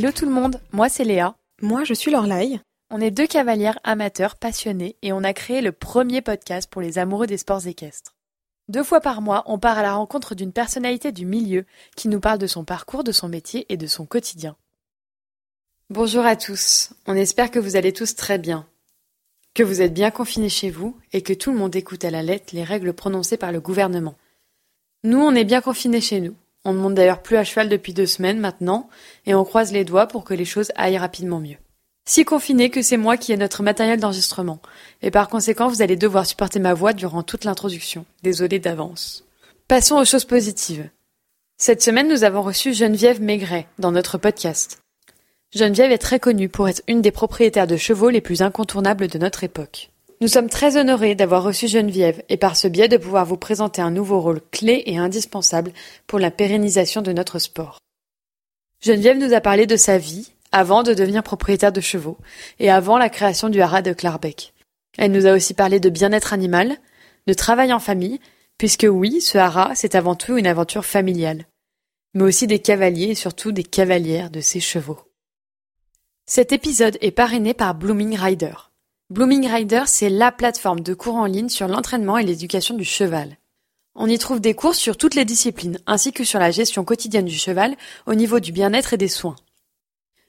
Hello 0.00 0.12
tout 0.12 0.24
le 0.24 0.32
monde, 0.32 0.58
moi 0.72 0.88
c'est 0.88 1.04
Léa. 1.04 1.36
Moi 1.60 1.84
je 1.84 1.92
suis 1.92 2.10
Lorlaï. 2.10 2.58
On 2.88 3.02
est 3.02 3.10
deux 3.10 3.26
cavalières 3.26 3.78
amateurs 3.84 4.36
passionnés 4.36 4.96
et 5.02 5.12
on 5.12 5.22
a 5.22 5.34
créé 5.34 5.60
le 5.60 5.72
premier 5.72 6.22
podcast 6.22 6.70
pour 6.70 6.80
les 6.80 6.96
amoureux 6.96 7.26
des 7.26 7.36
sports 7.36 7.66
équestres. 7.66 8.14
Deux 8.68 8.82
fois 8.82 9.02
par 9.02 9.20
mois, 9.20 9.42
on 9.44 9.58
part 9.58 9.76
à 9.76 9.82
la 9.82 9.92
rencontre 9.92 10.34
d'une 10.34 10.54
personnalité 10.54 11.12
du 11.12 11.26
milieu 11.26 11.66
qui 11.96 12.08
nous 12.08 12.18
parle 12.18 12.38
de 12.38 12.46
son 12.46 12.64
parcours, 12.64 13.04
de 13.04 13.12
son 13.12 13.28
métier 13.28 13.66
et 13.68 13.76
de 13.76 13.86
son 13.86 14.06
quotidien. 14.06 14.56
Bonjour 15.90 16.24
à 16.24 16.34
tous, 16.34 16.94
on 17.06 17.14
espère 17.14 17.50
que 17.50 17.58
vous 17.58 17.76
allez 17.76 17.92
tous 17.92 18.16
très 18.16 18.38
bien, 18.38 18.66
que 19.52 19.62
vous 19.62 19.82
êtes 19.82 19.92
bien 19.92 20.10
confinés 20.10 20.48
chez 20.48 20.70
vous 20.70 20.96
et 21.12 21.20
que 21.20 21.34
tout 21.34 21.52
le 21.52 21.58
monde 21.58 21.76
écoute 21.76 22.06
à 22.06 22.10
la 22.10 22.22
lettre 22.22 22.54
les 22.54 22.64
règles 22.64 22.94
prononcées 22.94 23.36
par 23.36 23.52
le 23.52 23.60
gouvernement. 23.60 24.14
Nous, 25.04 25.20
on 25.20 25.34
est 25.34 25.44
bien 25.44 25.60
confinés 25.60 26.00
chez 26.00 26.22
nous. 26.22 26.36
On 26.64 26.72
ne 26.72 26.78
monte 26.78 26.94
d'ailleurs 26.94 27.22
plus 27.22 27.36
à 27.36 27.44
cheval 27.44 27.68
depuis 27.68 27.94
deux 27.94 28.06
semaines 28.06 28.38
maintenant 28.38 28.88
et 29.26 29.34
on 29.34 29.44
croise 29.44 29.72
les 29.72 29.84
doigts 29.84 30.06
pour 30.06 30.24
que 30.24 30.34
les 30.34 30.44
choses 30.44 30.72
aillent 30.76 30.98
rapidement 30.98 31.40
mieux. 31.40 31.56
Si 32.06 32.24
confiné 32.24 32.70
que 32.70 32.82
c'est 32.82 32.96
moi 32.96 33.16
qui 33.16 33.32
ai 33.32 33.36
notre 33.36 33.62
matériel 33.62 34.00
d'enregistrement 34.00 34.60
et 35.02 35.10
par 35.10 35.28
conséquent 35.28 35.68
vous 35.68 35.82
allez 35.82 35.96
devoir 35.96 36.26
supporter 36.26 36.58
ma 36.58 36.74
voix 36.74 36.92
durant 36.92 37.22
toute 37.22 37.44
l'introduction. 37.44 38.04
Désolé 38.22 38.58
d'avance. 38.58 39.24
Passons 39.68 39.96
aux 39.96 40.04
choses 40.04 40.24
positives. 40.24 40.90
Cette 41.56 41.82
semaine, 41.82 42.08
nous 42.08 42.24
avons 42.24 42.42
reçu 42.42 42.72
Geneviève 42.72 43.20
Maigret 43.20 43.66
dans 43.78 43.92
notre 43.92 44.16
podcast. 44.16 44.80
Geneviève 45.54 45.92
est 45.92 45.98
très 45.98 46.18
connue 46.18 46.48
pour 46.48 46.68
être 46.68 46.82
une 46.88 47.02
des 47.02 47.10
propriétaires 47.10 47.66
de 47.66 47.76
chevaux 47.76 48.08
les 48.08 48.22
plus 48.22 48.40
incontournables 48.40 49.08
de 49.08 49.18
notre 49.18 49.44
époque. 49.44 49.90
Nous 50.22 50.28
sommes 50.28 50.50
très 50.50 50.76
honorés 50.76 51.14
d'avoir 51.14 51.42
reçu 51.42 51.66
Geneviève 51.66 52.22
et 52.28 52.36
par 52.36 52.54
ce 52.54 52.68
biais 52.68 52.88
de 52.88 52.98
pouvoir 52.98 53.24
vous 53.24 53.38
présenter 53.38 53.80
un 53.80 53.90
nouveau 53.90 54.20
rôle 54.20 54.42
clé 54.50 54.82
et 54.84 54.98
indispensable 54.98 55.72
pour 56.06 56.18
la 56.18 56.30
pérennisation 56.30 57.00
de 57.00 57.12
notre 57.12 57.38
sport. 57.38 57.78
Geneviève 58.82 59.16
nous 59.16 59.32
a 59.32 59.40
parlé 59.40 59.66
de 59.66 59.76
sa 59.76 59.96
vie 59.96 60.32
avant 60.52 60.82
de 60.82 60.92
devenir 60.92 61.22
propriétaire 61.22 61.72
de 61.72 61.80
chevaux 61.80 62.18
et 62.58 62.70
avant 62.70 62.98
la 62.98 63.08
création 63.08 63.48
du 63.48 63.62
haras 63.62 63.80
de 63.80 63.94
Clarbeck. 63.94 64.52
Elle 64.98 65.12
nous 65.12 65.26
a 65.26 65.32
aussi 65.32 65.54
parlé 65.54 65.80
de 65.80 65.88
bien-être 65.88 66.34
animal, 66.34 66.76
de 67.26 67.32
travail 67.32 67.72
en 67.72 67.78
famille, 67.78 68.20
puisque 68.58 68.86
oui, 68.90 69.22
ce 69.22 69.38
haras, 69.38 69.74
c'est 69.74 69.94
avant 69.94 70.16
tout 70.16 70.36
une 70.36 70.46
aventure 70.46 70.84
familiale, 70.84 71.46
mais 72.12 72.24
aussi 72.24 72.46
des 72.46 72.58
cavaliers 72.58 73.12
et 73.12 73.14
surtout 73.14 73.52
des 73.52 73.64
cavalières 73.64 74.30
de 74.30 74.42
ces 74.42 74.60
chevaux. 74.60 75.00
Cet 76.26 76.52
épisode 76.52 76.98
est 77.00 77.10
parrainé 77.10 77.54
par 77.54 77.74
Blooming 77.74 78.18
Rider. 78.18 78.69
Blooming 79.10 79.48
Rider, 79.48 79.82
c'est 79.86 80.08
la 80.08 80.30
plateforme 80.30 80.82
de 80.82 80.94
cours 80.94 81.16
en 81.16 81.26
ligne 81.26 81.48
sur 81.48 81.66
l'entraînement 81.66 82.16
et 82.16 82.24
l'éducation 82.24 82.76
du 82.76 82.84
cheval. 82.84 83.38
On 83.96 84.06
y 84.06 84.16
trouve 84.18 84.40
des 84.40 84.54
cours 84.54 84.76
sur 84.76 84.96
toutes 84.96 85.16
les 85.16 85.24
disciplines, 85.24 85.80
ainsi 85.88 86.12
que 86.12 86.22
sur 86.22 86.38
la 86.38 86.52
gestion 86.52 86.84
quotidienne 86.84 87.24
du 87.24 87.36
cheval 87.36 87.74
au 88.06 88.14
niveau 88.14 88.38
du 88.38 88.52
bien-être 88.52 88.94
et 88.94 88.98
des 88.98 89.08
soins. 89.08 89.34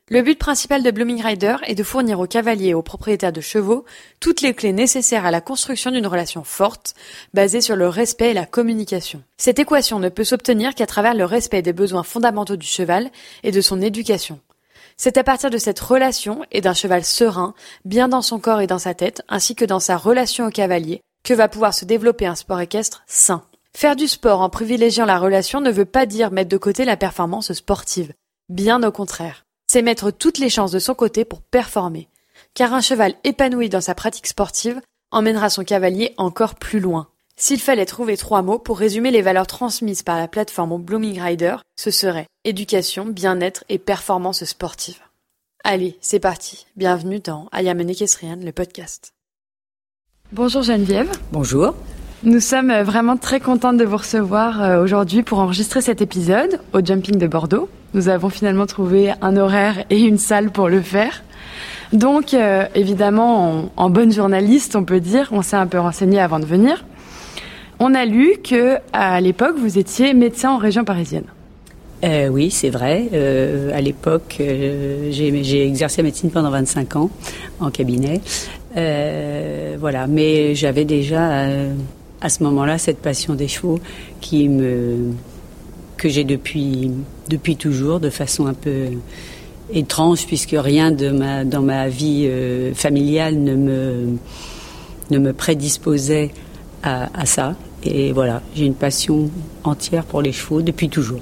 Le 0.10 0.24
but 0.24 0.40
principal 0.40 0.82
de 0.82 0.90
Blooming 0.90 1.22
Rider 1.22 1.58
est 1.68 1.76
de 1.76 1.84
fournir 1.84 2.20
aux 2.20 2.26
cavaliers 2.26 2.70
et 2.70 2.74
aux 2.74 2.82
propriétaires 2.82 3.32
de 3.32 3.40
chevaux 3.40 3.86
toutes 4.20 4.42
les 4.42 4.56
clés 4.56 4.74
nécessaires 4.74 5.28
à 5.28 5.32
la 5.32 5.42
construction 5.42 5.92
d'une 5.92 6.08
relation 6.08 6.44
forte, 6.44 6.96
basée 7.36 7.62
sur 7.62 7.76
le 7.76 7.88
respect 7.88 8.32
et 8.32 8.34
la 8.34 8.48
communication. 8.48 9.22
Cette 9.38 9.60
équation 9.60 10.00
ne 10.00 10.10
peut 10.10 10.24
s'obtenir 10.24 10.74
qu'à 10.74 10.88
travers 10.88 11.14
le 11.14 11.26
respect 11.26 11.62
des 11.62 11.72
besoins 11.72 12.02
fondamentaux 12.02 12.56
du 12.56 12.66
cheval 12.66 13.12
et 13.44 13.52
de 13.52 13.62
son 13.62 13.80
éducation. 13.80 14.40
C'est 15.04 15.18
à 15.18 15.24
partir 15.24 15.50
de 15.50 15.58
cette 15.58 15.80
relation 15.80 16.46
et 16.52 16.62
d'un 16.62 16.76
cheval 16.76 17.04
serein, 17.04 17.56
bien 17.86 18.08
dans 18.08 18.22
son 18.22 18.40
corps 18.40 18.62
et 18.62 18.68
dans 18.68 18.78
sa 18.78 18.94
tête, 18.94 19.24
ainsi 19.30 19.56
que 19.56 19.66
dans 19.66 19.80
sa 19.80 19.98
relation 19.98 20.46
au 20.46 20.52
cavalier, 20.52 21.02
que 21.24 21.34
va 21.34 21.48
pouvoir 21.48 21.74
se 21.74 21.86
développer 21.86 22.28
un 22.28 22.36
sport 22.36 22.60
équestre 22.60 23.02
sain. 23.08 23.42
Faire 23.76 23.96
du 23.96 24.08
sport 24.08 24.42
en 24.42 24.52
privilégiant 24.52 25.06
la 25.06 25.18
relation 25.18 25.60
ne 25.60 25.72
veut 25.72 25.86
pas 25.86 26.06
dire 26.06 26.30
mettre 26.30 26.52
de 26.52 26.58
côté 26.58 26.86
la 26.86 26.98
performance 26.98 27.52
sportive. 27.52 28.14
Bien 28.48 28.84
au 28.84 28.92
contraire. 28.92 29.44
C'est 29.72 29.82
mettre 29.82 30.12
toutes 30.12 30.38
les 30.38 30.50
chances 30.52 30.72
de 30.72 30.78
son 30.78 30.94
côté 30.94 31.26
pour 31.26 31.42
performer. 31.42 32.08
Car 32.54 32.72
un 32.76 32.82
cheval 32.82 33.16
épanoui 33.24 33.70
dans 33.70 33.82
sa 33.82 33.96
pratique 33.96 34.28
sportive 34.28 34.82
emmènera 35.10 35.50
son 35.50 35.64
cavalier 35.64 36.14
encore 36.18 36.54
plus 36.54 36.80
loin. 36.80 37.08
S'il 37.44 37.60
fallait 37.60 37.88
trouver 37.88 38.18
trois 38.18 38.44
mots 38.44 38.60
pour 38.60 38.78
résumer 38.78 39.10
les 39.10 39.24
valeurs 39.24 39.48
transmises 39.48 40.04
par 40.04 40.20
la 40.20 40.28
plateforme 40.28 40.80
Blooming 40.80 41.20
Rider, 41.20 41.56
ce 41.76 41.90
serait 41.90 42.28
éducation, 42.46 43.08
bien-être 43.08 43.64
et 43.68 43.80
performance 43.80 44.44
sportive. 44.44 45.00
Allez, 45.64 45.98
c'est 46.02 46.20
parti. 46.20 46.68
Bienvenue 46.76 47.20
dans 47.20 47.50
I 47.52 47.68
Am 47.68 47.80
le 47.80 48.52
podcast. 48.52 49.14
Bonjour 50.32 50.62
Geneviève. 50.62 51.10
Bonjour. 51.32 51.74
Nous 52.22 52.42
sommes 52.42 52.72
vraiment 52.84 53.18
très 53.18 53.40
contentes 53.40 53.78
de 53.78 53.86
vous 53.86 53.98
recevoir 53.98 54.62
euh, 54.62 54.84
aujourd'hui 54.84 55.24
pour 55.24 55.40
enregistrer 55.40 55.82
cet 55.82 56.00
épisode 56.00 56.60
au 56.74 56.86
Jumping 56.86 57.18
de 57.18 57.26
Bordeaux. 57.26 57.70
Nous 57.96 58.08
avons 58.08 58.30
finalement 58.30 58.68
trouvé 58.68 59.14
un 59.24 59.36
horaire 59.36 59.84
et 59.90 60.00
une 60.00 60.20
salle 60.20 60.52
pour 60.52 60.70
le 60.70 60.80
faire. 60.80 61.24
Donc, 61.92 62.34
euh, 62.34 62.66
évidemment, 62.76 63.72
en, 63.76 63.90
bonne 63.90 64.12
journaliste, 64.12 64.76
on 64.76 64.86
peut 64.86 65.00
dire, 65.00 65.30
on 65.32 65.42
s'est 65.42 65.58
un 65.58 65.68
peu 65.68 65.80
renseigné 65.80 66.20
avant 66.20 66.40
de 66.40 66.46
venir. 66.46 66.86
On 67.84 67.96
a 67.96 68.06
lu 68.06 68.36
que 68.44 68.78
à 68.94 69.20
l'époque 69.22 69.56
vous 69.58 69.80
étiez 69.80 70.14
médecin 70.14 70.52
en 70.52 70.60
région 70.60 70.84
parisienne. 70.84 71.24
Euh, 72.04 72.28
oui, 72.28 72.52
c'est 72.52 72.70
vrai. 72.70 73.10
Euh, 73.12 73.76
à 73.76 73.82
l'époque, 73.82 74.38
euh, 74.40 75.10
j'ai 75.12 75.66
exercé 75.66 76.04
la 76.04 76.04
médecine 76.04 76.30
pendant 76.30 76.52
25 76.52 76.96
ans 76.98 77.10
en 77.60 77.72
cabinet. 77.72 78.22
voilà, 78.76 80.06
mais 80.06 80.54
j'avais 80.54 80.86
déjà 80.86 81.48
à 82.22 82.30
ce 82.30 82.44
moment-là 82.44 82.78
cette 82.78 83.00
passion 83.00 83.34
des 83.34 83.48
chevaux 83.48 83.80
que 84.22 86.08
j'ai 86.08 86.24
depuis 86.24 87.56
toujours, 87.58 88.00
de 88.00 88.12
façon 88.12 88.46
un 88.46 88.54
peu 88.54 88.90
étrange 89.74 90.28
puisque 90.28 90.56
rien 90.56 90.92
dans 90.92 91.64
ma 91.64 91.88
vie 91.88 92.30
familiale 92.76 93.40
ne 93.40 95.18
me 95.18 95.34
prédisposait 95.34 96.30
à 96.84 97.26
ça. 97.26 97.56
Et 97.84 98.12
voilà, 98.12 98.42
j'ai 98.56 98.66
une 98.66 98.76
passion 98.76 99.30
entière 99.64 100.04
pour 100.04 100.22
les 100.22 100.32
chevaux 100.32 100.62
depuis 100.62 100.90
toujours. 100.90 101.20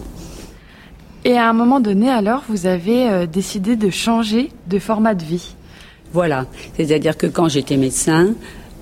Et 1.25 1.37
à 1.37 1.49
un 1.49 1.53
moment 1.53 1.79
donné, 1.79 2.09
alors, 2.09 2.43
vous 2.47 2.65
avez 2.65 3.09
euh, 3.09 3.25
décidé 3.25 3.75
de 3.75 3.89
changer 3.89 4.51
de 4.67 4.79
format 4.79 5.15
de 5.15 5.23
vie. 5.23 5.55
Voilà, 6.13 6.47
c'est-à-dire 6.75 7.17
que 7.17 7.27
quand 7.27 7.49
j'étais 7.49 7.77
médecin, 7.77 8.33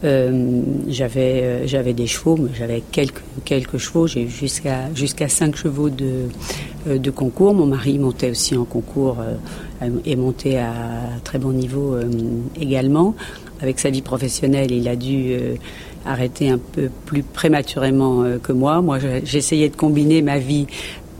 euh, 0.03 0.61
j'avais 0.87 1.41
euh, 1.41 1.67
j'avais 1.67 1.93
des 1.93 2.05
chevaux, 2.05 2.37
mais 2.37 2.51
j'avais 2.53 2.83
quelques 2.91 3.23
quelques 3.43 3.79
chevaux. 3.79 4.07
J'ai 4.07 4.23
eu 4.23 4.29
jusqu'à 4.29 4.93
jusqu'à 4.93 5.27
cinq 5.27 5.55
chevaux 5.55 5.89
de 5.89 6.29
de 6.85 7.11
concours. 7.11 7.53
Mon 7.53 7.65
mari 7.65 7.97
montait 7.97 8.29
aussi 8.29 8.55
en 8.55 8.63
concours 8.63 9.17
et 10.05 10.15
montait 10.15 10.57
à 10.57 10.71
très 11.23 11.39
bon 11.39 11.51
niveau 11.51 11.97
également. 12.61 13.15
Avec 13.59 13.79
sa 13.79 13.89
vie 13.89 14.03
professionnelle, 14.03 14.71
il 14.71 14.87
a 14.87 14.95
dû 14.95 15.35
arrêté 16.07 16.49
un 16.49 16.57
peu 16.57 16.89
plus 17.05 17.23
prématurément 17.23 18.23
euh, 18.23 18.37
que 18.37 18.51
moi. 18.51 18.81
Moi, 18.81 18.99
j'essayais 19.23 19.69
de 19.69 19.75
combiner 19.75 20.21
ma 20.21 20.39
vie 20.39 20.67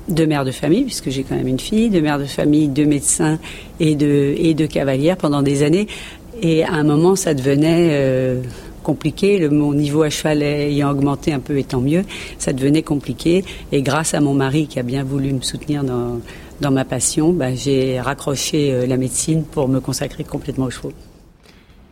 de 0.07 0.25
mère 0.25 0.45
de 0.45 0.51
famille, 0.51 0.83
puisque 0.83 1.09
j'ai 1.09 1.23
quand 1.23 1.35
même 1.35 1.47
une 1.47 1.59
fille, 1.59 1.89
de 1.89 1.99
mère 1.99 2.17
de 2.17 2.25
famille, 2.25 2.69
de 2.69 2.85
médecin 2.85 3.39
et 3.79 3.95
de, 3.95 4.33
et 4.37 4.53
de 4.53 4.65
cavalière 4.65 5.17
pendant 5.17 5.41
des 5.41 5.63
années. 5.63 5.87
Et 6.41 6.63
à 6.63 6.73
un 6.73 6.83
moment, 6.83 7.15
ça 7.15 7.33
devenait 7.33 7.89
euh, 7.91 8.41
compliqué. 8.83 9.37
Le, 9.37 9.49
mon 9.49 9.73
niveau 9.73 10.03
à 10.03 10.09
cheval 10.09 10.41
ayant 10.43 10.91
augmenté 10.91 11.33
un 11.33 11.39
peu 11.39 11.57
étant 11.57 11.81
mieux, 11.81 12.03
ça 12.37 12.53
devenait 12.53 12.83
compliqué. 12.83 13.43
Et 13.71 13.81
grâce 13.81 14.13
à 14.13 14.21
mon 14.21 14.33
mari 14.33 14.67
qui 14.67 14.79
a 14.79 14.83
bien 14.83 15.03
voulu 15.03 15.33
me 15.33 15.41
soutenir 15.41 15.83
dans, 15.83 16.19
dans 16.61 16.71
ma 16.71 16.85
passion, 16.85 17.33
bah, 17.33 17.53
j'ai 17.53 17.99
raccroché 17.99 18.71
euh, 18.71 18.85
la 18.85 18.97
médecine 18.97 19.43
pour 19.43 19.67
me 19.67 19.79
consacrer 19.79 20.23
complètement 20.23 20.65
aux 20.65 20.71
chevaux. 20.71 20.93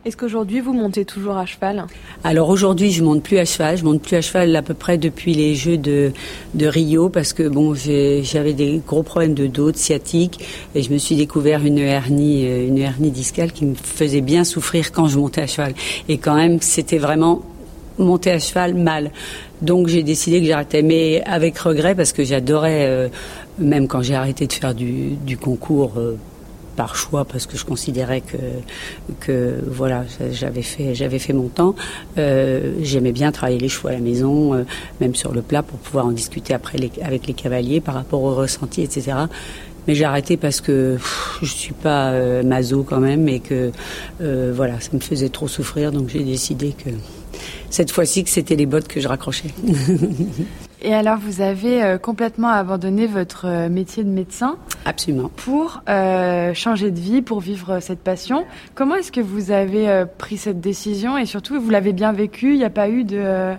Est-ce 0.06 0.16
qu'aujourd'hui 0.16 0.60
vous 0.60 0.72
montez 0.72 1.04
toujours 1.04 1.36
à 1.36 1.46
cheval? 1.46 1.84
Alors 2.22 2.48
aujourd'hui 2.48 2.92
je 2.92 3.02
monte 3.02 3.24
plus 3.24 3.38
à 3.38 3.44
cheval, 3.44 3.76
je 3.76 3.84
monte 3.84 4.00
plus 4.00 4.14
à 4.14 4.20
cheval 4.20 4.54
à 4.54 4.62
peu 4.62 4.72
près 4.72 4.98
depuis 4.98 5.34
les 5.34 5.56
Jeux 5.56 5.78
de, 5.78 6.12
Rio 6.56 7.08
parce 7.08 7.32
que 7.32 7.48
bon 7.48 7.74
j'avais 7.74 8.52
des 8.52 8.80
gros 8.86 9.02
problèmes 9.02 9.34
de 9.34 9.48
dos, 9.48 9.72
de 9.72 9.76
sciatique 9.76 10.38
et 10.76 10.82
je 10.82 10.92
me 10.92 10.98
suis 10.98 11.16
découvert 11.16 11.64
une 11.64 11.78
hernie, 11.78 12.46
euh, 12.46 12.68
une 12.68 12.78
hernie 12.78 13.10
discale 13.10 13.50
qui 13.50 13.64
me 13.64 13.74
faisait 13.74 14.20
bien 14.20 14.44
souffrir 14.44 14.92
quand 14.92 15.08
je 15.08 15.18
montais 15.18 15.40
à 15.40 15.48
cheval. 15.48 15.74
Et 16.08 16.18
quand 16.18 16.36
même 16.36 16.60
c'était 16.60 16.98
vraiment 16.98 17.42
monter 17.98 18.30
à 18.30 18.38
cheval 18.38 18.74
mal. 18.74 19.10
Donc 19.60 19.88
j'ai 19.88 20.04
décidé 20.04 20.40
que 20.40 20.46
j'arrêtais, 20.46 20.82
mais 20.82 21.20
avec 21.24 21.58
regret 21.58 21.96
parce 21.96 22.12
que 22.12 22.22
j'adorais, 22.22 22.86
euh, 22.86 23.08
même 23.58 23.88
quand 23.88 24.02
j'ai 24.02 24.14
arrêté 24.14 24.46
de 24.46 24.52
faire 24.52 24.72
du, 24.72 25.16
du 25.26 25.36
concours 25.36 25.94
euh, 25.96 26.16
par 26.76 26.94
choix 26.94 27.24
parce 27.24 27.46
que 27.46 27.56
je 27.56 27.64
considérais 27.64 28.20
que 28.20 28.36
que 29.20 29.58
voilà 29.66 30.04
j'avais 30.30 30.62
fait 30.62 30.94
j'avais 30.94 31.18
fait 31.18 31.32
mon 31.32 31.48
temps. 31.48 31.74
Euh, 32.18 32.74
j'aimais 32.82 33.12
bien 33.12 33.32
travailler 33.32 33.58
les 33.58 33.68
chevaux 33.68 33.88
à 33.88 33.92
la 33.92 33.98
maison, 33.98 34.54
euh, 34.54 34.64
même 35.00 35.14
sur 35.14 35.32
le 35.32 35.42
plat 35.42 35.62
pour 35.62 35.78
pouvoir 35.78 36.06
en 36.06 36.12
discuter 36.12 36.54
après 36.54 36.78
avec 37.02 37.26
les 37.26 37.34
cavaliers 37.34 37.80
par 37.80 37.94
rapport 37.94 38.22
au 38.22 38.34
ressenti, 38.34 38.82
etc. 38.82 39.16
Mais 39.86 39.94
j'ai 39.94 40.04
arrêté 40.04 40.36
parce 40.36 40.60
que 40.60 40.98
je 41.42 41.52
suis 41.52 41.74
pas 41.74 42.10
euh, 42.10 42.42
maso 42.42 42.82
quand 42.82 43.00
même 43.00 43.28
et 43.28 43.40
que 43.40 43.72
voilà 44.20 44.80
ça 44.80 44.90
me 44.92 45.00
faisait 45.00 45.28
trop 45.28 45.48
souffrir 45.48 45.92
donc 45.92 46.08
j'ai 46.08 46.24
décidé 46.24 46.72
que 46.72 46.90
cette 47.70 47.90
fois-ci 47.90 48.24
que 48.24 48.30
c'était 48.30 48.56
les 48.56 48.66
bottes 48.66 48.88
que 48.88 49.00
je 49.00 49.08
raccrochais. 49.08 49.50
Et 50.82 50.94
alors, 50.94 51.18
vous 51.18 51.40
avez 51.40 51.82
euh, 51.82 51.98
complètement 51.98 52.48
abandonné 52.48 53.06
votre 53.06 53.46
euh, 53.46 53.68
métier 53.68 54.04
de 54.04 54.08
médecin 54.10 54.56
Absolument. 54.84 55.30
Pour 55.34 55.82
euh, 55.88 56.54
changer 56.54 56.90
de 56.90 57.00
vie, 57.00 57.22
pour 57.22 57.40
vivre 57.40 57.80
cette 57.80 58.00
passion. 58.00 58.44
Comment 58.74 58.94
est-ce 58.96 59.10
que 59.10 59.20
vous 59.20 59.50
avez 59.50 60.04
pris 60.18 60.36
cette 60.36 60.60
décision 60.60 61.18
et 61.18 61.26
surtout, 61.26 61.60
vous 61.60 61.70
l'avez 61.70 61.92
bien 61.92 62.12
vécu? 62.12 62.52
Il 62.52 62.58
n'y 62.58 62.64
a 62.64 62.70
pas 62.70 62.88
eu 62.88 63.04
de 63.04 63.54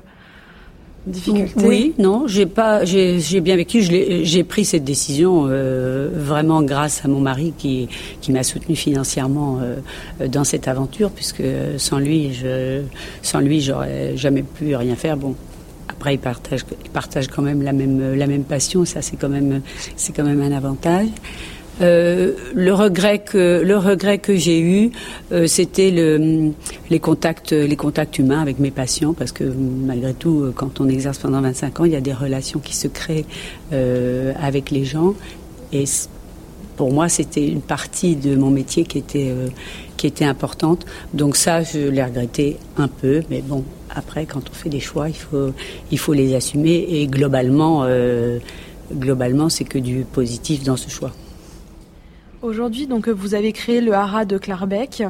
difficultés 1.08 1.66
Oui, 1.66 1.94
non, 1.98 2.28
j'ai 2.28 2.46
pas, 2.46 2.86
j'ai 2.86 3.42
bien 3.42 3.56
vécu. 3.56 3.82
J'ai 3.82 4.44
pris 4.44 4.66
cette 4.66 4.84
décision 4.84 5.48
vraiment 6.14 6.62
grâce 6.62 7.04
à 7.06 7.08
mon 7.08 7.20
mari 7.20 7.54
qui, 7.58 7.88
qui 8.22 8.32
m'a 8.32 8.44
soutenu 8.44 8.76
financièrement 8.76 9.60
dans 10.28 10.44
cette 10.44 10.68
aventure, 10.68 11.10
puisque 11.12 11.44
sans 11.78 12.00
lui, 12.00 12.34
je, 12.34 12.82
sans 13.22 13.40
lui, 13.40 13.62
j'aurais 13.62 14.16
jamais 14.18 14.44
pu 14.44 14.76
rien 14.76 14.96
faire. 14.96 15.18
Bon, 15.18 15.36
après, 15.90 16.16
ils 16.16 16.20
partagent, 16.20 16.66
ils 16.84 16.92
partagent 16.92 17.28
quand 17.28 17.42
même 17.42 17.62
la 17.64 17.74
même, 17.74 18.16
la 18.16 18.28
même 18.28 18.44
passion. 18.44 18.86
Ça, 18.86 19.02
c'est 19.02 19.16
quand 19.16 19.30
même, 19.30 19.62
c'est 19.96 20.16
quand 20.16 20.24
même 20.24 20.42
un 20.42 20.52
avantage. 20.52 21.08
Euh, 21.82 22.34
le 22.56 22.74
regret 22.74 23.20
que 23.20 24.36
j'ai 24.36 24.60
eu, 24.60 24.92
euh, 25.32 25.48
c'était 25.48 25.92
le, 25.92 26.52
les 26.90 27.00
contacts 27.00 27.52
humains 28.18 28.42
avec 28.42 28.60
mes 28.60 28.72
patients 28.72 29.14
parce 29.14 29.32
que 29.32 29.44
malgré 29.44 30.14
tout, 30.14 30.52
quand 30.56 30.82
on 30.82 30.90
exerce 30.90 31.20
pendant 31.20 31.42
25 31.42 31.80
ans, 31.80 31.86
il 31.86 31.92
y 31.92 31.96
a 31.96 32.02
des 32.02 32.14
relations 32.14 32.60
qui 32.60 32.76
se 32.76 32.88
créent 32.88 33.26
euh, 33.74 34.34
avec 34.40 34.72
les 34.72 34.86
gens 34.86 35.14
et 35.72 35.86
pour 36.78 36.94
moi, 36.94 37.10
c'était 37.10 37.48
une 37.48 37.62
partie 37.62 38.16
de 38.16 38.36
mon 38.36 38.52
métier 38.52 38.84
qui 38.84 39.00
était 39.00 40.26
importante. 40.26 40.86
Donc 41.14 41.36
ça, 41.36 41.64
je 41.64 41.90
l'ai 41.90 42.04
regretté 42.04 42.58
un 42.78 42.88
peu, 42.88 43.24
mais 43.32 43.42
bon, 43.42 43.64
après, 43.90 44.26
quand 44.28 44.48
on 44.50 44.54
fait 44.54 44.70
des 44.70 44.80
choix, 44.80 45.08
il 45.10 45.98
faut, 45.98 46.14
les 46.14 46.36
assumer. 46.36 46.86
Et 46.88 47.08
euh, 47.08 48.40
globalement, 48.94 49.50
c'est 49.50 49.64
que 49.64 49.80
du 49.80 50.06
positif 50.06 50.64
dans 50.64 50.78
ce 50.78 50.90
choix. 50.90 51.12
Aujourd'hui, 52.44 52.86
donc, 52.86 53.10
vous 53.10 53.34
avez 53.34 53.52
créé 53.52 53.82
le 53.82 53.94
Hara 53.94 54.24
de 54.24 54.38
Clarbec 54.38 55.04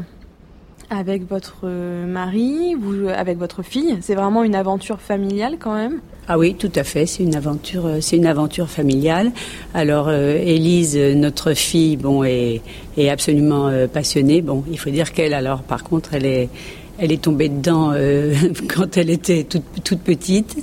avec 0.89 1.27
votre 1.29 1.67
mari, 1.67 2.73
vous, 2.79 3.09
avec 3.09 3.37
votre 3.37 3.63
fille. 3.63 3.97
C'est 3.99 4.15
vraiment 4.15 4.45
une 4.45 4.55
aventure 4.55 5.01
familiale 5.01 5.57
quand 5.59 5.75
même? 5.75 5.99
Ah 6.29 6.37
oui, 6.37 6.55
tout 6.55 6.71
à 6.75 6.85
fait. 6.85 7.05
C'est 7.05 7.23
une 7.23 7.35
aventure, 7.35 7.85
euh, 7.87 8.65
familiale. 8.65 9.33
Alors, 9.73 10.07
euh, 10.07 10.37
Élise, 10.37 10.95
notre 10.97 11.53
fille, 11.53 11.97
bon, 11.97 12.23
est, 12.23 12.61
est 12.97 13.09
absolument 13.09 13.69
passionnée. 13.91 14.41
Bon, 14.41 14.63
il 14.71 14.79
faut 14.79 14.89
dire 14.89 15.11
qu'elle, 15.11 15.33
alors, 15.33 15.63
par 15.63 15.83
contre, 15.83 16.13
elle 16.13 16.25
est, 16.25 16.49
elle 16.99 17.11
est 17.11 17.21
tombée 17.21 17.49
dedans 17.49 17.91
euh, 17.93 18.33
quand 18.67 18.97
elle 18.97 19.09
était 19.09 19.43
toute, 19.43 19.63
toute 19.83 19.99
petite. 19.99 20.57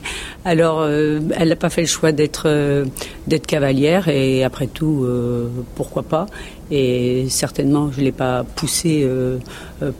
Alors, 0.44 0.81
euh, 0.81 1.20
elle 1.36 1.48
n'a 1.48 1.56
pas 1.56 1.70
fait 1.70 1.82
le 1.82 1.86
choix 1.86 2.12
d'être 2.12 2.44
euh, 2.46 2.84
d'être 3.26 3.46
cavalière 3.46 4.08
et 4.08 4.44
après 4.44 4.66
tout, 4.66 5.06
pourquoi 5.76 6.02
pas 6.02 6.26
Et 6.70 7.26
certainement, 7.31 7.90
je 7.90 8.02
l'ai 8.02 8.12
pas 8.12 8.44
poussée 8.44 9.08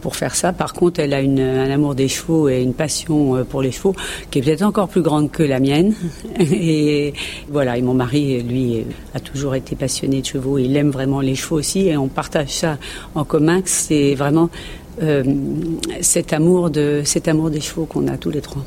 pour 0.01 0.15
faire 0.15 0.35
ça. 0.35 0.53
Par 0.53 0.73
contre, 0.73 0.99
elle 0.99 1.13
a 1.15 1.21
une, 1.21 1.39
un 1.39 1.71
amour 1.71 1.95
des 1.95 2.07
chevaux 2.07 2.49
et 2.49 2.61
une 2.61 2.75
passion 2.75 3.43
pour 3.49 3.63
les 3.63 3.71
chevaux 3.71 3.95
qui 4.29 4.39
est 4.39 4.41
peut-être 4.43 4.61
encore 4.61 4.89
plus 4.89 5.01
grande 5.01 5.31
que 5.31 5.41
la 5.41 5.59
mienne. 5.59 5.95
Et 6.39 7.15
voilà. 7.49 7.77
Et 7.77 7.81
mon 7.81 7.95
mari, 7.95 8.43
lui, 8.43 8.85
a 9.15 9.19
toujours 9.19 9.55
été 9.55 9.75
passionné 9.75 10.21
de 10.21 10.25
chevaux. 10.27 10.59
Il 10.59 10.77
aime 10.77 10.91
vraiment 10.91 11.21
les 11.21 11.33
chevaux 11.33 11.57
aussi, 11.57 11.87
et 11.87 11.97
on 11.97 12.09
partage 12.09 12.49
ça 12.49 12.77
en 13.15 13.23
commun. 13.23 13.61
C'est 13.65 14.13
vraiment 14.13 14.51
euh, 15.01 15.23
cet 16.01 16.33
amour 16.33 16.69
de 16.69 17.01
cet 17.03 17.27
amour 17.27 17.49
des 17.49 17.61
chevaux 17.61 17.85
qu'on 17.85 18.07
a 18.07 18.17
tous 18.17 18.31
les 18.31 18.41
trois. 18.41 18.63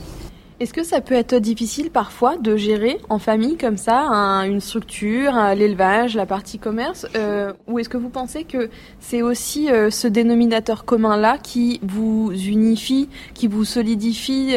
Est-ce 0.60 0.75
que 0.75 0.82
ça 0.82 1.00
peut 1.00 1.14
être 1.14 1.36
difficile 1.36 1.90
parfois 1.90 2.36
de 2.36 2.56
gérer 2.56 2.98
en 3.08 3.20
famille 3.20 3.56
comme 3.56 3.76
ça 3.76 4.00
une 4.44 4.60
structure, 4.60 5.32
l'élevage, 5.54 6.16
la 6.16 6.26
partie 6.26 6.58
commerce 6.58 7.06
euh, 7.14 7.52
Ou 7.69 7.78
est-ce 7.78 7.88
que 7.88 7.96
vous 7.96 8.08
pensez 8.08 8.42
que 8.42 8.69
c'est 8.98 9.22
aussi 9.22 9.70
euh, 9.70 9.88
ce 9.90 10.08
dénominateur 10.08 10.84
commun-là 10.84 11.38
qui 11.40 11.78
vous 11.84 12.32
unifie, 12.32 13.08
qui 13.34 13.46
vous 13.46 13.64
solidifie 13.64 14.56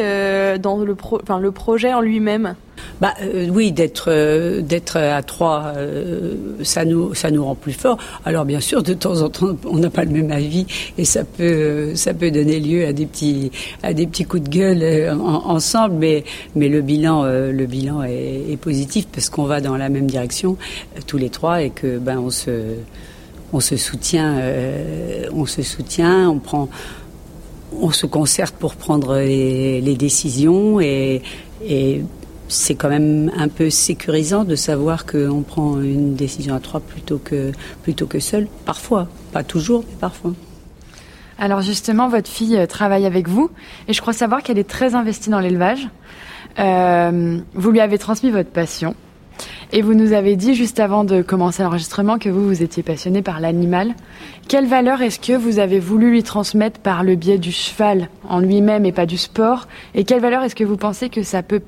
dans 0.60 0.78
le, 0.78 0.96
enfin, 1.12 1.38
le 1.38 1.52
projet 1.52 1.94
en 1.94 2.00
lui-même? 2.00 2.56
Bah 3.02 3.14
euh, 3.20 3.48
oui, 3.50 3.72
d'être 3.72 4.12
euh, 4.12 4.60
d'être 4.60 4.96
à 4.96 5.22
trois, 5.22 5.72
euh, 5.76 6.34
ça 6.62 6.84
nous 6.84 7.14
ça 7.14 7.32
nous 7.32 7.44
rend 7.44 7.56
plus 7.56 7.72
fort. 7.72 7.98
Alors 8.24 8.44
bien 8.44 8.60
sûr, 8.60 8.82
de 8.82 8.94
temps 8.94 9.22
en 9.22 9.28
temps, 9.28 9.56
on 9.64 9.78
n'a 9.78 9.90
pas 9.90 10.04
le 10.04 10.12
même 10.12 10.30
avis 10.30 10.66
et 10.98 11.04
ça 11.04 11.24
peut 11.24 11.96
ça 11.96 12.14
peut 12.14 12.30
donner 12.30 12.60
lieu 12.60 12.86
à 12.86 12.92
des 12.92 13.06
petits 13.06 13.50
à 13.82 13.92
des 13.92 14.06
petits 14.06 14.24
coups 14.24 14.44
de 14.44 14.48
gueule 14.48 15.10
ensemble, 15.20 15.96
mais 15.96 16.22
mais 16.54 16.68
le 16.68 16.80
bilan 16.80 17.24
le 17.24 17.66
bilan 17.66 18.04
est, 18.04 18.56
positif 18.60 19.08
parce 19.12 19.28
qu'on 19.28 19.44
va 19.44 19.60
dans 19.60 19.76
la 19.76 19.88
même 19.88 20.06
direction 20.06 20.56
tous 21.08 21.18
les 21.18 21.30
trois 21.30 21.62
et 21.62 21.70
que 21.70 21.98
ben 21.98 22.18
on 22.18 22.30
se 22.30 22.76
on 23.52 23.58
se 23.58 23.76
soutient 23.76 24.40
on 25.34 25.46
se 25.46 25.62
soutient, 25.62 26.30
on 26.30 26.38
prend 26.38 26.68
on 27.80 27.90
se 27.90 28.06
concerte 28.06 28.54
pour 28.54 28.76
prendre 28.76 29.16
les, 29.16 29.96
décisions 29.96 30.80
et 30.80 31.22
c'est 32.48 32.74
quand 32.74 32.88
même 32.88 33.30
un 33.36 33.48
peu 33.48 33.70
sécurisant 33.70 34.44
de 34.44 34.56
savoir 34.56 35.06
qu'on 35.06 35.42
prend 35.42 35.80
une 35.80 36.14
décision 36.14 36.54
à 36.54 36.60
trois 36.60 36.80
plutôt 36.80 37.18
que, 37.18 37.52
plutôt 37.82 38.06
que 38.06 38.20
seul. 38.20 38.48
Parfois, 38.64 39.08
pas 39.32 39.42
toujours, 39.42 39.84
mais 39.88 39.96
parfois. 39.98 40.32
Alors 41.38 41.62
justement, 41.62 42.08
votre 42.08 42.30
fille 42.30 42.56
euh, 42.56 42.66
travaille 42.66 43.06
avec 43.06 43.28
vous 43.28 43.50
et 43.88 43.92
je 43.92 44.00
crois 44.00 44.12
savoir 44.12 44.42
qu'elle 44.42 44.58
est 44.58 44.68
très 44.68 44.94
investie 44.94 45.30
dans 45.30 45.40
l'élevage. 45.40 45.88
Euh, 46.58 47.38
vous 47.54 47.70
lui 47.70 47.80
avez 47.80 47.98
transmis 47.98 48.30
votre 48.30 48.50
passion 48.50 48.94
et 49.72 49.80
vous 49.80 49.94
nous 49.94 50.12
avez 50.12 50.36
dit 50.36 50.54
juste 50.54 50.80
avant 50.80 51.02
de 51.02 51.22
commencer 51.22 51.62
l'enregistrement 51.62 52.18
que 52.18 52.28
vous, 52.28 52.46
vous 52.46 52.62
étiez 52.62 52.82
passionné 52.82 53.22
par 53.22 53.40
l'animal. 53.40 53.94
Quelle 54.48 54.66
valeur 54.66 55.00
est-ce 55.00 55.18
que 55.18 55.32
vous 55.32 55.58
avez 55.58 55.78
voulu 55.78 56.10
lui 56.10 56.22
transmettre 56.22 56.78
par 56.78 57.02
le 57.02 57.16
biais 57.16 57.38
du 57.38 57.52
cheval 57.52 58.08
en 58.28 58.38
lui-même 58.38 58.84
et 58.84 58.92
pas 58.92 59.06
du 59.06 59.16
sport? 59.16 59.66
Et 59.94 60.04
quelle 60.04 60.20
valeur 60.20 60.42
est-ce 60.42 60.54
que 60.54 60.64
vous 60.64 60.76
pensez 60.76 61.08
que 61.08 61.22
ça 61.22 61.42
peut 61.42 61.62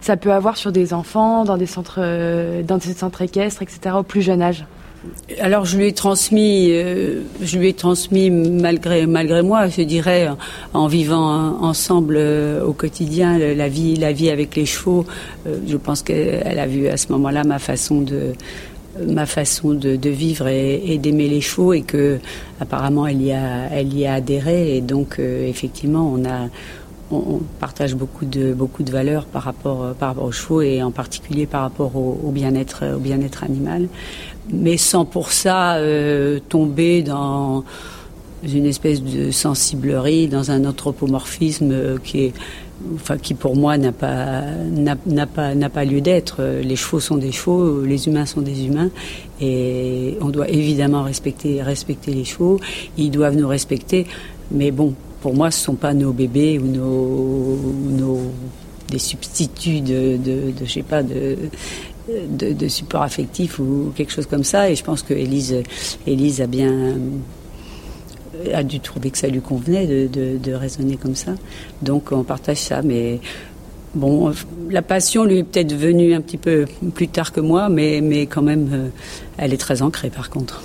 ça 0.00 0.16
peut 0.16 0.32
avoir 0.32 0.56
sur 0.56 0.72
des 0.72 0.94
enfants, 0.94 1.44
dans 1.44 1.56
des 1.56 1.66
centres, 1.66 1.98
euh, 1.98 2.62
dans 2.62 2.78
des 2.78 2.94
centres 2.94 3.22
équestres, 3.22 3.62
etc., 3.62 3.96
au 3.98 4.02
plus 4.02 4.22
jeune 4.22 4.42
âge 4.42 4.64
alors 5.40 5.64
je 5.64 5.76
lui 5.76 5.86
ai 5.86 5.92
transmis, 5.92 6.70
euh, 6.72 7.20
je 7.40 7.56
lui 7.56 7.68
ai 7.68 7.72
transmis 7.72 8.30
malgré 8.30 9.06
malgré 9.06 9.42
moi, 9.42 9.68
je 9.68 9.82
dirais, 9.82 10.28
en 10.74 10.88
vivant 10.88 11.56
ensemble 11.62 12.16
euh, 12.18 12.64
au 12.64 12.72
quotidien 12.72 13.38
la 13.38 13.68
vie 13.68 13.94
la 13.94 14.12
vie 14.12 14.28
avec 14.28 14.56
les 14.56 14.66
chevaux. 14.66 15.06
je 15.46 15.76
pense 15.76 16.02
qu'elle 16.02 16.58
a 16.58 16.66
vu 16.66 16.88
à 16.88 16.96
ce 16.96 17.12
moment-là 17.12 17.44
ma 17.44 17.60
façon 17.60 18.00
de 18.00 18.32
ma 19.06 19.24
façon 19.24 19.72
de, 19.72 20.08
vivre 20.08 20.48
et, 20.48 20.98
d'aimer 20.98 21.28
les 21.28 21.40
chevaux 21.40 21.72
et 21.74 21.82
que 21.82 22.18
apparemment 22.60 23.06
elle 23.06 23.22
y 23.22 23.30
a 23.30 23.68
elle 23.70 23.94
y 23.94 24.04
a 24.04 24.14
adhéré 24.14 24.76
et 24.76 24.80
donc 24.80 25.20
effectivement 25.20 26.12
on 26.12 26.24
a 26.24 26.48
on, 27.10 27.40
partage 27.60 27.94
beaucoup 27.94 28.24
de 28.24 28.52
beaucoup 28.52 28.82
de 28.82 28.90
valeurs 28.90 29.24
par 29.24 29.42
rapport 29.42 29.82
euh, 29.82 29.92
par 29.92 30.22
aux 30.22 30.32
chevaux 30.32 30.60
et 30.62 30.82
en 30.82 30.90
particulier 30.90 31.46
par 31.46 31.62
rapport 31.62 31.96
au, 31.96 32.30
bien-être 32.30 32.84
au 32.96 32.98
bien-être 32.98 33.44
animal, 33.44 33.88
mais 34.52 34.76
sans 34.76 35.04
pour 35.04 35.32
ça 35.32 35.76
euh, 35.76 36.38
tomber 36.48 37.02
dans 37.02 37.64
une 38.44 38.66
espèce 38.66 39.02
de 39.02 39.30
sensiblerie, 39.30 40.28
dans 40.28 40.50
un 40.50 40.64
anthropomorphisme 40.64 41.70
euh, 41.72 41.98
qui 42.02 42.26
est 42.26 42.32
enfin 42.94 43.18
qui 43.18 43.34
pour 43.34 43.56
moi 43.56 43.76
n'a 43.76 43.90
pas 43.90 44.42
pas 45.34 45.68
pas 45.68 45.84
lieu 45.84 46.00
d'être. 46.00 46.42
Les 46.62 46.76
chevaux 46.76 47.00
sont 47.00 47.16
des 47.16 47.32
chevaux, 47.32 47.82
les 47.82 48.06
humains 48.06 48.26
sont 48.26 48.40
des 48.40 48.66
humains, 48.66 48.90
et 49.40 50.16
on 50.20 50.28
doit 50.28 50.48
évidemment 50.48 51.02
respecter 51.02 51.62
respecter 51.62 52.12
les 52.12 52.24
chevaux. 52.24 52.60
Ils 52.96 53.10
doivent 53.10 53.36
nous 53.36 53.48
respecter, 53.48 54.06
mais 54.52 54.70
bon, 54.70 54.94
pour 55.20 55.34
moi, 55.34 55.50
ce 55.50 55.60
ne 55.60 55.64
sont 55.64 55.74
pas 55.74 55.94
nos 55.94 56.12
bébés 56.12 56.58
ou 56.58 56.66
nos, 56.66 57.56
nos 57.90 58.20
des 58.90 58.98
substituts 58.98 59.80
de, 59.80 60.16
de, 60.16 60.50
de 60.52 60.64
je 60.64 60.72
sais 60.72 60.82
pas, 60.82 61.02
de, 61.02 61.36
de, 62.08 62.68
support 62.68 63.02
affectif 63.02 63.58
ou 63.58 63.92
quelque 63.94 64.12
chose 64.12 64.26
comme 64.26 64.44
ça. 64.44 64.70
Et 64.70 64.76
je 64.76 64.82
pense 64.82 65.02
que 65.02 65.14
Élise, 65.14 65.62
Élise 66.06 66.40
a 66.40 66.46
bien 66.46 66.94
a 68.54 68.62
dû 68.62 68.80
trouver 68.80 69.10
que 69.10 69.18
ça 69.18 69.28
lui 69.28 69.40
convenait 69.40 69.86
de, 69.86 70.06
de, 70.06 70.38
de 70.38 70.52
raisonner 70.52 70.96
comme 70.96 71.14
ça. 71.14 71.32
Donc 71.82 72.12
on 72.12 72.22
partage 72.22 72.58
ça, 72.58 72.82
mais 72.82 73.20
bon, 73.94 74.32
la 74.70 74.82
passion 74.82 75.24
lui 75.24 75.38
est 75.38 75.44
peut-être 75.44 75.74
venue 75.74 76.14
un 76.14 76.20
petit 76.20 76.36
peu 76.36 76.66
plus 76.94 77.08
tard 77.08 77.32
que 77.32 77.40
moi, 77.40 77.68
mais, 77.68 78.00
mais 78.00 78.26
quand 78.26 78.42
même, 78.42 78.68
euh, 78.72 78.88
elle 79.38 79.52
est 79.52 79.58
très 79.58 79.82
ancrée 79.82 80.10
par 80.10 80.30
contre. 80.30 80.62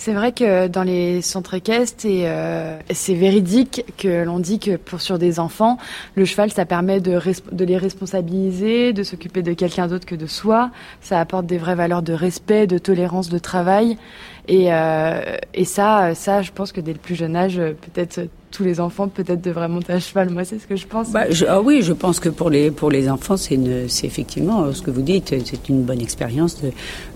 C'est 0.00 0.12
vrai 0.12 0.30
que 0.30 0.68
dans 0.68 0.84
les 0.84 1.22
centres 1.22 1.54
équestres, 1.54 2.06
euh, 2.06 2.78
c'est 2.88 3.14
véridique 3.14 3.84
que 3.96 4.22
l'on 4.22 4.38
dit 4.38 4.60
que 4.60 4.76
pour 4.76 5.00
sur 5.00 5.18
des 5.18 5.40
enfants, 5.40 5.76
le 6.14 6.24
cheval, 6.24 6.52
ça 6.52 6.64
permet 6.64 7.00
de, 7.00 7.20
de 7.50 7.64
les 7.64 7.76
responsabiliser, 7.76 8.92
de 8.92 9.02
s'occuper 9.02 9.42
de 9.42 9.54
quelqu'un 9.54 9.88
d'autre 9.88 10.06
que 10.06 10.14
de 10.14 10.28
soi. 10.28 10.70
Ça 11.00 11.18
apporte 11.18 11.46
des 11.46 11.58
vraies 11.58 11.74
valeurs 11.74 12.02
de 12.02 12.12
respect, 12.12 12.68
de 12.68 12.78
tolérance, 12.78 13.28
de 13.28 13.38
travail. 13.38 13.98
Et, 14.46 14.72
euh, 14.72 15.20
et 15.52 15.64
ça, 15.64 16.14
ça, 16.14 16.42
je 16.42 16.52
pense 16.52 16.70
que 16.70 16.80
dès 16.80 16.92
le 16.92 16.98
plus 16.98 17.16
jeune 17.16 17.34
âge, 17.34 17.56
peut-être 17.56 18.20
tous 18.52 18.62
les 18.62 18.80
enfants 18.80 19.08
peut-être 19.08 19.42
devraient 19.42 19.68
monter 19.68 19.94
à 19.94 19.98
cheval. 19.98 20.30
Moi, 20.30 20.44
c'est 20.44 20.60
ce 20.60 20.66
que 20.68 20.76
je 20.76 20.86
pense. 20.86 21.10
Bah, 21.10 21.24
ah 21.48 21.60
oui, 21.60 21.82
je 21.82 21.92
pense 21.92 22.20
que 22.20 22.28
pour 22.28 22.50
les 22.50 22.70
pour 22.70 22.90
les 22.90 23.10
enfants, 23.10 23.36
c'est 23.36 23.58
effectivement 24.04 24.72
ce 24.72 24.80
que 24.80 24.92
vous 24.92 25.02
dites, 25.02 25.34
c'est 25.44 25.68
une 25.68 25.82
bonne 25.82 26.00
expérience 26.00 26.62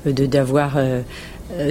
de 0.05 0.27
d'avoir 0.27 0.77
euh, 0.77 1.01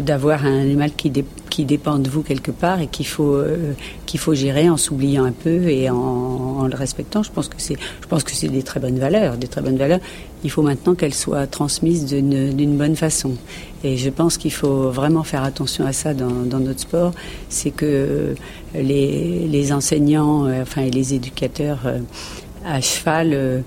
d'avoir 0.02 0.46
un 0.46 0.60
animal 0.60 0.92
qui, 0.94 1.12
qui 1.50 1.66
dépend 1.66 1.98
de 1.98 2.10
vous 2.10 2.22
quelque 2.22 2.52
part 2.52 2.82
et 2.82 2.88
qu'il 2.88 3.08
faut, 3.08 3.36
euh, 3.36 3.74
qu'il 4.06 4.20
faut 4.20 4.34
gérer 4.34 4.70
en 4.70 4.78
s'oubliant 4.78 5.26
un 5.26 5.32
peu 5.32 5.70
et 5.70 5.90
en, 5.90 6.68
le 6.68 6.76
respectant. 6.76 7.24
Je 7.24 7.32
pense 7.32 7.48
que 7.48 7.56
c'est, 7.58 7.78
je 8.02 8.08
pense 8.08 8.24
que 8.24 8.32
c'est 8.32 8.48
des 8.48 8.64
très 8.64 8.80
bonnes 8.80 9.00
valeurs, 9.00 9.38
des 9.38 9.48
très 9.48 9.62
bonnes 9.62 9.78
valeurs. 9.78 10.00
Il 10.44 10.52
faut 10.52 10.62
maintenant 10.62 10.96
qu'elles 10.96 11.14
soient 11.14 11.48
transmises 11.48 12.06
d'une, 12.06 12.78
bonne 12.78 12.96
façon. 12.96 13.36
Et 13.84 13.98
je 13.98 14.10
pense 14.10 14.38
qu'il 14.38 14.54
faut 14.54 14.90
vraiment 14.90 15.24
faire 15.24 15.44
attention 15.44 15.86
à 15.86 15.94
ça 15.94 16.14
dans, 16.14 16.60
notre 16.60 16.80
sport. 16.80 17.14
C'est 17.50 17.72
que 17.72 18.36
les, 18.74 19.48
les 19.48 19.74
enseignants, 19.74 20.50
enfin, 20.62 20.84
et 20.84 20.90
les 20.90 21.14
éducateurs 21.14 21.80
à 22.66 22.82
cheval 22.82 23.32
euh, 23.34 23.62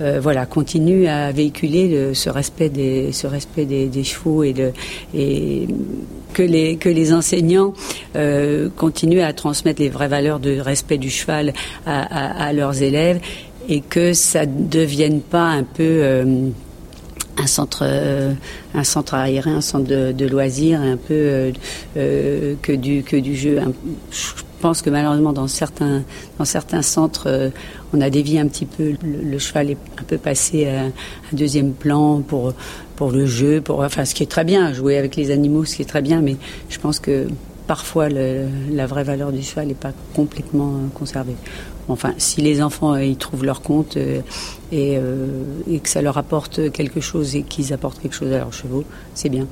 voilà, 0.00 0.46
continue 0.46 1.06
à 1.06 1.30
véhiculer 1.30 2.14
ce 2.14 2.30
respect 2.30 2.70
des, 2.70 3.12
ce 3.12 3.26
respect 3.26 3.66
des, 3.66 4.04
chevaux 4.04 4.42
et, 4.42 4.54
que 6.32 6.42
les 6.88 7.12
enseignants 7.12 7.74
euh, 8.16 8.68
continuent 8.76 9.22
à 9.22 9.32
transmettre 9.32 9.82
les 9.82 9.88
vraies 9.88 10.08
valeurs 10.08 10.40
de 10.40 10.58
respect 10.58 10.98
du 10.98 11.10
cheval 11.10 11.52
à, 11.86 12.52
leurs 12.52 12.82
élèves 12.82 13.20
et 13.68 13.80
que 13.80 14.12
ça 14.12 14.46
ne 14.46 14.66
devienne 14.68 15.20
pas 15.20 15.48
un 15.48 15.64
peu 15.64 15.82
euh, 15.82 16.48
un 17.36 17.46
centre, 17.46 17.84
aérien, 19.14 19.56
un 19.56 19.60
centre 19.60 19.86
de, 19.86 20.26
loisirs, 20.26 20.80
un 20.80 20.96
peu 20.96 21.52
que 21.94 22.72
du 22.72 23.36
jeu. 23.36 23.58
Je 24.10 24.49
pense 24.60 24.82
que 24.82 24.90
malheureusement 24.90 25.32
dans 25.32 25.48
certains 25.48 26.02
centres 26.82 27.50
on 27.92 28.00
a 28.00 28.10
dévié 28.10 28.40
un 28.40 28.46
petit 28.46 28.66
peu. 28.66 28.94
Le, 29.02 29.38
cheval 29.38 29.70
est 29.70 29.78
un 29.98 30.04
peu 30.04 30.18
passé 30.18 30.68
à 30.68 30.84
un 30.84 30.92
deuxième 31.32 31.72
plan 31.72 32.20
pour, 32.20 32.52
pour 32.96 33.10
le 33.10 33.26
jeu, 33.26 33.60
pour, 33.60 33.80
enfin, 33.80 34.04
ce 34.04 34.14
qui 34.14 34.22
est 34.22 34.30
très 34.30 34.44
bien, 34.44 34.72
jouer 34.72 34.96
avec 34.96 35.16
les 35.16 35.30
animaux, 35.30 35.64
ce 35.64 35.76
qui 35.76 35.82
est 35.82 35.86
très 35.86 36.02
bien, 36.02 36.20
mais 36.20 36.36
je 36.68 36.78
pense 36.78 37.00
que 37.00 37.28
parfois 37.66 38.08
la 38.08 38.86
vraie 38.86 39.04
valeur 39.04 39.32
du 39.32 39.42
cheval 39.42 39.68
n'est 39.68 39.74
pas 39.74 39.92
complètement 40.14 40.72
conservée. 40.94 41.36
Enfin, 41.88 42.14
si 42.18 42.40
les 42.40 42.62
enfants 42.62 42.96
y 42.96 43.16
trouvent 43.16 43.44
leur 43.44 43.62
compte 43.62 43.96
euh, 43.96 44.20
euh, 44.72 45.26
et 45.68 45.80
que 45.80 45.88
ça 45.88 46.02
leur 46.02 46.18
apporte 46.18 46.70
quelque 46.70 47.00
chose 47.00 47.34
et 47.34 47.42
qu'ils 47.42 47.72
apportent 47.72 48.00
quelque 48.00 48.14
chose 48.14 48.32
à 48.32 48.38
leurs 48.38 48.52
chevaux, 48.52 48.84
c'est 49.14 49.28
bien. 49.28 49.46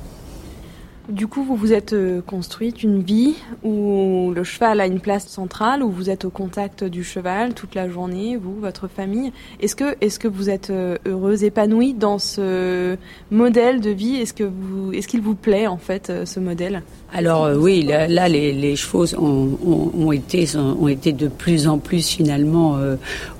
Du 1.09 1.25
coup, 1.25 1.43
vous 1.43 1.55
vous 1.55 1.73
êtes 1.73 1.93
euh, 1.93 2.21
construite 2.21 2.83
une 2.83 3.01
vie 3.01 3.33
où 3.63 4.31
le 4.35 4.43
cheval 4.43 4.79
a 4.79 4.85
une 4.85 4.99
place 4.99 5.27
centrale, 5.27 5.81
où 5.81 5.89
vous 5.89 6.11
êtes 6.11 6.23
au 6.23 6.29
contact 6.29 6.83
du 6.83 7.03
cheval 7.03 7.55
toute 7.55 7.73
la 7.73 7.89
journée, 7.89 8.37
vous, 8.37 8.53
votre 8.59 8.87
famille. 8.87 9.31
Est-ce 9.59 9.75
que, 9.75 9.95
est-ce 10.01 10.19
que 10.19 10.27
vous 10.27 10.51
êtes 10.51 10.69
euh, 10.69 10.97
heureuse, 11.07 11.43
épanouie 11.43 11.95
dans 11.95 12.19
ce 12.19 12.95
modèle 13.31 13.81
de 13.81 13.89
vie? 13.89 14.17
Est-ce 14.17 14.35
que 14.35 14.43
vous, 14.43 14.93
est-ce 14.93 15.07
qu'il 15.07 15.21
vous 15.21 15.33
plaît 15.33 15.65
en 15.65 15.77
fait 15.77 16.11
euh, 16.11 16.25
ce 16.27 16.39
modèle? 16.39 16.83
Alors 17.11 17.49
oui, 17.57 17.81
là, 17.81 18.29
les, 18.29 18.75
chevaux 18.75 19.05
ont, 19.17 20.11
été, 20.11 20.45
ont 20.55 20.87
été 20.87 21.11
de 21.11 21.27
plus 21.27 21.67
en 21.67 21.79
plus 21.79 22.07
finalement 22.07 22.77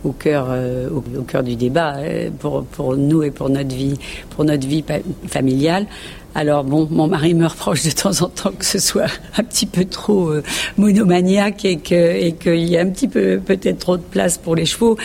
au 0.04 0.12
cœur, 0.12 0.48
au, 0.92 1.22
cœur 1.22 1.44
du 1.44 1.56
débat 1.56 1.98
pour, 2.40 2.64
pour 2.64 2.98
nous 2.98 3.22
et 3.22 3.30
pour 3.30 3.48
notre 3.48 3.76
vie, 3.76 3.94
pour 4.32 4.44
notre 4.44 4.68
vie 4.68 4.84
familiale. 5.28 5.86
Alors 6.36 6.64
bon, 6.64 6.88
mon 6.92 7.08
mari 7.08 7.34
me 7.34 7.48
reproche 7.48 7.84
de 7.84 7.92
temps 7.92 8.22
en 8.22 8.30
temps 8.30 8.52
que 8.52 8.66
ce 8.66 8.80
soit 8.80 9.12
un 9.38 9.44
petit 9.44 9.66
peu 9.66 9.86
trop 9.86 10.30
euh, 10.30 10.44
monomaniaque 10.78 11.66
et 11.66 11.78
qu'il 11.78 12.66
y 12.66 12.78
a 12.78 12.82
un 12.82 12.90
petit 12.90 13.08
peu 13.08 13.40
peut-être 13.44 13.80
trop 13.80 13.98
de 13.98 14.04
place 14.04 14.38
pour 14.38 14.56
les 14.56 14.66
chevaux. 14.66 14.98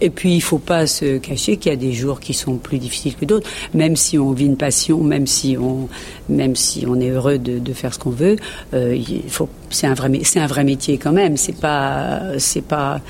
Et 0.00 0.10
puis 0.10 0.34
il 0.34 0.42
faut 0.42 0.58
pas 0.58 0.86
se 0.86 1.18
cacher 1.18 1.56
qu'il 1.56 1.72
y 1.72 1.74
a 1.74 1.78
des 1.78 1.92
jours 1.92 2.20
qui 2.20 2.34
sont 2.34 2.56
plus 2.56 2.78
difficiles 2.78 3.14
que 3.16 3.24
d'autres. 3.24 3.48
Même 3.72 3.96
si 3.96 4.18
on 4.18 4.32
vit 4.32 4.44
une 4.44 4.56
passion, 4.56 5.02
même 5.02 5.26
si 5.26 5.56
on, 5.58 5.88
même 6.28 6.54
si 6.54 6.84
on 6.86 7.00
est 7.00 7.08
heureux 7.08 7.38
de, 7.38 7.72
faire 7.72 7.94
ce 7.94 7.98
qu'on 7.98 8.10
veut, 8.10 8.36
euh, 8.74 8.94
il 8.94 9.30
faut. 9.30 9.48
C'est 9.70 9.86
un 9.86 9.94
vrai, 9.94 10.10
c'est 10.22 10.40
un 10.40 10.46
vrai 10.46 10.64
métier 10.64 10.98
quand 10.98 11.12
même. 11.12 11.36
C'est 11.36 11.58
pas, 11.58 12.38
c'est 12.38 12.64
pas 12.64 13.00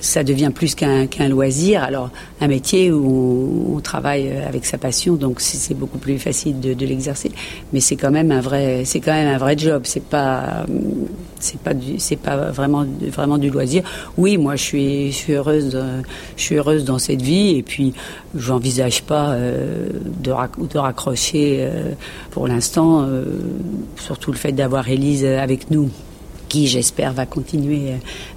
ça 0.00 0.22
devient 0.22 0.50
plus 0.54 0.74
qu'un 0.74 1.28
loisir. 1.28 1.82
Alors, 1.82 2.10
un 2.40 2.48
métier 2.48 2.92
où 2.92 3.74
on, 3.76 3.80
travaille 3.80 4.30
avec 4.46 4.66
sa 4.66 4.76
passion, 4.76 5.14
donc 5.14 5.40
c'est 5.40 5.74
beaucoup 5.74 5.98
plus 5.98 6.18
facile 6.18 6.60
de, 6.60 6.84
l'exercer. 6.84 7.30
Mais 7.72 7.80
c'est 7.80 7.96
quand 7.96 8.10
même 8.10 8.30
un 8.30 8.40
vrai, 8.40 8.82
c'est 8.84 9.00
quand 9.00 9.12
même 9.12 9.34
un 9.34 9.38
vrai 9.38 9.56
job. 9.56 9.82
C'est 9.84 10.02
pas, 10.02 10.66
c'est 11.38 11.58
pas 11.58 11.72
c'est 11.98 12.16
pas 12.16 12.36
vraiment, 12.50 12.84
vraiment 13.00 13.38
du 13.38 13.50
loisir. 13.50 13.82
Oui, 14.16 14.36
moi, 14.36 14.56
je 14.56 14.62
suis, 14.62 15.12
je 15.12 15.16
suis 15.16 15.32
heureuse, 15.34 15.78
je 16.36 16.42
suis 16.42 16.56
heureuse 16.56 16.84
dans 16.84 16.98
cette 16.98 17.22
vie. 17.22 17.56
Et 17.56 17.62
puis, 17.62 17.94
j'envisage 18.36 19.02
pas 19.02 19.30
euh, 19.30 19.88
de, 20.22 20.78
raccrocher 20.78 21.58
euh, 21.60 21.92
pour 22.30 22.46
l'instant. 22.48 23.02
Euh, 23.02 23.24
surtout 23.96 24.32
le 24.32 24.38
fait 24.38 24.52
d'avoir 24.52 24.88
Élise 24.88 25.24
avec 25.24 25.70
nous 25.70 25.90
qui 26.48 26.66
j'espère 26.66 27.12
va 27.12 27.26
continuer, 27.26 27.94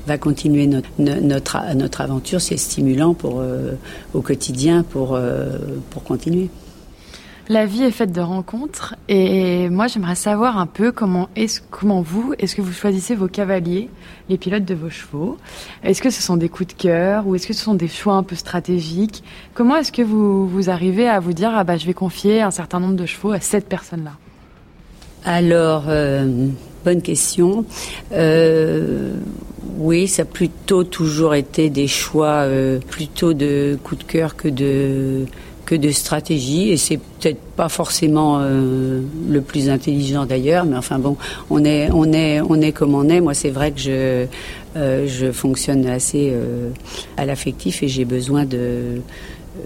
va 0.08 0.18
continuer 0.18 0.68
notre, 0.68 0.90
notre, 1.00 1.76
notre 1.76 2.02
aventure. 2.02 2.42
C'est 2.42 2.58
stimulant 2.58 3.14
pour, 3.14 3.40
euh, 3.40 3.74
au 4.14 4.22
quotidien 4.22 4.84
pour, 4.84 5.16
euh, 5.16 5.58
pour 5.90 6.04
continuer. 6.04 6.50
La 7.50 7.66
vie 7.66 7.84
est 7.84 7.92
faite 7.92 8.14
de 8.14 8.22
rencontres 8.22 8.96
et 9.10 9.68
moi 9.70 9.88
j'aimerais 9.88 10.16
savoir 10.16 10.58
un 10.58 10.68
peu 10.68 10.92
comment, 10.92 11.28
est 11.36 11.62
comment 11.70 12.02
vous, 12.02 12.34
est-ce 12.40 12.56
que 12.56 12.62
vous 12.62 12.72
choisissez 12.72 13.14
vos 13.16 13.28
cavaliers, 13.28 13.90
les 14.30 14.38
pilotes 14.38 14.64
de 14.64 14.76
vos 14.76 14.90
chevaux? 14.90 15.38
Est-ce 15.84 16.02
que 16.02 16.12
ce 16.12 16.22
sont 16.22 16.38
des 16.38 16.48
coups 16.48 16.74
de 16.74 16.82
cœur 16.82 17.28
ou 17.28 17.36
est-ce 17.36 17.48
que 17.48 17.54
ce 17.54 17.64
sont 17.64 17.74
des 17.74 17.90
choix 17.90 18.14
un 18.14 18.24
peu 18.24 18.36
stratégiques? 18.36 19.24
Comment 19.54 19.76
est-ce 19.76 19.92
que 19.92 20.02
vous, 20.02 20.48
vous 20.48 20.70
arrivez 20.70 21.10
à 21.10 21.20
vous 21.20 21.34
dire 21.34 21.52
ah 21.54 21.66
bah 21.66 21.76
je 21.78 21.86
vais 21.88 21.94
confier 21.94 22.42
un 22.42 22.52
certain 22.52 22.80
nombre 22.80 22.96
de 22.96 23.06
chevaux 23.06 23.32
à 23.32 23.42
cette 23.42 23.68
personne-là? 23.68 24.14
Alors, 25.26 25.86
euh, 25.88 26.48
Bonne 26.84 27.02
question. 27.02 27.64
Euh, 28.12 29.14
oui, 29.78 30.08
ça 30.08 30.24
a 30.24 30.26
plutôt 30.26 30.84
toujours 30.84 31.36
été 31.36 31.70
des 31.70 31.88
choix 31.88 32.44
euh, 32.46 32.80
plutôt 32.80 33.34
de 33.34 33.78
coup 33.84 33.96
de 33.96 34.04
cœur 34.04 34.36
que 34.36 34.48
de 34.48 35.26
que 35.66 35.76
de 35.76 35.92
stratégie 35.92 36.72
et 36.72 36.78
c'est 36.78 36.98
peut-être 36.98 37.40
pas 37.56 37.70
forcément 37.70 38.40
euh, 38.42 39.00
le 39.30 39.42
plus 39.42 39.70
intelligent 39.70 40.26
d'ailleurs 40.26 40.66
mais 40.66 40.76
enfin 40.76 40.98
bon 40.98 41.16
on 41.52 41.64
est 41.64 41.90
on 41.94 42.12
est 42.12 42.42
on 42.42 42.60
est 42.60 42.72
comme 42.72 42.96
on 42.96 43.08
est 43.08 43.22
moi 43.22 43.36
c'est 43.36 43.52
vrai 43.52 43.72
que 43.72 43.80
je 43.80 44.26
je 44.76 45.32
fonctionne 45.32 45.86
assez 45.86 46.34
à 47.16 47.26
l'affectif 47.26 47.84
et 47.84 47.88
j'ai 47.88 48.06
besoin 48.06 48.44
de 48.46 49.02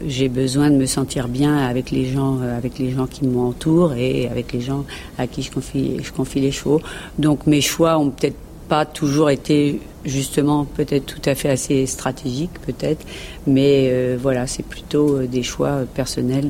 j'ai 0.08 0.30
besoin 0.30 0.70
de 0.70 0.76
me 0.76 0.86
sentir 0.86 1.28
bien 1.28 1.58
avec 1.58 1.92
les 1.92 2.06
gens, 2.06 2.40
euh, 2.42 2.58
avec 2.58 2.80
les 2.80 2.92
gens 2.92 3.08
qui 3.08 3.26
m'entourent 3.26 3.94
et 3.94 4.28
avec 4.28 4.52
les 4.54 4.62
gens 4.62 4.86
à 5.18 5.28
qui 5.28 5.44
je 5.44 5.52
confie, 5.52 6.40
les 6.40 6.52
chevaux. 6.52 6.82
Donc 7.20 7.48
mes 7.48 7.62
choix 7.62 7.98
ont 7.98 8.10
peut-être 8.10 8.38
pas 8.68 8.86
toujours 8.86 9.30
été 9.30 9.80
justement 10.06 10.66
peut-être 10.66 11.06
tout 11.06 11.30
à 11.30 11.36
fait 11.36 11.50
assez 11.50 11.86
stratégiques 11.86 12.60
peut-être, 12.66 13.06
mais 13.46 13.90
euh, 13.92 14.18
voilà, 14.20 14.48
c'est 14.48 14.64
plutôt 14.64 15.18
euh, 15.18 15.28
des 15.28 15.44
choix 15.44 15.82
personnels 15.94 16.50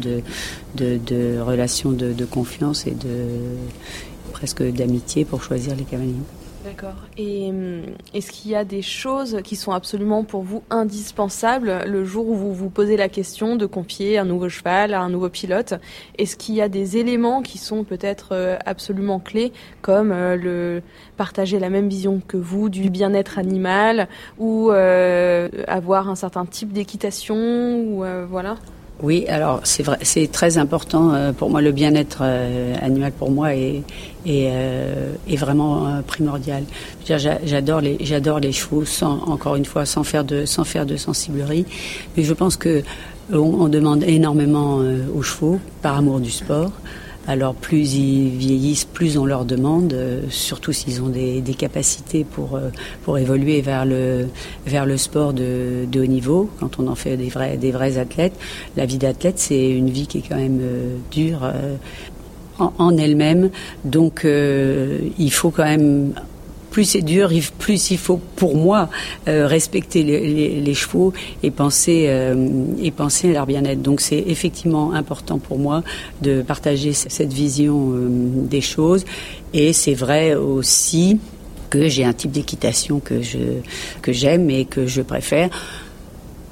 de 0.75 1.39
relations 1.41 1.91
de, 1.91 2.13
de, 2.13 2.25
confiance 2.25 2.87
et 2.87 2.91
de 2.91 3.27
presque 4.31 4.63
d'amitié 4.63 5.25
pour 5.25 5.43
choisir 5.43 5.75
les 5.75 5.83
cavaliers. 5.83 6.13
D'accord. 6.65 6.95
Et 7.15 7.49
hum, 7.49 7.83
est-ce 8.15 8.31
qu'il 8.31 8.49
y 8.49 8.55
a 8.55 8.65
des 8.65 8.81
choses 8.81 9.39
qui 9.43 9.55
sont 9.55 9.71
absolument 9.71 10.23
pour 10.23 10.41
vous 10.41 10.63
indispensables 10.71 11.83
le 11.85 12.03
jour 12.03 12.27
où 12.27 12.33
vous 12.33 12.53
vous 12.55 12.71
posez 12.71 12.97
la 12.97 13.07
question 13.07 13.55
de 13.55 13.67
confier 13.67 14.17
un 14.17 14.25
nouveau 14.25 14.49
cheval 14.49 14.95
à 14.95 15.01
un 15.01 15.09
nouveau 15.09 15.29
pilote? 15.29 15.75
Est-ce 16.17 16.35
qu'il 16.35 16.55
y 16.55 16.61
a 16.61 16.67
des 16.67 16.97
éléments 16.97 17.43
qui 17.43 17.59
sont 17.59 17.83
peut-être 17.83 18.29
euh, 18.31 18.57
absolument 18.65 19.19
clés, 19.19 19.53
comme 19.83 20.11
euh, 20.11 20.81
partager 21.17 21.59
la 21.59 21.69
même 21.69 21.87
vision 21.87 22.19
que 22.27 22.37
vous 22.37 22.69
du 22.69 22.89
bien-être 22.89 23.37
animal 23.37 24.07
ou 24.39 24.71
euh, 24.71 25.47
avoir 25.67 26.09
un 26.09 26.15
certain 26.15 26.47
type 26.47 26.73
d'équitation 26.73 27.35
ou 27.35 28.03
voilà? 28.27 28.55
Oui, 29.01 29.25
alors 29.27 29.59
c'est 29.63 29.83
vrai, 29.83 29.97
c'est 30.03 30.31
très 30.31 30.57
important 30.57 31.13
euh, 31.13 31.33
pour 31.33 31.49
moi. 31.49 31.61
Le 31.61 31.73
bien-être 31.73 32.19
euh, 32.21 32.75
animal 32.81 33.11
pour 33.11 33.29
moi 33.29 33.53
est, 33.53 33.83
est, 34.25 34.49
euh, 34.51 35.13
est 35.27 35.35
vraiment 35.35 36.01
primordial. 36.07 36.63
J'adore 37.05 37.81
les, 37.81 37.97
j'adore 37.99 38.39
les 38.39 38.53
chevaux, 38.53 38.85
sans, 38.85 39.21
encore 39.23 39.57
une 39.57 39.65
fois, 39.65 39.85
sans 39.85 40.03
faire 40.03 40.23
de, 40.23 40.45
sans 40.45 40.63
faire 40.63 40.85
de 40.85 40.95
sensiblerie. 40.95 41.65
Mais 42.15 42.23
je 42.23 42.33
pense 42.33 42.55
que 42.55 42.83
on, 43.33 43.67
demande 43.67 44.03
énormément 44.03 44.79
aux 45.13 45.21
chevaux 45.23 45.59
par 45.81 45.97
amour 45.97 46.19
du 46.19 46.31
sport. 46.31 46.71
Alors 47.27 47.55
plus 47.55 47.95
ils 47.95 48.29
vieillissent, 48.29 48.85
plus 48.85 49.17
on 49.17 49.25
leur 49.25 49.45
demande, 49.45 49.93
euh, 49.93 50.21
surtout 50.29 50.71
s'ils 50.71 51.01
ont 51.01 51.09
des, 51.09 51.41
capacités 51.57 52.23
pour, 52.23 52.55
euh, 52.55 52.69
pour 53.03 53.17
évoluer 53.17 53.61
vers 53.61 53.85
le, 53.85 54.27
vers 54.67 54.85
le 54.85 54.97
sport 54.97 55.33
de, 55.33 55.85
de, 55.91 56.01
haut 56.01 56.05
niveau, 56.05 56.49
quand 56.59 56.79
on 56.79 56.87
en 56.87 56.95
fait 56.95 57.17
des 57.17 57.29
vrais, 57.29 57.57
des 57.57 57.71
vrais 57.71 57.97
athlètes. 57.97 58.33
La 58.77 58.85
vie 58.85 58.97
d'athlète, 58.97 59.39
c'est 59.39 59.69
une 59.71 59.89
vie 59.89 60.05
qui 60.05 60.19
est 60.19 60.23
quand 60.27 60.35
même 60.35 60.59
dure 61.11 61.51
en, 62.59 62.97
elle-même. 62.97 63.49
Donc 63.85 64.25
il 64.25 65.31
faut 65.31 65.49
quand 65.49 65.63
même 65.63 66.13
plus 66.75 66.83
c'est 66.83 67.01
dur, 67.01 67.31
plus 67.57 67.91
il 67.91 67.97
faut 67.97 68.19
pour 68.35 68.57
moi 68.57 68.89
euh, 69.29 69.47
respecter 69.47 70.03
les, 70.03 70.73
chevaux 70.73 71.13
et 71.41 71.49
penser 71.49 72.07
euh, 72.09 72.65
et 72.83 72.91
penser 72.91 73.29
à 73.29 73.31
leur 73.31 73.45
bien-être. 73.45 73.81
Donc 73.81 74.01
c'est 74.01 74.21
effectivement 74.27 74.91
important 74.91 75.39
pour 75.39 75.57
moi 75.57 75.83
de 76.21 76.41
partager 76.41 76.91
cette 76.91 77.31
vision 77.31 77.93
euh, 77.93 78.09
des 78.09 78.59
choses 78.59 79.05
et 79.53 79.71
c'est 79.71 79.93
vrai 79.93 80.35
aussi 80.35 81.17
que 81.69 81.87
j'ai 81.87 82.03
un 82.03 82.11
type 82.11 82.31
d'équitation 82.31 82.99
que 82.99 83.21
que 84.01 84.11
j'aime 84.11 84.49
et 84.49 84.65
que 84.65 84.85
je 84.85 85.01
préfère 85.01 85.49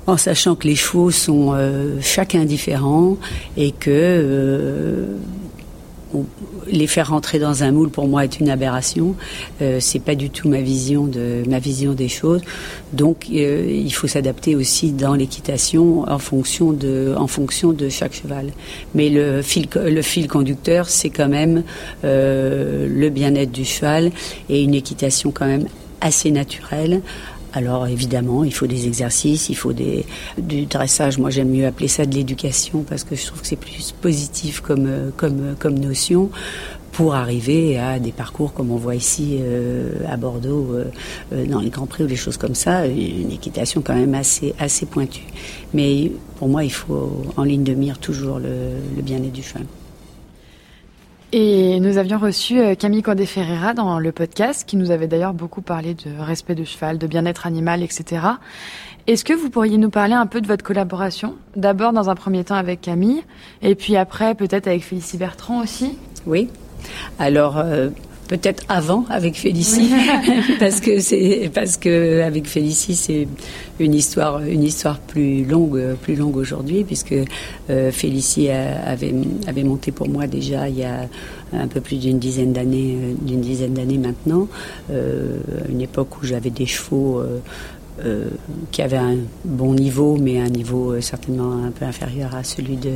en 0.08 0.16
sachant 0.16 0.56
que 0.56 0.70
les 0.70 0.78
chevaux 0.78 1.12
sont 1.12 1.54
chacun 2.02 2.46
différents 2.46 3.18
et 3.58 3.72
que 3.72 5.18
les 6.68 6.88
faire 6.88 7.10
rentrer 7.10 7.40
dans 7.40 7.64
un 7.64 7.72
moule 7.72 7.90
pour 7.90 8.08
moi 8.08 8.24
est 8.24 8.40
une 8.40 8.50
aberration. 8.50 9.16
Euh, 9.62 9.80
c'est 9.80 10.00
pas 10.00 10.16
du 10.16 10.30
tout 10.30 10.48
ma 10.48 10.62
vision 10.62 11.06
de 11.06 11.44
ma 11.48 11.60
vision 11.60 11.94
des 11.94 12.08
choses. 12.08 12.42
Donc 12.94 13.28
euh, 13.32 13.70
il 13.70 13.94
faut 13.94 14.08
s'adapter 14.08 14.56
aussi 14.56 14.92
dans 14.92 15.14
l'équitation 15.14 16.10
en 16.10 16.20
fonction 16.20 16.72
de 16.72 17.14
en 17.18 17.28
fonction 17.28 17.72
de 17.72 17.90
chaque 17.90 18.14
cheval. 18.14 18.52
Mais 18.96 19.10
le 19.10 19.42
fil 19.42 19.68
le 19.76 20.02
fil 20.02 20.28
conducteur 20.28 20.90
c'est 20.90 21.10
quand 21.10 21.30
même 21.30 21.64
euh, 22.04 22.88
le 22.90 23.10
bien-être 23.10 23.52
du 23.52 23.66
cheval 23.66 24.12
et 24.50 24.64
une 24.64 24.74
équitation 24.74 25.32
quand 25.32 25.48
même 25.48 25.68
assez 26.02 26.32
naturelle 26.32 27.02
alors 27.54 27.88
évidemment, 27.88 28.44
il 28.44 28.54
faut 28.54 28.68
des 28.68 28.88
exercices, 28.88 29.50
il 29.50 29.56
faut 29.56 29.74
des, 29.74 30.06
du 30.38 30.66
dressage. 30.66 31.18
Moi, 31.18 31.30
j'aime 31.30 31.50
mieux 31.50 31.66
appeler 31.66 31.88
ça 31.88 32.06
de 32.06 32.14
l'éducation 32.16 32.84
parce 32.84 33.04
que 33.04 33.16
je 33.16 33.26
trouve 33.26 33.42
que 33.42 33.48
c'est 33.48 33.56
plus 33.56 33.92
positif 33.92 34.62
comme, 34.62 35.12
comme, 35.18 35.56
comme 35.60 35.78
notion 35.78 36.30
pour 36.94 37.16
arriver 37.16 37.78
à 37.78 38.00
des 38.00 38.12
parcours 38.12 38.54
comme 38.54 38.72
on 38.72 38.78
voit 38.78 38.96
ici 38.96 39.40
euh, 39.42 39.92
à 40.08 40.16
Bordeaux, 40.16 40.70
euh, 40.74 40.86
euh, 41.34 41.46
dans 41.48 41.60
les 41.60 41.70
Grands 41.70 41.88
Prix 41.88 42.04
ou 42.04 42.08
des 42.08 42.16
choses 42.16 42.38
comme 42.38 42.56
ça, 42.56 42.86
une 42.86 43.32
équitation 43.32 43.82
quand 43.82 43.96
même 43.96 44.14
assez, 44.14 44.54
assez 44.60 44.86
pointue. 44.86 45.26
Mais 45.74 46.12
pour 46.38 46.48
moi, 46.48 46.64
il 46.64 46.72
faut 46.72 47.24
en 47.36 47.44
ligne 47.44 47.64
de 47.64 47.74
mire 47.74 47.98
toujours 47.98 48.40
le 48.40 49.02
bien-être 49.02 49.34
du 49.34 49.44
cheval. 49.44 49.66
Et 51.36 51.80
nous 51.80 51.98
avions 51.98 52.20
reçu 52.20 52.60
euh, 52.60 52.76
Camille 52.76 53.02
Condé 53.02 53.26
Ferreira 53.26 53.74
dans 53.74 53.98
le 53.98 54.12
podcast, 54.12 54.66
qui 54.68 54.78
nous 54.78 54.92
avait 54.92 55.08
d'ailleurs 55.08 55.34
beaucoup 55.34 55.64
parlé 55.64 55.96
de 55.96 56.12
respect 56.20 56.54
de 56.54 56.64
cheval, 56.64 57.00
de 57.00 57.08
bien-être 57.08 57.48
animal, 57.48 57.82
etc. 57.82 58.22
Est-ce 59.08 59.26
que 59.26 59.34
vous 59.34 59.50
pourriez 59.50 59.80
nous 59.80 59.90
parler 59.90 60.14
un 60.14 60.28
peu 60.28 60.42
de 60.42 60.48
votre 60.48 60.64
collaboration 60.64 61.34
D'abord 61.56 61.92
dans 61.92 62.12
un 62.12 62.14
premier 62.14 62.44
temps 62.44 62.54
avec 62.54 62.82
Camille, 62.82 63.24
et 63.64 63.74
puis 63.74 63.98
après 63.98 64.36
peut-être 64.36 64.68
avec 64.68 64.84
Félicie 64.84 65.18
Bertrand 65.18 65.64
aussi? 65.64 65.98
Oui. 66.28 66.50
Alors, 67.18 67.58
euh, 67.58 67.90
peut-être 68.28 68.64
avant 68.70 69.06
avec 69.10 69.36
Félicie 69.36 69.92
parce 70.60 70.80
que 70.80 71.00
c'est 71.00 71.52
parce 71.54 71.78
que 71.78 72.22
avec 72.22 72.48
Félicie 72.48 72.96
c'est 72.96 73.28
une 73.80 73.94
histoire 73.94 74.42
une 74.44 74.64
histoire 74.64 75.00
plus 75.00 75.44
longue 75.46 75.96
plus 76.02 76.16
longue 76.16 76.38
aujourd'hui 76.38 76.84
puisque 76.84 77.16
euh, 77.70 77.92
Félicie 77.92 78.50
avait 78.50 79.14
avait 79.48 79.64
monté 79.64 79.92
pour 79.92 80.10
moi 80.10 80.28
déjà 80.28 80.70
il 80.70 80.80
y 80.80 80.84
a 80.84 81.08
un 81.54 81.68
peu 81.68 81.82
plus 81.82 81.98
d'une 81.98 82.20
dizaine 82.20 82.54
d'années 82.54 82.98
euh, 83.02 83.14
d'une 83.22 83.42
dizaine 83.42 83.74
d'années 83.74 83.98
maintenant 83.98 84.48
euh, 84.92 85.40
une 85.70 85.82
époque 85.82 86.22
où 86.22 86.26
j'avais 86.26 86.50
des 86.50 86.66
chevaux 86.66 87.22
euh, 88.06 88.30
qui 88.72 88.82
avait 88.82 88.98
un 88.98 89.16
bon 89.46 89.74
niveau, 89.74 90.18
mais 90.18 90.40
un 90.42 90.50
niveau 90.50 90.92
euh, 90.92 91.02
certainement 91.02 91.64
un 91.66 91.72
peu 91.72 91.86
inférieur 91.86 92.36
à 92.36 92.44
celui 92.44 92.76
de 92.76 92.92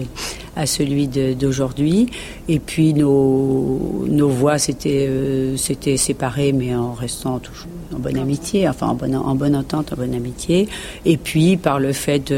à 0.55 0.65
celui 0.65 1.07
d'aujourd'hui. 1.07 2.07
Et 2.49 2.59
puis 2.59 2.93
nos 2.93 4.05
nos 4.07 4.29
voix 4.29 4.57
s'étaient 4.57 5.07
euh, 5.07 5.55
séparées, 5.55 6.51
mais 6.51 6.75
en 6.75 6.93
restant 6.93 7.39
toujours 7.39 7.71
en 7.95 7.99
bonne 7.99 8.17
amitié, 8.17 8.67
enfin 8.67 8.87
en 8.87 8.95
bonne 8.95 9.15
en 9.15 9.35
bonne 9.35 9.55
entente, 9.55 9.93
en 9.93 9.95
bonne 9.95 10.13
amitié. 10.13 10.67
Et 11.05 11.17
puis 11.17 11.57
par 11.57 11.79
le 11.79 11.93
fait 11.93 12.33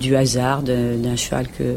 du 0.00 0.16
hasard 0.16 0.62
d'un 0.62 1.16
cheval 1.16 1.46
que 1.48 1.76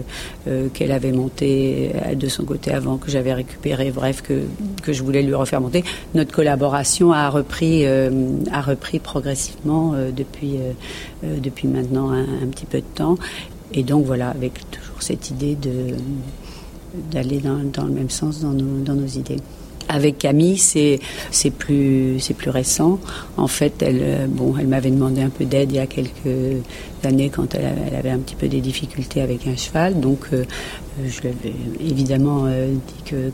qu'elle 0.73 0.91
avait 0.91 1.11
monté 1.11 1.91
de 2.15 2.27
son 2.29 2.43
côté 2.43 2.71
avant, 2.71 2.97
que 2.97 3.11
j'avais 3.11 3.33
récupéré, 3.33 3.91
bref 3.91 4.21
que 4.21 4.43
que 4.83 4.93
je 4.93 5.03
voulais 5.03 5.21
lui 5.21 5.33
refaire 5.33 5.59
monter, 5.61 5.83
notre 6.13 6.31
collaboration 6.33 7.11
a 7.11 7.29
repris 7.29 7.85
a 7.85 8.61
repris 8.61 8.99
progressivement 8.99 9.93
euh, 9.95 10.11
depuis, 10.11 10.57
euh, 10.57 10.71
euh, 11.23 11.39
depuis 11.39 11.67
maintenant 11.67 12.11
un, 12.11 12.47
petit 12.51 12.65
peu 12.65 12.79
de 12.79 12.85
temps. 12.95 13.17
Et 13.73 13.83
donc 13.83 14.05
voilà, 14.05 14.29
avec 14.29 14.53
toujours 14.71 15.01
cette 15.01 15.29
idée 15.29 15.57
d'aller 17.11 17.39
dans, 17.39 17.59
dans, 17.73 17.85
le 17.85 17.91
même 17.91 18.09
sens 18.09 18.41
dans 18.41 18.51
nos, 18.51 18.83
dans 18.83 18.93
nos 18.93 19.07
idées. 19.07 19.37
Avec 19.89 20.17
Camille, 20.17 20.57
c'est 20.57 20.99
c'est 21.31 21.51
plus 21.51 22.19
c'est 22.19 22.33
plus 22.33 22.49
récent. 22.49 22.99
En 23.37 23.47
fait, 23.47 23.81
elle 23.81 24.27
bon, 24.29 24.55
elle 24.59 24.67
m'avait 24.67 24.91
demandé 24.91 25.21
un 25.21 25.29
peu 25.29 25.45
d'aide 25.45 25.71
il 25.71 25.75
y 25.75 25.79
a 25.79 25.87
quelques 25.87 26.61
années 27.05 27.29
quand 27.29 27.55
elle, 27.55 27.95
avait 27.95 28.09
un 28.09 28.19
petit 28.19 28.35
peu 28.35 28.47
des 28.47 28.61
difficultés 28.61 29.21
avec 29.21 29.47
un 29.47 29.55
cheval. 29.55 29.99
Donc, 29.99 30.27
euh, 30.33 30.43
je 31.05 31.21
lui 31.21 31.29
avais 31.29 31.53
évidemment 31.79 32.45
euh, 32.47 32.73
dit 32.73 33.03
que, 33.05 33.31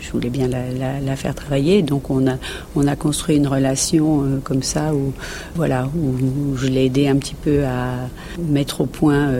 je 0.00 0.10
voulais 0.12 0.30
bien 0.30 0.48
la, 0.48 1.16
faire 1.16 1.34
travailler. 1.34 1.82
Donc 1.82 2.10
on 2.10 2.26
a, 2.26 2.36
on 2.74 2.86
a 2.86 2.96
construit 2.96 3.36
une 3.36 3.46
relation 3.46 4.22
euh, 4.22 4.40
comme 4.42 4.62
ça 4.62 4.94
où, 4.94 5.12
voilà, 5.54 5.88
où, 5.96 6.56
je 6.56 6.66
l'ai 6.66 6.86
aidé 6.86 7.08
un 7.08 7.16
petit 7.16 7.34
peu 7.34 7.64
à 7.64 8.08
mettre 8.38 8.82
au 8.82 8.86
point 8.86 9.30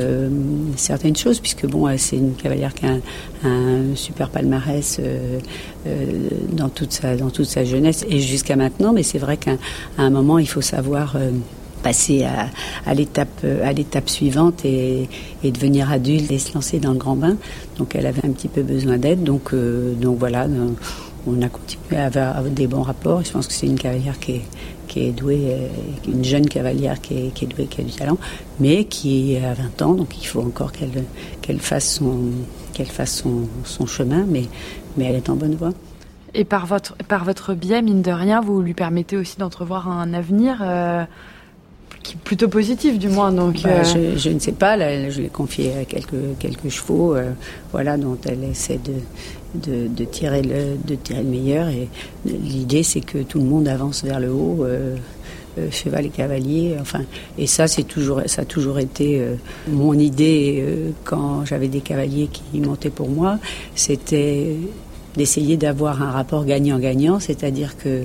certaines 0.76 1.16
choses, 1.16 1.40
puisque 1.40 1.66
bon, 1.66 1.88
c'est 1.98 2.16
une 2.16 2.34
cavalière 2.34 2.74
qui 2.74 2.86
a 2.86 2.96
un, 3.44 3.94
super 3.94 4.30
palmarès 4.30 5.00
dans 6.52 6.68
toute 6.68 6.92
sa 6.92 7.64
jeunesse 7.64 8.04
et 8.08 8.20
jusqu'à 8.20 8.56
maintenant. 8.56 8.92
Mais 8.92 9.02
c'est 9.02 9.18
vrai 9.18 9.36
qu'à 9.36 9.56
un 9.98 10.10
moment, 10.10 10.38
il 10.38 10.48
faut 10.48 10.60
savoir 10.60 11.16
passer 11.86 12.24
à, 12.24 12.48
à 12.84 12.94
l'étape 12.94 13.44
l'étape 13.76 14.10
suivante 14.10 14.64
et, 14.64 15.08
devenir 15.44 15.92
adulte 15.92 16.32
et 16.32 16.40
se 16.40 16.52
lancer 16.54 16.80
dans 16.80 16.92
le 16.92 16.98
grand 16.98 17.14
bain. 17.14 17.36
Donc 17.78 17.94
elle 17.94 18.06
avait 18.06 18.26
un 18.26 18.32
petit 18.32 18.48
peu 18.48 18.62
besoin 18.62 18.98
d'aide. 18.98 19.22
Donc 19.22 19.54
euh, 19.54 19.94
donc 19.94 20.18
voilà, 20.18 20.48
on 21.28 21.42
a 21.42 21.48
continué 21.48 21.96
à 21.96 22.06
avoir 22.06 22.42
des 22.42 22.66
bons 22.66 22.82
rapports. 22.82 23.22
Je 23.22 23.30
pense 23.30 23.46
que 23.46 23.52
c'est 23.52 23.66
une 23.66 23.78
cavalière 23.78 24.18
qui 24.18 24.32
est, 24.32 24.42
qui 24.88 25.00
est 25.06 25.12
douée, 25.12 25.46
euh, 25.50 25.68
une 26.08 26.24
jeune 26.24 26.48
cavalière 26.48 27.00
qui 27.00 27.14
est, 27.18 27.34
qui 27.34 27.44
est 27.44 27.48
douée, 27.48 27.66
qui 27.66 27.80
a 27.80 27.84
du 27.84 27.92
talent, 27.92 28.18
mais 28.58 28.84
qui 28.84 29.36
a 29.36 29.54
20 29.54 29.82
ans, 29.82 29.94
donc 29.94 30.20
il 30.20 30.26
faut 30.26 30.42
encore 30.42 30.72
qu'elle 30.72 31.04
qu'elle 31.42 31.60
fasse 31.60 31.88
son 31.98 32.30
qu'elle 32.72 32.90
fasse 32.90 33.22
son, 33.64 33.86
chemin, 33.86 34.24
mais 34.28 34.44
mais 34.96 35.04
elle 35.04 35.16
est 35.16 35.30
en 35.30 35.36
bonne 35.36 35.54
voie. 35.54 35.72
Et 36.34 36.44
par 36.44 36.66
votre, 36.66 36.96
par 37.08 37.24
votre 37.24 37.54
biais, 37.54 37.80
mine 37.80 38.02
de 38.02 38.10
rien, 38.10 38.40
vous 38.40 38.60
lui 38.60 38.74
permettez 38.74 39.16
aussi 39.16 39.38
d'entrevoir 39.38 39.88
un 39.88 40.12
avenir 40.12 40.58
euh, 40.60 41.04
plutôt 42.24 42.48
positif 42.48 42.98
du 42.98 43.08
moins. 43.08 43.32
Donc, 43.32 43.62
bah, 43.62 43.70
euh, 43.70 44.14
je, 44.16 44.30
ne 44.30 44.38
sais 44.38 44.52
pas, 44.52 44.76
je 44.78 45.20
l'ai 45.20 45.28
confié 45.28 45.72
à 45.80 45.84
quelques, 45.84 46.38
quelques 46.38 46.68
chevaux 46.68 47.14
euh, 47.14 47.30
voilà, 47.72 47.96
dont 47.96 48.18
elle 48.26 48.44
essaie 48.44 48.78
de, 49.54 49.88
de, 49.88 50.04
tirer 50.04 50.42
le, 50.42 50.76
de 50.84 50.94
tirer 50.94 51.22
le 51.22 51.28
meilleur. 51.28 51.68
Et 51.68 51.88
l'idée, 52.24 52.82
c'est 52.82 53.00
que 53.00 53.18
tout 53.18 53.38
le 53.38 53.44
monde 53.44 53.68
avance 53.68 54.04
vers 54.04 54.20
le 54.20 54.30
haut. 54.30 54.64
Euh, 54.64 54.96
cheval 55.70 56.04
et 56.04 56.10
cavalier, 56.10 56.76
enfin, 56.78 57.00
et 57.38 57.46
ça, 57.46 57.66
c'est 57.66 57.84
toujours, 57.84 58.20
ça 58.26 58.42
a 58.42 58.44
toujours 58.44 58.78
été 58.78 59.24
mon 59.66 59.94
idée 59.94 60.62
quand 61.04 61.46
j'avais 61.46 61.68
des 61.68 61.80
cavaliers 61.80 62.28
qui 62.30 62.60
montaient 62.60 62.90
pour 62.90 63.08
moi, 63.08 63.38
c'était 63.74 64.54
d'essayer 65.16 65.56
d'avoir 65.56 66.02
un 66.02 66.10
rapport 66.10 66.44
gagnant-gagnant, 66.44 67.20
c'est-à-dire 67.20 67.78
que 67.78 68.04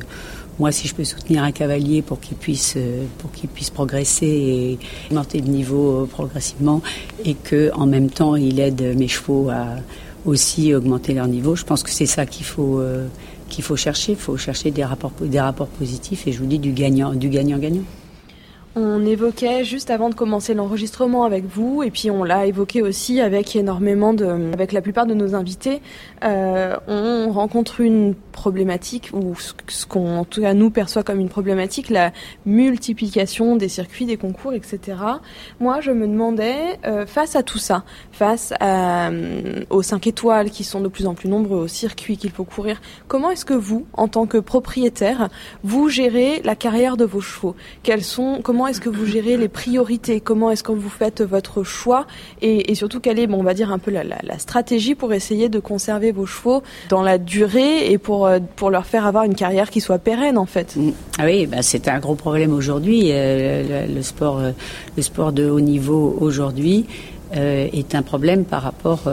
moi, 0.62 0.72
si 0.72 0.88
je 0.88 0.94
peux 0.94 1.04
soutenir 1.04 1.42
un 1.44 1.52
cavalier 1.52 2.04
pour 2.04 2.20
qu'il 2.20 2.38
puisse, 2.38 2.76
euh, 2.78 3.06
pour 3.18 3.32
qu'il 3.32 3.50
puisse 3.50 3.72
progresser 3.72 4.28
et 4.28 4.80
monter 5.12 5.42
de 5.42 5.50
niveau 5.50 6.04
euh, 6.04 6.06
progressivement, 6.06 6.84
et 7.26 7.34
que 7.34 7.72
en 7.74 7.88
même 7.88 8.12
temps, 8.12 8.36
il 8.36 8.60
aide 8.60 8.96
mes 8.96 9.08
chevaux 9.08 9.50
à 9.50 9.78
aussi 10.24 10.76
augmenter 10.76 11.16
leur 11.16 11.28
niveau, 11.28 11.56
je 11.56 11.64
pense 11.64 11.82
que 11.82 11.90
c'est 11.90 12.06
ça 12.06 12.28
qu'il 12.28 12.46
faut 12.46 12.78
euh, 12.80 13.08
qu'il 13.50 13.64
faut 13.64 13.76
chercher. 13.76 14.12
Il 14.12 14.20
faut 14.20 14.38
chercher 14.38 14.70
des 14.70 14.84
rapports, 14.84 15.14
des 15.20 15.40
rapports 15.40 15.68
positifs 15.68 16.28
et 16.28 16.32
je 16.32 16.38
vous 16.38 16.46
dis 16.46 16.60
du 16.60 16.74
gagnant, 16.74 17.16
du 17.16 17.30
gagnant-gagnant. 17.30 17.84
On 18.74 19.06
évoquait 19.06 19.66
juste 19.66 19.90
avant 19.90 20.10
de 20.10 20.16
commencer 20.16 20.54
l'enregistrement 20.54 21.26
avec 21.26 21.44
vous, 21.44 21.84
et 21.84 21.92
puis 21.92 22.10
on 22.10 22.24
l'a 22.24 22.46
évoqué 22.46 22.82
aussi 22.82 23.20
avec 23.20 23.54
énormément 23.54 24.14
de, 24.14 24.54
avec 24.54 24.72
la 24.72 24.82
plupart 24.82 25.06
de 25.06 25.14
nos 25.14 25.36
invités. 25.36 25.82
Euh, 26.24 26.78
on 26.88 27.32
rencontre 27.34 27.82
une 27.82 28.16
problématique 28.32 29.10
ou 29.12 29.36
ce 29.68 29.86
qu'on 29.86 30.20
en 30.20 30.24
tout 30.24 30.40
cas 30.40 30.54
nous 30.54 30.70
perçoit 30.70 31.04
comme 31.04 31.20
une 31.20 31.28
problématique, 31.28 31.90
la 31.90 32.14
multiplication 32.46 33.58
des 33.58 33.68
circuits, 33.68 34.06
des 34.06 34.16
concours, 34.16 34.54
etc. 34.54 34.98
Moi, 35.60 35.82
je 35.82 35.92
me 35.92 36.08
demandais 36.08 36.80
euh, 36.86 37.06
face 37.06 37.36
à 37.36 37.44
tout 37.44 37.60
ça, 37.60 37.84
face 38.14 38.54
euh, 38.62 39.66
aux 39.70 39.82
5 39.82 40.08
étoiles 40.08 40.50
qui 40.50 40.64
sont 40.64 40.80
de 40.80 40.88
plus 40.88 41.08
en 41.08 41.14
plus 41.14 41.28
nombreux, 41.28 41.60
aux 41.60 41.68
circuits 41.68 42.16
qu'il 42.16 42.32
faut 42.32 42.46
courir, 42.46 42.80
comment 43.10 43.32
est-ce 43.32 43.44
que 43.44 43.54
vous, 43.54 43.86
en 43.92 44.08
tant 44.08 44.28
que 44.28 44.38
propriétaire, 44.38 45.28
vous 45.62 45.90
gérez 45.90 46.42
la 46.46 46.56
carrière 46.56 46.96
de 46.96 47.04
vos 47.04 47.20
chevaux? 47.20 47.56
Quels 47.84 48.04
sont, 48.04 48.40
comment 48.42 48.61
est-ce 48.68 48.82
que 48.82 48.90
vous 48.90 49.06
gérez 49.06 49.38
les 49.38 49.48
priorités? 49.48 50.20
Comment 50.20 50.52
est-ce 50.52 50.64
que 50.64 50.72
vous 50.72 50.90
faites 50.90 51.22
votre 51.22 51.64
choix? 51.64 52.06
Et, 52.42 52.76
surtout, 52.76 53.00
quelle 53.00 53.20
est, 53.20 53.28
bon, 53.28 53.40
on 53.40 53.44
va 53.44 53.54
dire, 53.54 53.72
un 53.72 53.80
peu 53.80 53.92
la, 53.92 54.04
stratégie 54.40 54.96
pour 54.96 55.14
essayer 55.14 55.50
de 55.50 55.60
conserver 55.60 56.12
vos 56.12 56.26
chevaux 56.26 56.64
dans 56.90 57.02
la 57.02 57.18
durée 57.18 57.92
et 57.92 57.98
pour, 57.98 58.26
euh, 58.26 58.40
pour 58.56 58.70
leur 58.70 58.86
faire 58.86 59.06
avoir 59.06 59.24
une 59.24 59.36
carrière 59.36 59.70
qui 59.70 59.82
soit 59.82 60.00
pérenne, 60.00 60.38
en 60.38 60.46
fait? 60.46 60.76
Mm. 60.76 60.92
ah 61.20 61.26
Oui, 61.26 61.46
bah, 61.46 61.62
c'est 61.62 61.88
un 61.88 62.00
gros 62.00 62.16
problème 62.16 62.54
aujourd'hui. 62.54 63.10
Euh, 63.12 63.86
le, 63.88 64.02
sport, 64.02 64.40
euh, 64.40 64.52
le 64.96 65.04
sport 65.04 65.32
de 65.32 65.50
haut 65.50 65.62
niveau 65.62 66.18
aujourd'hui. 66.20 66.86
est 67.34 67.96
un 67.96 68.02
problème 68.02 68.44
par 68.44 68.62
rapport 68.62 69.04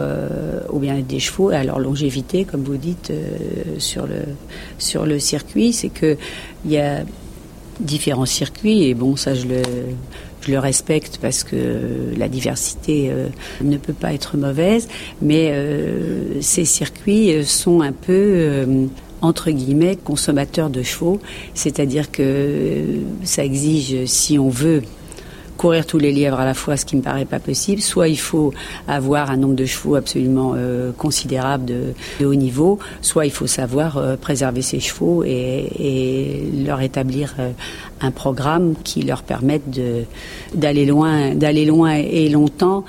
au 0.71 0.79
bien-être 0.81 1.07
des 1.07 1.21
chevaux 1.21 1.53
et 1.53 1.55
à 1.55 1.63
leur 1.63 1.79
longévité, 1.79 2.45
comme 2.45 2.65
vous 2.65 2.77
dites, 2.77 3.13
sur, 3.79 4.09
le, 4.09 4.23
sur 4.79 5.07
le 5.07 5.21
circuit. 5.21 5.73
C'est 5.73 5.89
que 5.89 6.17
il 6.65 6.73
y 6.73 6.79
a 6.79 7.05
différents 7.81 8.27
circuits 8.27 8.85
et 8.85 8.95
bon 8.95 9.17
ça 9.17 9.35
je 9.35 9.47
le 9.47 9.63
je 10.41 10.53
le 10.53 10.59
respecte 10.59 11.19
parce 11.21 11.45
que 11.45 12.15
la 12.17 12.29
diversité 12.29 13.11
euh, 13.11 13.29
ne 13.63 13.77
peut 13.77 13.93
pas 13.93 14.13
être 14.13 14.37
mauvaise. 14.37 14.89
Mais 15.21 15.51
euh, 15.53 16.41
ces 16.41 16.65
circuits 16.65 17.45
sont 17.45 17.81
un 17.81 17.93
peu 17.93 18.13
euh, 18.13 18.87
entre 19.21 19.51
guillemets 19.51 19.97
consommateurs 19.97 20.71
de 20.71 20.83
chevaux. 20.83 21.21
C'est-à-dire 21.55 22.11
que 22.11 22.85
ça 23.25 23.45
exige 23.45 24.05
si 24.07 24.39
on 24.39 24.49
veut 24.49 24.83
courir 25.59 25.85
tous 25.85 25.99
les 25.99 26.13
lièvres 26.13 26.41
à 26.41 26.47
la 26.47 26.55
fois, 26.55 26.79
ce 26.79 26.87
qui 26.87 26.97
me 26.97 27.03
paraît 27.03 27.27
pas 27.27 27.41
possible. 27.41 27.83
Soit 27.83 28.09
il 28.09 28.19
faut 28.19 28.55
avoir 28.87 29.31
un 29.31 29.37
nombre 29.37 29.57
de 29.57 29.67
chevaux 29.67 29.97
absolument 29.97 30.55
euh, 30.57 30.93
considérable 30.93 31.67
de, 31.67 32.25
haut 32.25 32.35
niveau, 32.35 32.79
soit 33.03 33.27
il 33.27 33.33
faut 33.33 33.49
savoir 33.49 33.99
euh, 33.99 34.17
préserver 34.17 34.63
ses 34.63 34.81
chevaux 34.81 35.25
et, 35.25 36.49
leur 36.65 36.81
établir 36.81 37.35
euh, 37.39 37.51
un 38.01 38.13
programme 38.13 38.75
qui 38.85 39.03
leur 39.03 39.23
permette 39.25 39.65
d'aller 40.55 40.87
loin, 40.87 41.35
d'aller 41.35 41.65
loin 41.65 41.95
et 41.95 42.29
longtemps 42.29 42.85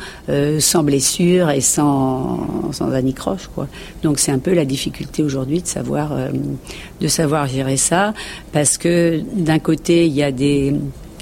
sans 0.60 0.84
blessure 0.84 1.50
et 1.50 1.62
sans 1.62 2.72
sans 2.72 2.92
anicroche 2.92 3.50
quoi. 3.56 3.68
Donc 4.04 4.20
c'est 4.20 4.32
un 4.32 4.38
peu 4.38 4.54
la 4.54 4.66
difficulté 4.66 5.24
aujourd'hui 5.24 5.64
de 5.64 5.68
savoir 5.68 6.12
de 7.02 7.08
savoir 7.08 7.48
gérer 7.48 7.78
ça 7.78 8.14
parce 8.52 8.78
que 8.78 9.22
d'un 9.34 9.58
côté 9.58 10.06
il 10.06 10.14
y 10.14 10.22
a 10.22 10.32
des 10.32 10.76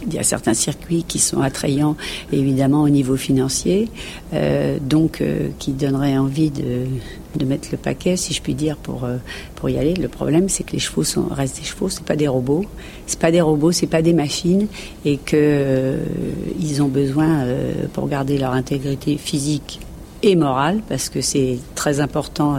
il 0.06 0.14
y 0.14 0.20
a 0.20 0.24
certains 0.24 0.54
circuits 0.54 1.04
qui 1.08 1.20
sont 1.20 1.42
attrayants, 1.42 1.96
évidemment, 2.32 2.84
au 2.84 2.90
niveau 2.90 3.16
financier, 3.16 3.90
euh, 4.34 4.78
donc 4.80 5.22
euh, 5.22 5.50
qui 5.60 5.72
donneraient 5.72 6.18
envie 6.18 6.50
de, 6.52 6.86
de, 7.36 7.46
mettre 7.46 7.70
le 7.72 7.78
paquet, 7.78 8.18
si 8.18 8.34
je 8.34 8.42
puis 8.42 8.54
dire, 8.54 8.78
pour, 8.78 9.04
euh, 9.06 9.18
pour 9.56 9.70
y 9.70 9.78
aller. 9.78 9.94
Le 9.94 10.08
problème, 10.08 10.50
c'est 10.50 10.64
que 10.64 10.74
les 10.74 10.80
chevaux 10.80 11.04
sont, 11.04 11.28
restent 11.28 11.58
des 11.58 11.66
chevaux, 11.66 11.90
c'est 11.90 12.04
pas 12.04 12.16
des 12.16 12.28
robots. 12.28 12.66
C'est 13.06 13.20
pas 13.20 13.32
des 13.32 13.42
robots, 13.42 13.72
c'est 13.72 13.88
pas 13.88 14.02
des 14.02 14.14
machines, 14.14 14.68
et 15.06 15.18
que 15.18 15.98
ils 16.60 16.82
ont 16.82 16.88
besoin, 16.88 17.46
pour 17.94 18.08
garder 18.08 18.38
leur 18.38 18.52
intégrité 18.52 19.18
physique 19.18 19.80
et 20.24 20.36
morale, 20.36 20.82
parce 20.90 21.10
que 21.10 21.22
c'est 21.22 21.58
très 21.76 22.02
important 22.02 22.58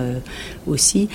aussi, 0.66 1.08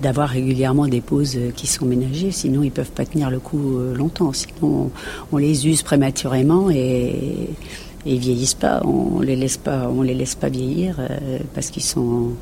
d'avoir 0.00 0.28
régulièrement 0.28 0.86
des 0.86 1.00
pauses 1.00 1.36
euh, 1.36 1.50
qui 1.50 1.66
sont 1.66 1.86
ménagées, 1.86 2.30
sinon 2.30 2.62
ils 2.62 2.70
peuvent 2.70 2.90
pas 2.90 3.04
tenir 3.04 3.30
le 3.30 3.40
coup 3.40 3.78
euh, 3.78 3.94
longtemps. 3.94 4.32
Sinon, 4.32 4.90
on, 5.32 5.36
les 5.36 5.66
use 5.66 5.82
prématurément 5.82 6.70
et, 6.70 6.76
et 6.76 8.14
ils 8.14 8.18
vieillissent 8.18 8.54
pas. 8.54 8.82
On 8.84 9.20
les 9.20 9.36
laisse 9.36 9.56
pas, 9.56 9.88
on 9.88 10.02
les 10.02 10.14
laisse 10.14 10.34
pas 10.34 10.48
vieillir 10.48 10.96
euh, 11.00 11.38
parce 11.54 11.70
qu'ils 11.70 11.82
sont, 11.82 12.32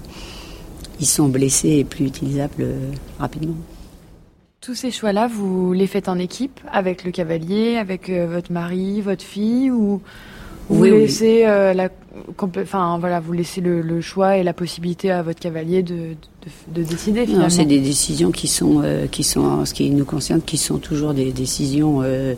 ils 1.00 1.06
sont 1.06 1.28
blessés 1.28 1.78
et 1.78 1.84
plus 1.84 2.06
utilisables 2.06 2.66
rapidement. 3.18 3.56
Tous 4.60 4.74
ces 4.74 4.90
choix-là, 4.90 5.28
vous 5.28 5.72
les 5.72 5.86
faites 5.86 6.08
en 6.08 6.18
équipe 6.18 6.60
avec 6.72 7.04
le 7.04 7.12
cavalier, 7.12 7.76
avec 7.76 8.10
votre 8.10 8.50
mari, 8.50 9.00
votre 9.00 9.22
fille, 9.22 9.70
vous 10.68 10.84
laissez 10.84 11.42
la 11.42 11.88
enfin 12.60 12.98
voilà, 12.98 13.20
vous 13.20 13.32
laissez 13.32 13.60
le, 13.60 14.00
choix 14.00 14.36
et 14.36 14.42
la 14.42 14.52
possibilité 14.52 15.10
à 15.10 15.22
votre 15.22 15.40
cavalier 15.40 15.82
de, 15.82 16.16
de, 16.68 16.82
décider 16.82 17.26
finalement. 17.26 17.50
C'est 17.50 17.64
des 17.64 17.80
décisions 17.80 18.30
qui 18.30 18.48
sont, 18.48 18.82
euh, 18.82 19.06
qui 19.06 19.24
sont, 19.24 19.40
en 19.40 19.64
ce 19.64 19.74
qui 19.74 19.90
nous 19.90 20.04
concerne, 20.04 20.40
qui 20.40 20.56
sont 20.56 20.78
toujours 20.78 21.14
des 21.14 21.32
décisions 21.32 22.02
euh, 22.02 22.34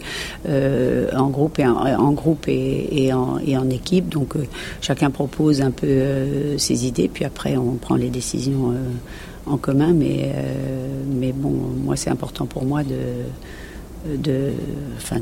euh, 0.49 1.11
en 1.17 1.29
groupe 1.29 1.59
et 1.59 1.67
en, 1.67 2.13
groupe 2.13 2.49
et, 2.49 3.07
et, 3.07 3.13
en, 3.13 3.39
et 3.39 3.57
en 3.57 3.69
équipe. 3.71 4.09
Donc 4.09 4.35
chacun 4.81 5.11
propose 5.11 5.61
un 5.61 5.71
peu 5.71 6.57
ses 6.59 6.87
idées, 6.87 7.09
puis 7.13 7.25
après 7.25 7.57
on 7.57 7.75
prend 7.75 7.97
les 7.97 8.11
décisions 8.11 8.75
en 9.47 9.57
commun. 9.57 9.93
Mais, 9.93 10.33
mais 11.09 11.33
bon, 11.33 11.53
moi 11.85 11.97
c'est 11.97 12.11
important 12.11 12.47
pour 12.47 12.65
moi 12.65 12.83
de 12.83 12.97
de, 14.07 14.53
enfin, 14.97 15.17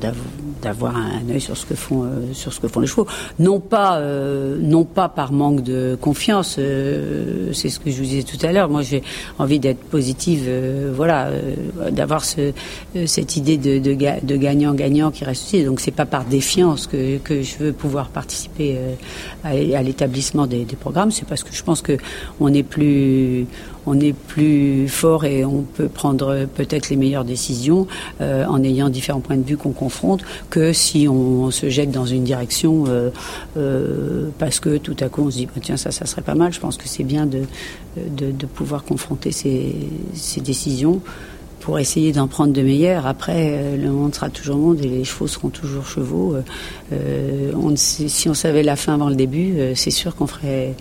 d'avoir 0.62 0.96
un 0.96 1.28
œil 1.30 1.40
sur 1.40 1.56
ce 1.56 1.66
que 1.66 1.74
font, 1.74 2.04
euh, 2.04 2.32
sur 2.32 2.52
ce 2.52 2.60
que 2.60 2.68
font 2.68 2.80
les 2.80 2.86
chevaux. 2.86 3.06
Non 3.38 3.60
pas, 3.60 3.98
euh, 3.98 4.58
non 4.60 4.84
pas 4.84 5.08
par 5.08 5.32
manque 5.32 5.62
de 5.62 5.96
confiance. 6.00 6.56
Euh, 6.58 7.52
c'est 7.52 7.68
ce 7.68 7.80
que 7.80 7.90
je 7.90 7.96
vous 7.96 8.04
disais 8.04 8.22
tout 8.22 8.44
à 8.44 8.52
l'heure. 8.52 8.68
Moi, 8.68 8.82
j'ai 8.82 9.02
envie 9.38 9.58
d'être 9.58 9.80
positive. 9.80 10.48
voilà, 10.94 11.30
d'avoir 11.90 12.24
ce, 12.24 12.52
cette 13.06 13.36
idée 13.36 13.56
de, 13.56 13.78
de, 13.78 14.36
gagnant-gagnant 14.36 15.10
qui 15.10 15.24
reste 15.24 15.46
aussi. 15.46 15.64
Donc, 15.64 15.80
c'est 15.80 15.90
pas 15.90 16.06
par 16.06 16.24
défiance 16.24 16.86
que, 16.86 17.18
que 17.18 17.42
je 17.42 17.58
veux 17.58 17.72
pouvoir 17.72 18.08
participer 18.08 18.78
à, 19.44 19.54
l'établissement 19.54 20.46
des, 20.46 20.64
des, 20.64 20.76
programmes. 20.76 21.10
C'est 21.10 21.26
parce 21.26 21.42
que 21.42 21.52
je 21.52 21.62
pense 21.62 21.82
que 21.82 21.96
on 22.40 22.52
est 22.52 22.62
plus 22.62 23.46
on 23.86 23.98
est 24.00 24.12
plus 24.12 24.88
fort 24.88 25.24
et 25.24 25.44
on 25.44 25.62
peut 25.62 25.88
prendre 25.88 26.46
peut-être 26.54 26.90
les 26.90 26.96
meilleures 26.96 27.24
décisions 27.24 27.86
euh, 28.20 28.44
en 28.46 28.62
ayant 28.62 28.88
différents 28.88 29.20
points 29.20 29.36
de 29.36 29.44
vue 29.46 29.56
qu'on 29.56 29.72
confronte 29.72 30.22
que 30.50 30.72
si 30.72 31.06
on, 31.08 31.50
se 31.50 31.70
jette 31.70 31.92
dans 31.92 32.06
une 32.06 32.24
direction 32.24 32.84
euh, 32.88 33.10
euh, 33.56 34.28
parce 34.38 34.58
que 34.58 34.78
tout 34.78 34.96
à 35.00 35.08
coup 35.08 35.22
on 35.22 35.30
se 35.30 35.36
dit 35.36 35.46
bah, 35.46 35.52
tiens 35.62 35.76
ça 35.76 35.92
ça 35.92 36.06
serait 36.06 36.22
pas 36.22 36.34
mal. 36.34 36.52
Je 36.52 36.60
pense 36.60 36.76
que 36.76 36.88
c'est 36.88 37.04
bien 37.04 37.26
de, 37.26 37.42
de, 37.96 38.46
pouvoir 38.46 38.84
confronter 38.84 39.30
ces, 39.30 39.74
ces 40.14 40.40
décisions 40.40 41.00
pour 41.60 41.78
essayer 41.78 42.12
d'en 42.12 42.26
prendre 42.26 42.52
de 42.52 42.62
meilleures. 42.62 43.06
Après, 43.06 43.76
le 43.76 43.90
monde 43.90 44.14
sera 44.14 44.28
toujours 44.28 44.56
monde 44.56 44.80
et 44.80 44.88
les 44.88 45.04
chevaux 45.04 45.26
seront 45.26 45.48
toujours 45.48 45.86
chevaux. 45.86 46.36
si 47.76 48.28
on 48.28 48.34
savait 48.34 48.62
la 48.62 48.76
fin 48.76 48.94
avant 48.94 49.08
le 49.08 49.16
début, 49.16 49.56
c'est 49.74 49.90
sûr 49.90 50.14
qu'on 50.14 50.26
ferait, 50.26 50.74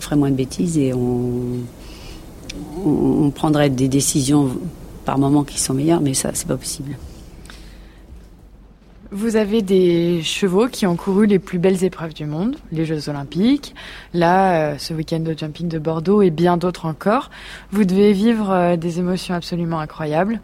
ferait 0.00 0.16
moins 0.16 0.30
de 0.30 0.36
bêtises 0.36 0.78
et 0.78 0.92
on, 0.94 1.58
on, 2.84 3.30
prendrait 3.30 3.70
des 3.70 3.88
décisions 3.88 4.50
par 5.04 5.18
moments 5.18 5.44
qui 5.44 5.60
sont 5.60 5.74
meilleures, 5.74 6.00
mais 6.00 6.14
ça, 6.14 6.30
c'est 6.34 6.46
pas 6.46 6.56
possible. 6.56 6.96
Vous 9.14 9.36
avez 9.36 9.60
des 9.60 10.22
chevaux 10.22 10.68
qui 10.68 10.86
ont 10.86 10.96
couru 10.96 11.26
les 11.26 11.38
plus 11.38 11.58
belles 11.58 11.84
épreuves 11.84 12.14
du 12.14 12.24
monde, 12.24 12.56
les 12.72 12.86
Jeux 12.86 13.10
Olympiques, 13.10 13.74
là, 14.14 14.72
euh, 14.72 14.78
ce 14.78 14.94
week-end 14.94 15.20
de 15.20 15.36
jumping 15.36 15.68
de 15.68 15.78
Bordeaux 15.78 16.22
et 16.22 16.30
bien 16.30 16.56
d'autres 16.56 16.86
encore. 16.86 17.28
Vous 17.72 17.84
devez 17.84 18.14
vivre 18.14 18.50
euh, 18.50 18.76
des 18.76 19.00
émotions 19.00 19.34
absolument 19.34 19.80
incroyables, 19.80 20.40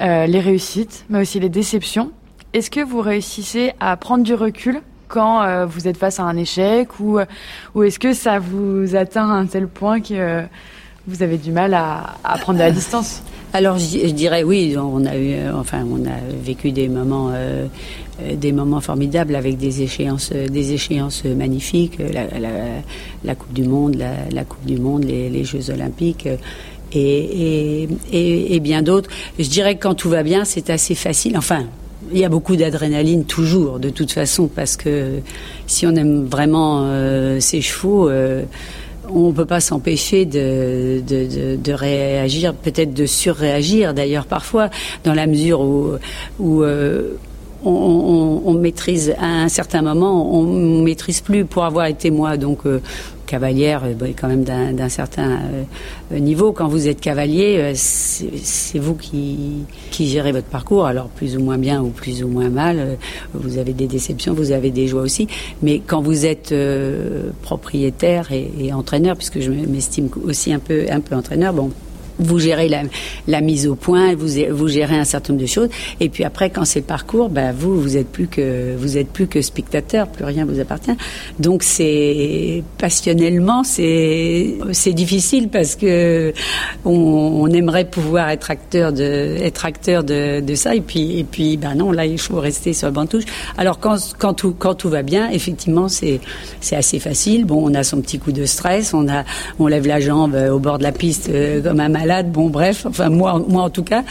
euh, 0.00 0.26
les 0.26 0.40
réussites, 0.40 1.04
mais 1.08 1.20
aussi 1.20 1.38
les 1.38 1.48
déceptions. 1.48 2.10
Est-ce 2.52 2.68
que 2.68 2.80
vous 2.80 3.00
réussissez 3.00 3.74
à 3.78 3.96
prendre 3.96 4.24
du 4.24 4.34
recul 4.34 4.82
quand 5.06 5.66
vous 5.66 5.88
êtes 5.88 5.96
face 5.96 6.20
à 6.20 6.22
un 6.22 6.36
échec 6.36 7.00
ou, 7.00 7.18
ou 7.74 7.82
est-ce 7.82 7.98
que 7.98 8.12
ça 8.12 8.38
vous 8.38 8.94
atteint 8.94 9.28
à 9.28 9.34
un 9.34 9.46
tel 9.46 9.66
point 9.66 10.00
que 10.00 10.44
vous 11.06 11.22
avez 11.22 11.38
du 11.38 11.52
mal 11.52 11.74
à, 11.74 12.16
prendre 12.40 12.58
de 12.58 12.64
la 12.64 12.70
distance 12.70 13.22
alors 13.52 13.78
je, 13.78 14.10
dirais 14.10 14.44
oui, 14.44 14.76
on 14.78 15.04
a 15.04 15.16
eu, 15.16 15.32
euh, 15.32 15.52
enfin 15.56 15.84
on 15.84 16.06
a 16.06 16.18
vécu 16.40 16.70
des 16.70 16.88
moments, 16.88 17.30
euh, 17.32 17.66
euh, 18.22 18.36
des 18.36 18.52
moments 18.52 18.80
formidables 18.80 19.34
avec 19.34 19.56
des 19.56 19.82
échéances, 19.82 20.30
des 20.32 20.72
échéances 20.72 21.24
magnifiques, 21.24 21.98
la, 21.98 23.34
Coupe 23.34 23.52
du 23.52 23.64
Monde, 23.64 23.96
la, 24.30 24.44
Coupe 24.44 24.64
du 24.64 24.78
Monde, 24.78 25.04
les, 25.04 25.44
Jeux 25.44 25.70
Olympiques. 25.70 26.28
Et, 26.92 27.88
bien 28.62 28.82
d'autres. 28.82 29.10
Je 29.38 29.48
dirais 29.48 29.74
que 29.74 29.82
quand 29.82 29.94
tout 29.94 30.10
va 30.10 30.22
bien, 30.22 30.44
c'est 30.44 30.70
assez 30.70 30.94
facile. 30.94 31.36
Enfin, 31.36 31.64
il 32.12 32.18
y 32.18 32.24
a 32.24 32.28
beaucoup 32.28 32.54
d'adrénaline 32.54 33.24
toujours, 33.24 33.80
de 33.80 33.90
toute 33.90 34.12
façon, 34.12 34.48
parce 34.48 34.76
que 34.76 35.20
si 35.66 35.86
on 35.86 35.94
aime 35.96 36.26
vraiment 36.26 36.88
ses 37.40 37.60
chevaux, 37.60 38.08
on 39.12 39.28
ne 39.28 39.32
peut 39.32 39.46
pas 39.46 39.60
s'empêcher 39.60 40.24
de, 40.24 41.72
réagir, 41.72 42.54
peut-être 42.54 42.94
de 42.94 43.06
surréagir 43.06 43.94
d'ailleurs 43.94 44.26
parfois, 44.26 44.70
dans 45.04 45.14
la 45.14 45.26
mesure 45.26 45.60
où, 45.60 46.62
euh, 46.62 47.16
on, 47.64 48.54
maîtrise 48.54 49.14
à 49.18 49.42
un 49.42 49.48
certain 49.48 49.82
moment, 49.82 50.34
on 50.34 50.82
maîtrise 50.82 51.20
plus. 51.20 51.44
Pour 51.44 51.64
avoir 51.64 51.86
été 51.86 52.10
moi 52.10 52.36
donc 52.36 52.60
euh, 52.66 52.80
cavalière, 53.30 53.82
euh, 53.84 54.12
quand 54.20 54.28
même 54.28 54.44
d'un 54.44 54.88
certain 54.88 55.38
euh, 56.12 56.18
niveau. 56.18 56.52
Quand 56.52 56.68
vous 56.68 56.88
êtes 56.88 57.00
cavalier, 57.00 57.72
c'est 57.74 58.78
vous 58.78 58.94
qui, 58.94 59.64
gérez 59.92 60.32
votre 60.32 60.48
parcours. 60.48 60.86
Alors 60.86 61.08
plus 61.08 61.36
ou 61.36 61.40
moins 61.40 61.58
bien 61.58 61.80
ou 61.80 61.88
plus 61.88 62.24
ou 62.24 62.28
moins 62.28 62.50
mal. 62.50 62.98
Vous 63.34 63.58
avez 63.58 63.72
des 63.72 63.86
déceptions, 63.86 64.34
vous 64.34 64.50
avez 64.50 64.70
des 64.70 64.88
joies 64.88 65.02
aussi. 65.02 65.28
Mais 65.62 65.80
quand 65.86 66.00
vous 66.00 66.26
êtes 66.26 66.54
propriétaire 67.42 68.32
et, 68.32 68.50
et, 68.58 68.72
entraîneur, 68.72 69.16
puisque 69.16 69.40
je 69.40 69.50
m'estime 69.50 70.08
aussi 70.24 70.52
un 70.52 70.58
peu 70.58 70.86
un 70.90 71.00
peu 71.00 71.14
entraîneur, 71.14 71.52
bon 71.52 71.70
vous 72.20 72.38
gérez 72.38 72.68
la, 72.68 72.82
la, 73.26 73.40
mise 73.40 73.66
au 73.66 73.74
point, 73.74 74.14
vous, 74.14 74.68
gérez 74.68 74.96
un 74.96 75.04
certain 75.04 75.32
nombre 75.32 75.42
de 75.42 75.48
choses. 75.48 75.68
Et 76.00 76.08
puis 76.08 76.24
après, 76.24 76.50
quand 76.50 76.64
c'est 76.64 76.80
le 76.80 76.84
parcours, 76.84 77.28
ben 77.28 77.52
vous, 77.52 77.80
vous 77.80 77.96
êtes 77.96 78.08
plus 78.08 78.28
que 78.28 78.76
vous 78.76 78.98
êtes 78.98 79.08
plus 79.08 79.26
que 79.26 79.40
spectateur, 79.40 80.06
plus 80.08 80.24
rien 80.24 80.44
vous 80.44 80.60
appartient. 80.60 80.92
Donc 81.38 81.62
c'est 81.62 82.62
passionnellement, 82.78 83.64
c'est 83.64 84.58
c'est 84.72 84.92
difficile 84.92 85.48
parce 85.48 85.76
que 85.76 86.32
on, 86.84 87.48
aimerait 87.50 87.84
pouvoir 87.84 88.30
être 88.30 88.50
acteur 88.50 88.92
de 88.92 89.36
être 89.40 89.64
acteur 89.64 90.04
de, 90.04 90.54
ça. 90.54 90.74
Et 90.74 90.80
puis 90.80 91.18
et 91.18 91.24
puis 91.24 91.56
ben 91.56 91.74
non, 91.74 91.90
là 91.90 92.06
il 92.06 92.18
faut 92.18 92.38
rester 92.38 92.72
sur 92.72 92.88
le 92.88 92.94
banc 92.94 93.06
touche. 93.06 93.24
Alors 93.56 93.80
quand 93.80 93.96
quand 94.18 94.34
tout 94.34 94.54
quand 94.56 94.74
tout 94.74 94.88
va 94.88 95.02
bien, 95.02 95.30
effectivement 95.30 95.88
c'est 95.88 96.20
c'est 96.60 96.76
assez 96.76 96.98
facile. 96.98 97.44
Bon, 97.44 97.60
on 97.64 97.74
a 97.74 97.82
son 97.82 98.00
petit 98.00 98.18
coup 98.18 98.32
de 98.32 98.44
stress, 98.44 98.94
on 98.94 99.08
a 99.08 99.24
on 99.58 99.66
lève 99.66 99.86
la 99.86 100.00
jambe 100.00 100.36
au 100.50 100.58
bord 100.58 100.78
de 100.78 100.84
la 100.84 100.92
piste 100.92 101.28
euh, 101.30 101.60
comme 101.62 101.80
un 101.80 101.88
malade 101.88 102.09
bon 102.22 102.48
bref, 102.48 102.86
enfin 102.86 103.08
moi, 103.08 103.42
moi 103.48 103.62
en 103.62 103.70
tout 103.70 103.84
cas. 103.84 104.02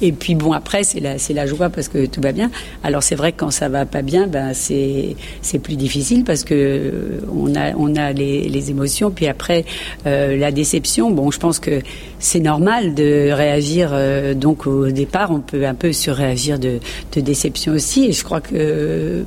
Et 0.00 0.12
puis 0.12 0.34
bon 0.34 0.52
après 0.52 0.84
c'est 0.84 1.00
la, 1.00 1.18
c'est 1.18 1.34
la 1.34 1.46
joie 1.46 1.68
parce 1.68 1.88
que 1.88 2.06
tout 2.06 2.20
va 2.20 2.32
bien. 2.32 2.50
Alors 2.82 3.02
c'est 3.02 3.14
vrai 3.14 3.32
que 3.32 3.38
quand 3.38 3.50
ça 3.50 3.68
va 3.68 3.86
pas 3.86 4.02
bien, 4.02 4.26
ben 4.26 4.52
c'est, 4.54 5.16
c'est 5.42 5.58
plus 5.58 5.76
difficile 5.76 6.24
parce 6.24 6.44
que 6.44 6.54
euh, 6.54 7.20
on 7.32 7.54
a, 7.54 7.72
on 7.76 7.94
a 7.96 8.12
les, 8.12 8.48
les 8.48 8.70
émotions. 8.70 9.10
Puis 9.10 9.26
après 9.26 9.64
euh, 10.06 10.36
la 10.36 10.50
déception, 10.50 11.10
bon 11.10 11.30
je 11.30 11.38
pense 11.38 11.58
que 11.58 11.80
c'est 12.18 12.40
normal 12.40 12.94
de 12.94 13.30
réagir. 13.32 13.90
Euh, 13.92 14.34
donc 14.34 14.66
au 14.66 14.90
départ 14.90 15.30
on 15.30 15.40
peut 15.40 15.66
un 15.66 15.74
peu 15.74 15.92
surréagir 15.92 16.58
de, 16.58 16.80
de 17.14 17.20
déception 17.20 17.72
aussi. 17.74 18.06
Et 18.06 18.12
je 18.12 18.24
crois 18.24 18.40
que 18.40 19.24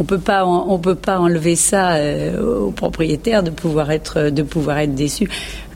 on 0.00 0.04
peut 0.04 0.18
pas 0.18 0.46
on 0.46 0.78
peut 0.78 0.94
pas 0.94 1.18
enlever 1.18 1.56
ça 1.56 1.96
aux 2.40 2.70
propriétaires 2.70 3.42
de 3.42 3.50
pouvoir 3.50 3.90
être 3.90 4.30
de 4.30 4.42
pouvoir 4.42 4.78
être 4.78 4.94
déçu 4.94 5.28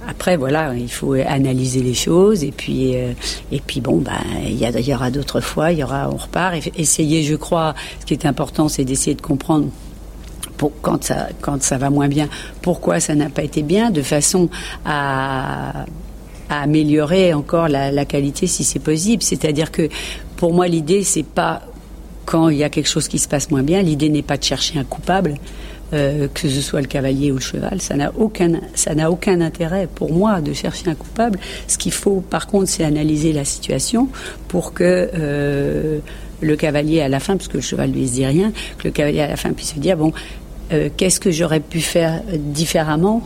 après, 0.08 0.36
voilà, 0.36 0.74
il 0.74 0.90
faut 0.90 1.12
analyser 1.12 1.80
les 1.80 1.94
choses 1.94 2.42
et 2.42 2.50
puis 2.50 2.96
euh, 2.96 3.12
et 3.50 3.60
puis 3.60 3.80
bon, 3.80 3.98
ben 3.98 4.12
il 4.44 4.58
y, 4.58 4.94
aura 4.94 5.10
d'autres 5.10 5.40
fois, 5.40 5.72
il 5.72 5.78
y 5.78 5.84
aura, 5.84 6.10
on 6.12 6.16
repart. 6.16 6.56
essayer, 6.76 7.22
je 7.22 7.34
crois, 7.36 7.74
ce 8.00 8.06
qui 8.06 8.14
est 8.14 8.26
important, 8.26 8.68
c'est 8.68 8.84
d'essayer 8.84 9.14
de 9.14 9.22
comprendre 9.22 9.68
quand 10.80 11.02
ça 11.04 11.28
quand 11.40 11.62
ça 11.62 11.78
va 11.78 11.90
moins 11.90 12.08
bien, 12.08 12.28
pourquoi 12.62 13.00
ça 13.00 13.14
n'a 13.14 13.28
pas 13.28 13.42
été 13.42 13.62
bien, 13.62 13.90
de 13.90 14.02
façon 14.02 14.48
à, 14.84 15.84
à 16.48 16.62
améliorer 16.62 17.32
encore 17.32 17.68
la, 17.68 17.92
la 17.92 18.04
qualité 18.04 18.46
si 18.46 18.64
c'est 18.64 18.80
possible. 18.80 19.22
C'est-à-dire 19.22 19.70
que 19.70 19.88
pour 20.36 20.52
moi, 20.52 20.66
l'idée 20.66 21.04
c'est 21.04 21.24
pas 21.24 21.62
quand 22.24 22.48
il 22.48 22.58
y 22.58 22.64
a 22.64 22.70
quelque 22.70 22.88
chose 22.88 23.08
qui 23.08 23.18
se 23.18 23.28
passe 23.28 23.50
moins 23.50 23.62
bien, 23.62 23.82
l'idée 23.82 24.08
n'est 24.08 24.22
pas 24.22 24.36
de 24.36 24.44
chercher 24.44 24.78
un 24.78 24.84
coupable. 24.84 25.34
Euh, 25.94 26.26
que 26.32 26.48
ce 26.48 26.60
soit 26.62 26.80
le 26.80 26.86
cavalier 26.86 27.30
ou 27.32 27.34
le 27.34 27.40
cheval, 27.40 27.82
ça 27.82 27.94
n'a 27.96 28.12
aucun, 28.16 28.60
ça 28.74 28.94
n'a 28.94 29.10
aucun 29.10 29.42
intérêt 29.42 29.86
pour 29.94 30.10
moi 30.10 30.40
de 30.40 30.54
chercher 30.54 30.88
un 30.88 30.94
coupable. 30.94 31.38
Ce 31.68 31.76
qu'il 31.76 31.92
faut, 31.92 32.22
par 32.30 32.46
contre, 32.46 32.70
c'est 32.70 32.82
analyser 32.82 33.34
la 33.34 33.44
situation 33.44 34.08
pour 34.48 34.72
que 34.72 35.10
euh, 35.14 35.98
le 36.40 36.56
cavalier 36.56 37.02
à 37.02 37.10
la 37.10 37.20
fin, 37.20 37.36
parce 37.36 37.48
que 37.48 37.58
le 37.58 37.62
cheval 37.62 37.90
lui 37.90 38.08
se 38.08 38.14
dit 38.14 38.24
rien, 38.24 38.52
que 38.78 38.84
le 38.84 38.90
cavalier 38.90 39.20
à 39.20 39.28
la 39.28 39.36
fin 39.36 39.52
puisse 39.52 39.74
se 39.74 39.80
dire 39.80 39.98
bon, 39.98 40.14
euh, 40.72 40.88
qu'est-ce 40.96 41.20
que 41.20 41.30
j'aurais 41.30 41.60
pu 41.60 41.80
faire 41.80 42.22
différemment 42.38 43.22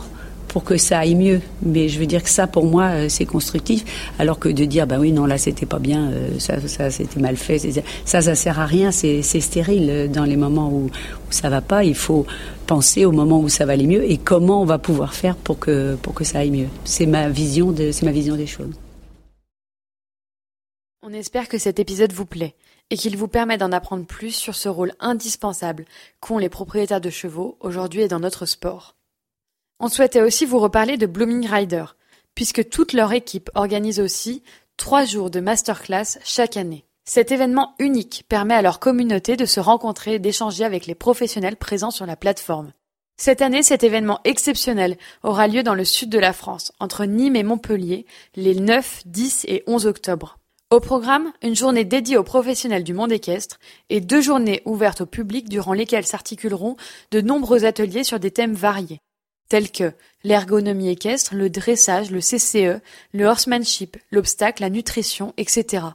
pour 0.57 0.63
que 0.63 0.77
ça 0.77 0.97
aille 0.97 1.13
mieux. 1.13 1.39
Mais 1.61 1.87
je 1.87 1.99
veux 1.99 2.07
dire 2.07 2.23
que 2.23 2.29
ça, 2.29 2.47
pour 2.47 2.65
moi, 2.65 2.85
euh, 2.85 3.09
c'est 3.09 3.27
constructif. 3.27 3.85
Alors 4.17 4.39
que 4.39 4.49
de 4.49 4.65
dire, 4.65 4.87
bah 4.87 4.95
oui, 4.99 5.11
non, 5.11 5.27
là, 5.27 5.37
c'était 5.37 5.67
pas 5.67 5.77
bien, 5.77 6.09
euh, 6.09 6.39
ça, 6.39 6.67
ça 6.67 6.89
c'était 6.89 7.19
mal 7.19 7.37
fait. 7.37 7.59
Ça, 8.05 8.21
ça 8.23 8.33
sert 8.33 8.59
à 8.59 8.65
rien. 8.65 8.89
C'est 8.89 9.21
stérile 9.21 10.09
dans 10.11 10.23
les 10.23 10.35
moments 10.35 10.71
où, 10.71 10.89
ça 11.29 11.51
va 11.51 11.61
pas. 11.61 11.83
Il 11.83 11.93
faut 11.93 12.25
penser 12.65 13.05
au 13.05 13.11
moment 13.11 13.39
où 13.39 13.49
ça 13.49 13.67
va 13.67 13.73
aller 13.73 13.85
mieux 13.85 14.09
et 14.09 14.17
comment 14.17 14.63
on 14.63 14.65
va 14.65 14.79
pouvoir 14.79 15.13
faire 15.13 15.35
pour 15.35 15.59
que, 15.59 15.93
pour 16.01 16.15
que 16.15 16.23
ça 16.23 16.39
aille 16.39 16.49
mieux. 16.49 16.69
C'est 16.85 17.05
ma 17.05 17.29
vision 17.29 17.71
de, 17.71 17.91
c'est 17.91 18.07
ma 18.07 18.11
vision 18.11 18.35
des 18.35 18.47
choses. 18.47 18.73
On 21.03 21.13
espère 21.13 21.49
que 21.49 21.59
cet 21.59 21.77
épisode 21.77 22.13
vous 22.13 22.25
plaît 22.25 22.55
et 22.89 22.97
qu'il 22.97 23.15
vous 23.15 23.27
permet 23.27 23.59
d'en 23.59 23.71
apprendre 23.71 24.07
plus 24.07 24.31
sur 24.31 24.55
ce 24.55 24.69
rôle 24.69 24.93
indispensable 24.99 25.85
qu'ont 26.19 26.39
les 26.39 26.49
propriétaires 26.49 26.99
de 26.99 27.11
chevaux 27.11 27.57
aujourd'hui 27.59 28.01
et 28.01 28.07
dans 28.07 28.19
notre 28.19 28.47
sport. 28.47 28.96
On 29.79 29.89
souhaitait 29.89 30.21
aussi 30.21 30.45
vous 30.45 30.57
reparler 30.57 30.97
de 30.97 31.05
Blooming 31.05 31.47
Rider, 31.47 31.85
puisque 32.33 32.67
toute 32.67 32.93
leur 32.93 33.13
équipe 33.13 33.51
organise 33.53 33.99
aussi 33.99 34.41
trois 34.75 35.05
jours 35.05 35.29
de 35.29 35.39
masterclass 35.39 36.17
chaque 36.23 36.57
année. 36.57 36.83
Cet 37.05 37.31
événement 37.31 37.75
unique 37.77 38.25
permet 38.27 38.55
à 38.55 38.63
leur 38.63 38.79
communauté 38.79 39.37
de 39.37 39.45
se 39.45 39.59
rencontrer 39.59 40.15
et 40.15 40.19
d'échanger 40.19 40.63
avec 40.63 40.87
les 40.87 40.95
professionnels 40.95 41.57
présents 41.57 41.91
sur 41.91 42.07
la 42.07 42.15
plateforme. 42.15 42.73
Cette 43.17 43.43
année, 43.43 43.61
cet 43.61 43.83
événement 43.83 44.19
exceptionnel 44.23 44.97
aura 45.21 45.47
lieu 45.47 45.61
dans 45.61 45.75
le 45.75 45.85
sud 45.85 46.09
de 46.09 46.19
la 46.19 46.33
France, 46.33 46.71
entre 46.79 47.05
Nîmes 47.05 47.35
et 47.35 47.43
Montpellier, 47.43 48.07
les 48.35 48.55
9, 48.55 49.03
10 49.05 49.45
et 49.47 49.63
11 49.67 49.85
octobre. 49.85 50.39
Au 50.71 50.79
programme, 50.79 51.31
une 51.43 51.55
journée 51.55 51.85
dédiée 51.85 52.17
aux 52.17 52.23
professionnels 52.23 52.83
du 52.83 52.93
monde 52.93 53.11
équestre 53.11 53.59
et 53.89 54.01
deux 54.01 54.21
journées 54.21 54.63
ouvertes 54.65 55.01
au 55.01 55.05
public 55.05 55.49
durant 55.49 55.73
lesquelles 55.73 56.05
s'articuleront 56.05 56.77
de 57.11 57.21
nombreux 57.21 57.63
ateliers 57.63 58.03
sur 58.03 58.19
des 58.19 58.31
thèmes 58.31 58.53
variés 58.53 58.99
tels 59.49 59.71
que 59.71 59.93
l'ergonomie 60.23 60.89
équestre, 60.89 61.35
le 61.35 61.49
dressage, 61.49 62.11
le 62.11 62.19
CCE, 62.19 62.81
le 63.13 63.25
horsemanship, 63.25 63.97
l'obstacle, 64.11 64.61
la 64.61 64.69
nutrition, 64.69 65.33
etc. 65.37 65.85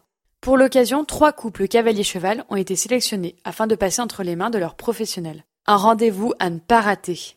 Pour 0.40 0.56
l'occasion, 0.56 1.04
trois 1.04 1.32
couples 1.32 1.68
cavalier-cheval 1.68 2.44
ont 2.48 2.56
été 2.56 2.74
sélectionnés 2.74 3.36
afin 3.44 3.66
de 3.66 3.76
passer 3.76 4.02
entre 4.02 4.22
les 4.22 4.34
mains 4.34 4.50
de 4.50 4.58
leurs 4.58 4.74
professionnels. 4.74 5.44
Un 5.66 5.76
rendez-vous 5.76 6.32
à 6.40 6.50
ne 6.50 6.58
pas 6.58 6.80
rater. 6.80 7.36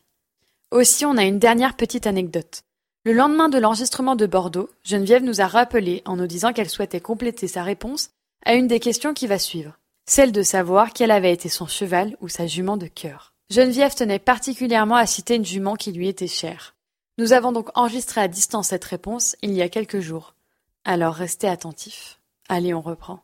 Aussi, 0.72 1.04
on 1.04 1.16
a 1.16 1.22
une 1.22 1.38
dernière 1.38 1.76
petite 1.76 2.08
anecdote. 2.08 2.62
Le 3.04 3.12
lendemain 3.12 3.48
de 3.48 3.58
l'enregistrement 3.58 4.16
de 4.16 4.26
Bordeaux, 4.26 4.68
Geneviève 4.82 5.22
nous 5.22 5.40
a 5.40 5.46
rappelé 5.46 6.02
en 6.06 6.16
nous 6.16 6.26
disant 6.26 6.52
qu'elle 6.52 6.68
souhaitait 6.68 7.00
compléter 7.00 7.46
sa 7.46 7.62
réponse 7.62 8.10
à 8.44 8.54
une 8.54 8.66
des 8.66 8.80
questions 8.80 9.14
qui 9.14 9.28
va 9.28 9.38
suivre, 9.38 9.78
celle 10.06 10.32
de 10.32 10.42
savoir 10.42 10.92
quel 10.92 11.12
avait 11.12 11.32
été 11.32 11.48
son 11.48 11.68
cheval 11.68 12.16
ou 12.20 12.28
sa 12.28 12.48
jument 12.48 12.76
de 12.76 12.88
cœur. 12.88 13.35
Geneviève 13.48 13.94
tenait 13.94 14.18
particulièrement 14.18 14.96
à 14.96 15.06
citer 15.06 15.36
une 15.36 15.44
jument 15.44 15.76
qui 15.76 15.92
lui 15.92 16.08
était 16.08 16.26
chère. 16.26 16.74
Nous 17.18 17.32
avons 17.32 17.52
donc 17.52 17.68
enregistré 17.74 18.20
à 18.20 18.28
distance 18.28 18.68
cette 18.68 18.84
réponse 18.84 19.36
il 19.40 19.52
y 19.52 19.62
a 19.62 19.68
quelques 19.68 20.00
jours. 20.00 20.34
Alors 20.84 21.14
restez 21.14 21.48
attentifs. 21.48 22.18
Allez, 22.48 22.74
on 22.74 22.80
reprend. 22.80 23.20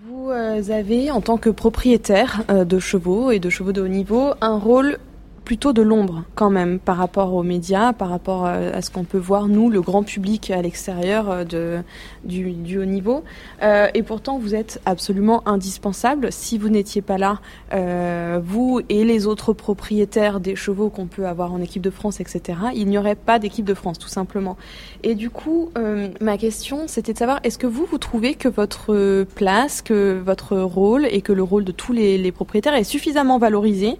Vous 0.00 0.30
euh, 0.30 0.70
avez, 0.70 1.10
en 1.10 1.20
tant 1.20 1.36
que 1.36 1.50
propriétaire 1.50 2.44
euh, 2.48 2.64
de 2.64 2.78
chevaux 2.78 3.30
et 3.30 3.38
de 3.38 3.50
chevaux 3.50 3.72
de 3.72 3.82
haut 3.82 3.88
niveau, 3.88 4.32
un 4.40 4.58
rôle 4.58 4.98
plutôt 5.44 5.72
de 5.72 5.82
l'ombre 5.82 6.24
quand 6.34 6.50
même 6.50 6.78
par 6.78 6.96
rapport 6.96 7.34
aux 7.34 7.42
médias, 7.42 7.92
par 7.92 8.08
rapport 8.08 8.46
à 8.46 8.80
ce 8.82 8.90
qu'on 8.90 9.04
peut 9.04 9.18
voir 9.18 9.48
nous, 9.48 9.70
le 9.70 9.80
grand 9.80 10.02
public 10.02 10.50
à 10.50 10.62
l'extérieur 10.62 11.26
euh, 11.30 11.82
du, 12.24 12.52
du, 12.52 12.78
haut 12.78 12.84
niveau. 12.84 13.24
Euh, 13.62 13.88
et 13.94 14.02
pourtant, 14.02 14.38
vous 14.38 14.54
êtes 14.54 14.80
absolument 14.86 15.46
indispensable. 15.46 16.32
Si 16.32 16.58
vous 16.58 16.68
n'étiez 16.68 17.02
pas 17.02 17.18
là, 17.18 17.40
euh, 17.72 18.40
vous 18.42 18.80
et 18.88 19.04
les 19.04 19.26
autres 19.26 19.52
propriétaires 19.52 20.40
des 20.40 20.56
chevaux 20.56 20.90
qu'on 20.90 21.06
peut 21.06 21.26
avoir 21.26 21.52
en 21.52 21.60
équipe 21.60 21.82
de 21.82 21.90
France, 21.90 22.20
etc., 22.20 22.58
il 22.74 22.88
n'y 22.88 22.98
aurait 22.98 23.14
pas 23.14 23.38
d'équipe 23.38 23.64
de 23.64 23.74
France, 23.74 23.98
tout 23.98 24.08
simplement. 24.08 24.56
Et 25.02 25.14
du 25.14 25.30
coup, 25.30 25.70
euh, 25.76 26.08
ma 26.20 26.38
question, 26.38 26.82
c'était 26.86 27.12
de 27.12 27.18
savoir, 27.18 27.40
est-ce 27.44 27.58
que 27.58 27.66
vous, 27.66 27.86
vous 27.90 27.98
trouvez 27.98 28.34
que 28.34 28.48
votre 28.48 29.24
place, 29.34 29.82
que 29.82 30.20
votre 30.24 30.58
rôle 30.58 31.06
et 31.06 31.22
que 31.22 31.32
le 31.32 31.42
rôle 31.42 31.64
de 31.64 31.72
tous 31.72 31.92
les, 31.92 32.18
les 32.18 32.32
propriétaires 32.32 32.74
est 32.74 32.84
suffisamment 32.84 33.38
valorisé 33.38 33.98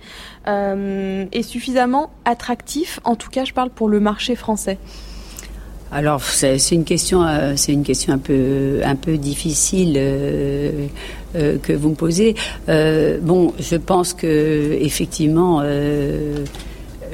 euh, 0.48 1.26
est 1.32 1.42
suffisamment 1.42 2.10
attractif 2.24 3.00
En 3.04 3.14
tout 3.14 3.30
cas, 3.30 3.44
je 3.44 3.52
parle 3.52 3.70
pour 3.70 3.88
le 3.88 4.00
marché 4.00 4.34
français. 4.34 4.78
Alors 5.92 6.22
c'est 6.22 6.56
une 6.72 6.84
question, 6.84 7.22
euh, 7.22 7.52
c'est 7.54 7.72
une 7.72 7.82
question 7.82 8.14
un 8.14 8.18
peu 8.18 8.80
un 8.82 8.96
peu 8.96 9.18
difficile 9.18 9.94
euh, 9.98 10.88
que 11.34 11.72
vous 11.74 11.90
me 11.90 11.94
posez. 11.94 12.34
bon, 12.66 13.52
je 13.58 13.76
pense 13.76 14.14
que 14.14 14.78
effectivement 14.80 15.62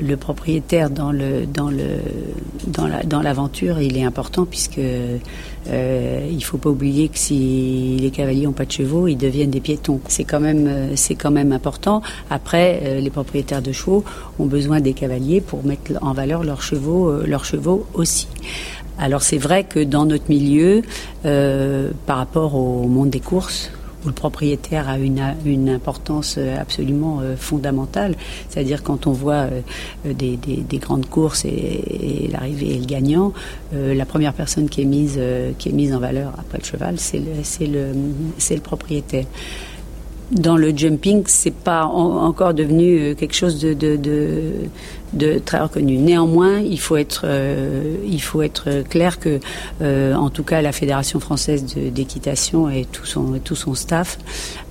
le 0.01 0.17
propriétaire 0.17 0.91
dans 0.91 1.13
le 1.13 1.45
dans 1.47 1.71
le 1.71 1.99
dans 2.67 2.87
la 2.87 3.03
dans 3.03 3.21
l'aventure 3.21 3.81
il 3.81 3.97
est 3.97 4.05
important 4.05 4.45
puisque 4.45 4.81
euh, 5.71 6.27
il 6.31 6.43
faut 6.43 6.59
pas 6.59 6.71
oublier 6.71 7.09
que 7.09 7.19
si 7.19 7.97
les 8.01 8.11
cavaliers 8.11 8.47
ont 8.47 8.53
pas 8.53 8.65
de 8.65 8.73
chevaux 8.73 9.07
ils 9.07 9.17
deviennent 9.17 9.51
des 9.51 9.61
piétons. 9.61 10.01
C'est 10.09 10.25
quand 10.25 10.41
même 10.41 10.67
euh, 10.67 10.93
c'est 10.97 11.15
quand 11.15 11.31
même 11.31 11.53
important. 11.53 12.03
Après 12.31 12.81
euh, 12.83 13.01
les 13.01 13.11
propriétaires 13.11 13.63
de 13.63 13.73
chevaux 13.73 14.05
ont 14.39 14.47
besoin 14.47 14.81
des 14.81 14.93
cavaliers 14.93 15.41
pour 15.41 15.65
mettre 15.65 15.93
en 16.01 16.13
valeur 16.13 16.45
leurs 16.45 16.63
chevaux 16.63 17.23
leurs 17.23 17.45
chevaux 17.45 17.87
aussi. 17.95 18.29
Alors 18.99 19.23
c'est 19.23 19.39
vrai 19.39 19.65
que 19.65 19.81
dans 19.81 20.07
notre 20.07 20.29
milieu 20.29 20.83
par 21.23 22.17
rapport 22.17 22.55
au 22.55 22.89
monde 22.89 23.11
des 23.11 23.21
courses 23.21 23.71
où 24.09 24.11
le 24.11 24.15
propriétaire 24.15 24.89
a 24.89 24.99
une, 24.99 25.23
une 25.45 25.69
importance 25.69 26.39
absolument 26.39 27.21
fondamentale. 27.37 28.15
C'est-à-dire 28.49 28.83
quand 28.83 29.07
on 29.07 29.13
voit 29.13 29.47
des, 30.05 30.37
des, 30.37 30.79
grandes 30.79 31.07
courses 31.07 31.45
et, 31.45 32.29
l'arrivée 32.33 32.75
et 32.75 32.79
le 32.79 32.87
gagnant, 32.87 33.33
la 33.73 34.07
première 34.07 34.33
personne 34.33 34.69
qui 34.69 34.83
est 34.83 34.87
mise, 34.87 35.21
qui 35.59 35.69
est 35.69 35.73
mise 35.73 35.95
en 35.95 35.99
valeur 35.99 36.33
après 36.39 36.59
le 36.59 36.65
cheval, 36.65 36.99
c'est 36.99 37.19
le, 37.19 37.93
le, 37.93 38.55
le 38.55 38.61
propriétaire 38.61 39.27
dans 40.31 40.57
le 40.57 40.77
jumping, 40.77 41.23
c'est 41.27 41.55
pas 41.55 41.85
encore 41.85 42.53
devenu 42.53 42.99
euh, 42.99 43.15
quelque 43.15 43.35
chose 43.35 43.59
de, 43.61 43.73
de, 43.73 43.99
de, 45.15 45.39
très 45.39 45.59
reconnu. 45.59 45.97
Néanmoins, 45.97 46.59
il 46.59 46.79
faut 46.79 46.97
être, 46.97 47.23
euh, 47.25 47.97
il 48.07 48.21
faut 48.21 48.43
être 48.43 48.83
clair 48.89 49.19
que, 49.19 49.41
euh, 49.81 50.15
en 50.15 50.29
tout 50.29 50.43
cas, 50.43 50.61
la 50.61 50.73
Fédération 50.73 51.19
française 51.19 51.65
d'équitation 51.65 52.69
et 52.69 52.87
tout 52.91 53.07
son, 53.07 53.41
tout 53.43 53.57
son 53.57 53.75
staff 53.75 54.19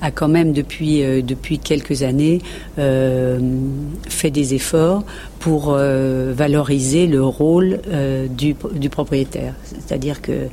a 0.01 0.11
quand 0.11 0.27
même 0.27 0.53
depuis, 0.53 1.01
depuis 1.23 1.57
quelques 1.57 2.03
années 2.03 2.41
fait 2.77 4.31
des 4.31 4.53
efforts 4.53 5.03
pour 5.39 5.71
valoriser 5.71 7.07
le 7.07 7.23
rôle 7.23 7.79
du, 8.29 8.55
du 8.73 8.89
propriétaire. 8.89 9.53
C'est-à-dire 9.63 10.21
que 10.21 10.49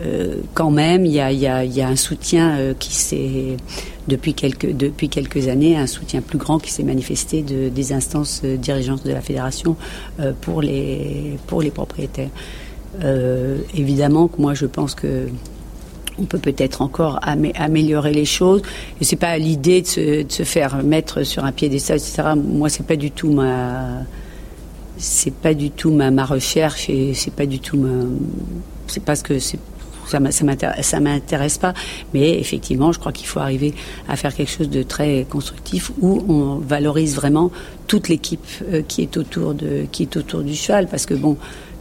euh, 0.00 0.36
quand 0.54 0.70
même, 0.70 1.06
il 1.06 1.12
y 1.12 1.20
a, 1.20 1.88
un 1.88 1.96
soutien 1.96 2.56
euh, 2.58 2.74
qui 2.78 2.94
s'est, 2.94 3.56
depuis 4.08 4.34
quelques, 4.34 5.48
années, 5.48 5.76
un 5.76 5.86
soutien 5.86 6.20
plus 6.20 6.38
grand 6.38 6.58
qui 6.58 6.72
s'est 6.72 6.82
manifesté 6.82 7.42
de, 7.42 7.68
des 7.68 7.92
instances 7.92 8.42
euh, 8.44 8.56
dirigeantes 8.56 9.04
de 9.04 9.12
la 9.12 9.20
fédération 9.20 9.76
pour, 10.40 10.62
les, 10.62 11.38
propriétaires. 11.72 12.30
évidemment 13.74 14.28
que 14.28 14.40
moi, 14.40 14.54
je 14.54 14.66
pense 14.66 14.94
que 14.94 15.28
on 16.16 16.26
peut 16.26 16.38
peut-être 16.38 16.80
encore 16.80 17.18
améliorer 17.24 18.12
les 18.12 18.24
choses. 18.24 18.62
Et 19.00 19.04
c'est 19.04 19.16
pas 19.16 19.36
l'idée 19.36 19.82
de 19.82 19.86
se, 20.28 20.42
faire 20.44 20.84
mettre 20.84 21.24
sur 21.24 21.44
un 21.44 21.50
piédestal, 21.50 21.96
etc. 21.96 22.22
Moi, 22.36 22.68
c'est 22.68 22.86
pas 22.86 22.94
du 22.94 23.10
tout 23.10 23.32
ma, 23.32 24.04
pas 25.42 25.54
du 25.54 25.70
tout 25.70 25.90
ma, 25.90 26.24
recherche 26.24 26.88
et 26.88 27.14
c'est 27.14 27.32
pas 27.32 27.46
du 27.46 27.58
tout 27.58 27.76
ma, 27.76 28.04
c'est 28.86 29.02
parce 29.02 29.22
que 29.22 29.40
c'est 29.40 29.58
ça 30.08 30.20
m'intéresse 31.00 31.58
pas. 31.58 31.74
Mais 32.12 32.38
effectivement, 32.38 32.92
je 32.92 32.98
crois 32.98 33.12
qu'il 33.12 33.26
faut 33.26 33.40
arriver 33.40 33.74
à 34.08 34.16
faire 34.16 34.34
quelque 34.34 34.50
chose 34.50 34.70
de 34.70 34.82
très 34.82 35.26
constructif 35.28 35.90
où 36.00 36.24
on 36.28 36.56
valorise 36.56 37.14
vraiment 37.14 37.50
toute 37.86 38.08
l'équipe 38.08 38.46
euh, 38.72 38.82
qui 38.86 39.02
est 39.02 39.16
autour 39.16 39.54
qui 39.92 40.02
est 40.02 40.16
autour 40.16 40.42
du 40.42 40.54
cheval, 40.54 40.88
parce 40.88 41.06
que 41.06 41.14
bon, 41.14 41.36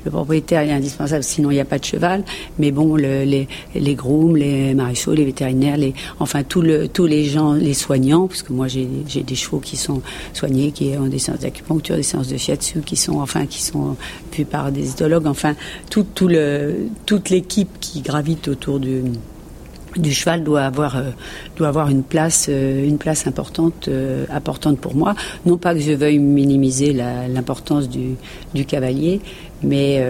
le 0.06 0.12
propriétaire 0.12 0.62
est 0.62 0.72
indispensable, 0.72 1.24
sinon 1.24 1.52
il 1.52 1.56
n'y 1.56 1.60
a 1.60 1.66
pas 1.66 1.80
de 1.80 1.86
cheval. 1.86 2.24
Mais 2.60 2.72
bon, 2.72 2.96
le, 2.96 3.24
les, 3.24 3.48
les 3.76 3.96
grooms, 3.96 4.36
les 4.36 4.74
maréchaux, 4.74 5.14
les 5.14 5.26
vétérinaires, 5.26 5.78
les, 5.78 5.94
enfin 6.20 6.44
tous 6.44 6.62
le, 6.62 6.88
tous 6.88 7.06
les 7.06 7.26
gens, 7.26 7.54
les 7.54 7.74
soignants, 7.74 8.28
parce 8.28 8.44
que 8.44 8.54
moi 8.54 8.68
j'ai 8.68 8.86
des 8.86 9.36
chevaux 9.36 9.60
qui 9.60 9.78
sont 9.78 10.02
soignés, 10.34 10.72
qui 10.72 10.94
ont 10.98 11.08
des 11.08 11.20
séances 11.20 11.40
d'acupuncture, 11.40 11.96
des 11.96 12.04
séances 12.04 12.28
de 12.28 12.38
shiatsu, 12.38 12.82
qui 12.82 12.96
sont 12.96 13.20
enfin 13.20 13.46
qui 13.46 13.62
sont 13.62 13.96
vus 14.36 14.46
par 14.46 14.72
des 14.72 14.88
histologues, 14.88 15.28
enfin 15.28 15.56
tout, 15.90 16.06
tout 16.16 16.28
le, 16.28 16.88
toute 17.06 17.30
l'équipe 17.30 17.70
qui 17.80 18.02
gravite 18.02 18.48
autour 18.48 18.80
du 18.80 19.04
du 19.98 20.12
cheval 20.12 20.44
doit 20.44 20.64
avoir 20.64 20.98
euh, 20.98 21.12
doit 21.56 21.68
avoir 21.68 21.90
une 21.90 22.04
place 22.04 22.48
euh, 22.50 22.88
une 22.88 22.98
place 22.98 23.28
importante 23.28 23.88
euh, 23.88 24.26
importante 24.30 24.80
pour 24.80 24.96
moi. 24.96 25.16
Non 25.46 25.58
pas 25.58 25.74
que 25.74 25.80
je 25.80 25.92
veuille 25.92 26.20
minimiser 26.20 26.94
l'importance 26.94 27.90
du, 27.90 28.16
du 28.54 28.66
cavalier 28.66 29.22
mais 29.62 30.06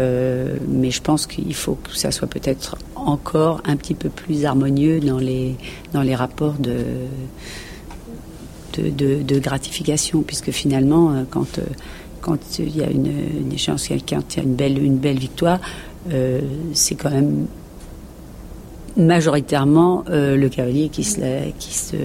mais 0.67 0.89
je 0.89 1.01
pense 1.01 1.27
qu'il 1.27 1.53
faut 1.53 1.75
que 1.75 1.95
ça 1.95 2.09
soit 2.11 2.27
peut-être 2.27 2.75
encore 2.95 3.61
un 3.65 3.75
petit 3.75 3.93
peu 3.93 4.09
plus 4.09 4.45
harmonieux 4.45 4.99
dans 4.99 5.19
les 5.19 5.55
dans 5.93 6.01
les 6.01 6.15
rapports 6.15 6.53
de 6.53 6.77
de, 8.75 9.21
de, 9.21 9.39
gratification 9.39 10.23
puisque 10.23 10.49
finalement 10.49 11.23
quand 11.29 11.59
quand 12.21 12.39
il 12.57 12.75
y 12.75 12.81
a 12.81 12.89
une, 12.89 13.13
une 13.41 13.53
échéance 13.53 13.87
quelqu'un 13.87 14.21
il 14.35 14.41
y 14.41 14.45
une 14.45 14.55
belle 14.55 14.83
une 14.83 14.97
belle 14.97 15.19
victoire 15.19 15.59
c'est 16.73 16.95
quand 16.95 17.11
même 17.11 17.45
majoritairement 18.97 20.03
euh, 20.09 20.35
le 20.35 20.49
cavalier 20.49 20.89
qui 20.89 21.03
se, 21.03 21.19
qui 21.57 21.73
se 21.73 21.95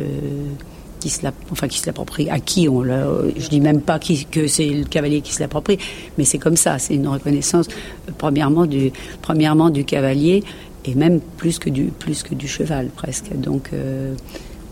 qui 1.00 1.10
se 1.10 1.20
enfin 1.52 1.68
qui 1.68 1.78
se 1.78 1.86
l'approprie 1.86 2.28
à 2.28 2.40
qui 2.40 2.68
on 2.68 2.82
l'a 2.82 3.06
je 3.36 3.48
dis 3.48 3.60
même 3.60 3.80
pas 3.80 4.00
qui, 4.00 4.24
que 4.24 4.48
c'est 4.48 4.68
le 4.68 4.84
cavalier 4.84 5.20
qui 5.20 5.32
se 5.32 5.38
l'approprie 5.40 5.78
mais 6.16 6.24
c'est 6.24 6.38
comme 6.38 6.56
ça 6.56 6.80
c'est 6.80 6.94
une 6.94 7.06
reconnaissance 7.06 7.68
euh, 7.68 8.12
premièrement 8.18 8.66
du 8.66 8.90
premièrement 9.22 9.70
du 9.70 9.84
cavalier 9.84 10.42
et 10.84 10.94
même 10.94 11.20
plus 11.20 11.58
que 11.58 11.70
du 11.70 11.84
plus 11.84 12.22
que 12.22 12.34
du 12.34 12.48
cheval 12.48 12.88
presque. 12.88 13.34
Donc 13.36 13.70
euh, 13.72 14.14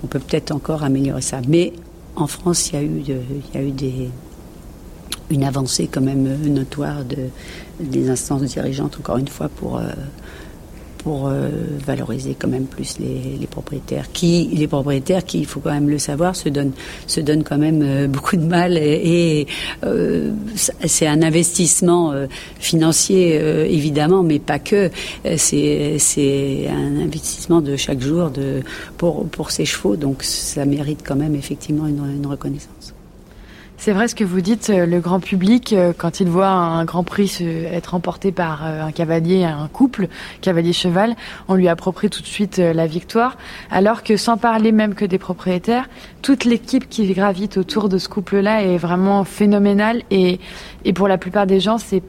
on 0.02 0.06
peut 0.06 0.18
peut-être 0.18 0.50
encore 0.52 0.82
améliorer 0.82 1.20
ça. 1.20 1.40
Mais 1.48 1.72
en 2.14 2.26
France 2.26 2.70
il 2.70 2.74
y 2.74 2.78
a 2.78 2.82
eu 2.82 3.02
il 3.06 3.54
y 3.54 3.58
a 3.58 3.62
eu 3.62 3.70
des 3.70 4.10
une 5.28 5.42
avancée 5.44 5.88
quand 5.88 6.00
même 6.00 6.36
notoire 6.46 7.04
de 7.04 7.16
des 7.80 8.08
instances 8.08 8.42
dirigeantes 8.42 8.96
encore 8.98 9.18
une 9.18 9.28
fois 9.28 9.48
pour 9.48 9.80
pour 11.06 11.28
euh, 11.28 11.50
valoriser 11.86 12.34
quand 12.36 12.48
même 12.48 12.64
plus 12.64 12.98
les, 12.98 13.38
les, 13.38 13.46
propriétaires. 13.46 14.10
Qui, 14.10 14.50
les 14.52 14.66
propriétaires 14.66 15.24
qui, 15.24 15.38
il 15.38 15.46
faut 15.46 15.60
quand 15.60 15.70
même 15.70 15.88
le 15.88 15.98
savoir, 15.98 16.34
se 16.34 16.48
donnent, 16.48 16.72
se 17.06 17.20
donnent 17.20 17.44
quand 17.44 17.58
même 17.58 17.80
euh, 17.80 18.08
beaucoup 18.14 18.36
de 18.36 18.44
mal 18.44 18.76
et, 18.76 19.46
euh, 19.84 20.32
c'est 20.56 21.06
un 21.06 21.22
investissement 21.22 22.12
financier 22.58 23.36
évidemment, 23.70 24.22
mais 24.22 24.38
pas 24.38 24.58
que. 24.58 24.90
C'est, 25.36 25.98
c'est 25.98 26.66
un 26.68 27.00
investissement 27.00 27.60
de 27.60 27.76
chaque 27.76 28.00
jour 28.00 28.30
de, 28.30 28.62
pour, 28.96 29.26
pour 29.28 29.50
ces 29.50 29.64
chevaux, 29.64 29.96
donc 29.96 30.22
ça 30.22 30.64
mérite 30.64 31.02
quand 31.06 31.16
même 31.16 31.36
effectivement 31.36 31.86
une, 31.86 32.02
une 32.16 32.26
reconnaissance. 32.26 32.75
C'est 33.78 33.92
vrai 33.92 34.08
ce 34.08 34.14
que 34.14 34.24
vous 34.24 34.40
dites, 34.40 34.70
euh, 34.70 34.86
le 34.86 35.00
grand 35.00 35.20
public, 35.20 35.72
euh, 35.72 35.92
quand 35.96 36.20
il 36.20 36.28
voit 36.28 36.48
un 36.48 36.84
grand 36.84 37.04
prix 37.04 37.38
être 37.70 37.88
remporté 37.88 38.32
par 38.32 38.64
euh, 38.64 38.82
un 38.82 38.90
cavalier, 38.90 39.44
un 39.44 39.68
couple, 39.68 40.08
cavalier-cheval, 40.40 41.14
on 41.48 41.54
lui 41.54 41.68
approprie 41.68 42.08
tout 42.08 42.22
de 42.22 42.26
suite 42.26 42.56
la 42.58 42.86
victoire, 42.86 43.36
alors 43.70 44.02
que 44.02 44.16
sans 44.16 44.38
parler 44.38 44.72
même 44.72 44.94
que 44.94 45.04
des 45.04 45.18
propriétaires, 45.18 45.88
toute 46.22 46.44
l'équipe 46.44 46.88
qui 46.88 47.12
gravite 47.12 47.58
autour 47.58 47.88
de 47.88 47.98
ce 47.98 48.08
couple-là 48.08 48.62
est 48.62 48.78
vraiment 48.78 49.24
phénoménale 49.24 50.02
et, 50.10 50.40
et 50.84 50.92
pour 50.92 51.06
la 51.06 51.18
plupart 51.18 51.46
des 51.46 51.60
gens, 51.60 51.78
c'est 51.78 52.02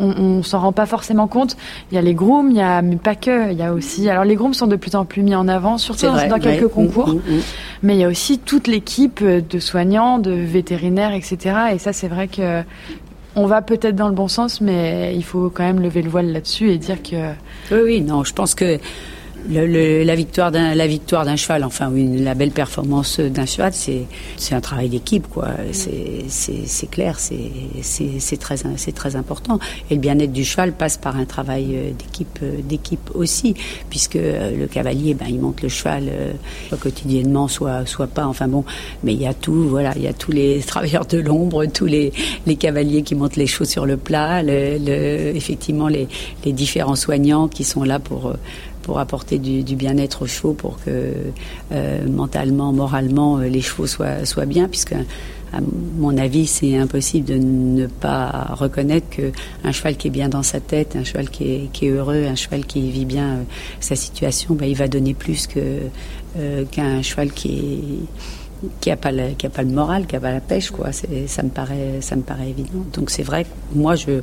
on, 0.00 0.38
on 0.38 0.42
s'en 0.42 0.60
rend 0.60 0.72
pas 0.72 0.86
forcément 0.86 1.28
compte. 1.28 1.56
Il 1.90 1.94
y 1.94 1.98
a 1.98 2.02
les 2.02 2.14
grooms, 2.14 2.50
il 2.50 2.56
y 2.56 2.62
a 2.62 2.82
mais 2.82 2.96
pas 2.96 3.14
que. 3.14 3.52
Il 3.52 3.58
y 3.58 3.62
a 3.62 3.72
aussi. 3.72 4.08
Alors 4.08 4.24
les 4.24 4.34
grooms 4.34 4.54
sont 4.54 4.66
de 4.66 4.76
plus 4.76 4.96
en 4.96 5.04
plus 5.04 5.22
mis 5.22 5.34
en 5.34 5.46
avant, 5.46 5.78
surtout 5.78 6.06
dans, 6.06 6.38
quelques 6.38 6.68
concours. 6.68 7.08
Mm, 7.08 7.14
mm, 7.16 7.36
mm. 7.36 7.40
Mais 7.82 7.94
il 7.96 8.00
y 8.00 8.04
a 8.04 8.08
aussi 8.08 8.38
toute 8.38 8.66
l'équipe 8.66 9.22
de 9.24 9.58
soignants, 9.58 10.18
de 10.18 10.32
vétérinaires, 10.32 11.12
etc. 11.12 11.56
Et 11.72 11.78
ça, 11.78 11.92
c'est 11.92 12.08
vrai 12.08 12.28
que 12.28 12.62
on 13.36 13.46
va 13.46 13.62
peut-être 13.62 13.94
dans 13.94 14.08
le 14.08 14.14
bon 14.14 14.28
sens, 14.28 14.60
mais 14.60 15.14
il 15.14 15.24
faut 15.24 15.50
quand 15.50 15.62
même 15.62 15.80
lever 15.80 16.02
le 16.02 16.10
voile 16.10 16.32
là-dessus 16.32 16.70
et 16.70 16.78
dire 16.78 17.02
que. 17.02 17.30
Oui, 17.70 17.80
oui, 17.84 18.00
non. 18.00 18.24
Je 18.24 18.32
pense 18.32 18.54
que 18.54 18.78
le, 19.48 20.04
la 20.04 20.14
victoire 20.14 20.50
d'un 20.50 20.74
la 20.74 20.86
victoire 20.86 21.24
d'un 21.24 21.36
cheval, 21.36 21.64
enfin 21.64 21.92
une, 21.94 22.24
la 22.24 22.34
belle 22.34 22.50
performance 22.50 23.20
d'un 23.20 23.46
cheval, 23.46 23.72
c'est 23.72 24.02
c'est 24.36 24.54
un 24.54 24.60
travail 24.60 24.88
d'équipe 24.88 25.26
quoi. 25.28 25.48
C'est 25.72 26.24
c'est 26.28 26.90
clair, 26.90 27.18
c'est 27.18 27.38
c'est 27.82 28.36
très 28.38 28.56
c'est 28.76 28.92
très 28.92 29.16
important. 29.16 29.58
Et 29.90 29.94
le 29.94 30.00
bien-être 30.00 30.32
du 30.32 30.44
cheval 30.44 30.72
passe 30.72 30.96
par 30.96 31.16
un 31.16 31.24
travail 31.24 31.74
euh, 31.74 31.90
d'équipe 31.92 32.38
euh, 32.42 32.60
d'équipe 32.62 33.10
aussi, 33.14 33.54
puisque 33.88 34.16
euh, 34.16 34.56
le 34.56 34.66
cavalier, 34.66 35.14
ben 35.14 35.26
il 35.28 35.40
monte 35.40 35.62
le 35.62 35.68
cheval 35.68 36.10
soit 36.68 36.78
quotidiennement, 36.78 37.48
soit 37.48 37.86
soit 37.86 38.06
pas. 38.06 38.26
Enfin 38.26 38.48
bon, 38.48 38.64
mais 39.04 39.14
il 39.14 39.20
y 39.20 39.26
a 39.26 39.34
tout, 39.34 39.68
voilà, 39.68 39.92
il 39.96 40.02
y 40.02 40.08
a 40.08 40.12
tous 40.12 40.32
les 40.32 40.60
travailleurs 40.66 41.06
de 41.06 41.18
l'ombre, 41.18 41.66
tous 41.66 41.86
les 41.86 42.12
les 42.46 42.56
cavaliers 42.56 43.02
qui 43.02 43.14
montent 43.14 43.36
les 43.36 43.46
chevaux 43.46 43.64
sur 43.64 43.86
le 43.86 43.96
plat, 43.96 44.42
le, 44.42 44.78
le, 44.78 45.36
effectivement 45.36 45.88
les 45.88 46.08
les 46.44 46.52
différents 46.52 46.96
soignants 46.96 47.48
qui 47.48 47.64
sont 47.64 47.84
là 47.84 47.98
pour 47.98 48.34
pour 48.90 48.98
apporter 48.98 49.38
du, 49.38 49.76
bien-être 49.76 50.22
aux 50.22 50.26
chevaux, 50.26 50.52
pour 50.52 50.82
que 50.84 51.14
euh, 51.70 52.08
mentalement, 52.08 52.72
moralement, 52.72 53.38
euh, 53.38 53.44
les 53.44 53.60
chevaux 53.60 53.86
soient, 53.86 54.24
soient 54.24 54.46
bien, 54.46 54.66
puisque 54.66 54.94
à 55.52 55.60
mon 55.96 56.18
avis, 56.18 56.48
c'est 56.48 56.76
impossible 56.76 57.24
de 57.28 57.36
ne 57.36 57.86
pas 57.86 58.48
reconnaître 58.50 59.08
que 59.08 59.30
un 59.62 59.70
cheval 59.70 59.96
qui 59.96 60.08
est 60.08 60.10
bien 60.10 60.28
dans 60.28 60.42
sa 60.42 60.58
tête, 60.58 60.96
un 60.96 61.04
cheval 61.04 61.30
qui 61.30 61.70
est, 61.72 61.88
heureux, 61.88 62.24
un 62.26 62.34
cheval 62.34 62.66
qui 62.66 62.90
vit 62.90 63.04
bien 63.04 63.28
euh, 63.28 63.42
sa 63.78 63.94
situation, 63.94 64.56
ben, 64.56 64.66
il 64.66 64.76
va 64.76 64.88
donner 64.88 65.14
plus 65.14 65.46
que 65.46 65.60
qu'un 66.72 67.00
cheval 67.02 67.30
qui 67.30 67.58
est 67.58 68.70
qui 68.80 68.90
a 68.90 68.96
pas 68.96 69.12
le, 69.12 69.34
qui 69.38 69.46
a 69.46 69.50
pas 69.50 69.62
le 69.62 69.70
moral, 69.70 70.08
qui 70.08 70.16
a 70.16 70.20
pas 70.20 70.32
la 70.32 70.40
pêche, 70.40 70.72
quoi. 70.72 70.90
Ça 70.92 71.42
me 71.44 71.48
paraît, 71.48 72.00
ça 72.00 72.16
me 72.16 72.22
paraît 72.22 72.50
évident. 72.50 72.84
Donc 72.92 73.10
c'est 73.10 73.22
vrai 73.22 73.46
moi 73.72 73.94
je 73.94 74.20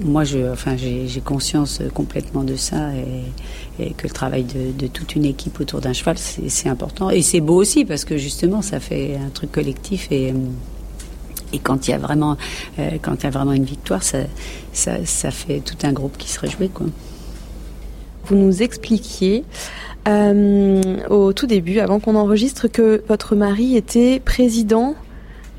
moi, 0.00 0.24
je, 0.24 0.50
enfin, 0.52 0.76
j'ai 0.76 1.20
conscience 1.20 1.82
complètement 1.94 2.44
de 2.44 2.56
ça 2.56 2.90
et, 2.94 3.24
que 3.96 4.06
le 4.06 4.12
travail 4.12 4.44
de, 4.44 4.86
toute 4.86 5.14
une 5.14 5.24
équipe 5.24 5.60
autour 5.60 5.80
d'un 5.80 5.92
cheval, 5.92 6.16
c'est 6.18 6.68
important. 6.68 7.10
Et 7.10 7.22
c'est 7.22 7.40
beau 7.40 7.56
aussi 7.56 7.84
parce 7.84 8.04
que 8.04 8.16
justement, 8.16 8.62
ça 8.62 8.80
fait 8.80 9.16
un 9.16 9.30
truc 9.30 9.52
collectif 9.52 10.08
et, 10.10 10.34
et 11.52 11.58
quand 11.58 11.88
il 11.88 11.92
y 11.92 11.94
a 11.94 11.98
vraiment, 11.98 12.36
euh, 12.78 12.90
quand 13.00 13.14
il 13.14 13.24
y 13.24 13.26
a 13.26 13.30
vraiment 13.30 13.52
une 13.52 13.64
victoire, 13.64 14.02
ça, 14.02 15.30
fait 15.30 15.60
tout 15.60 15.76
un 15.82 15.92
groupe 15.92 16.16
qui 16.18 16.30
se 16.30 16.40
réjouit. 16.40 16.70
Vous 18.26 18.36
nous 18.36 18.62
expliquiez 18.62 19.44
au 21.10 21.32
tout 21.34 21.46
début, 21.46 21.80
avant 21.80 22.00
qu'on 22.00 22.14
enregistre, 22.14 22.66
que 22.66 23.02
votre 23.08 23.36
mari 23.36 23.76
était 23.76 24.20
président 24.20 24.94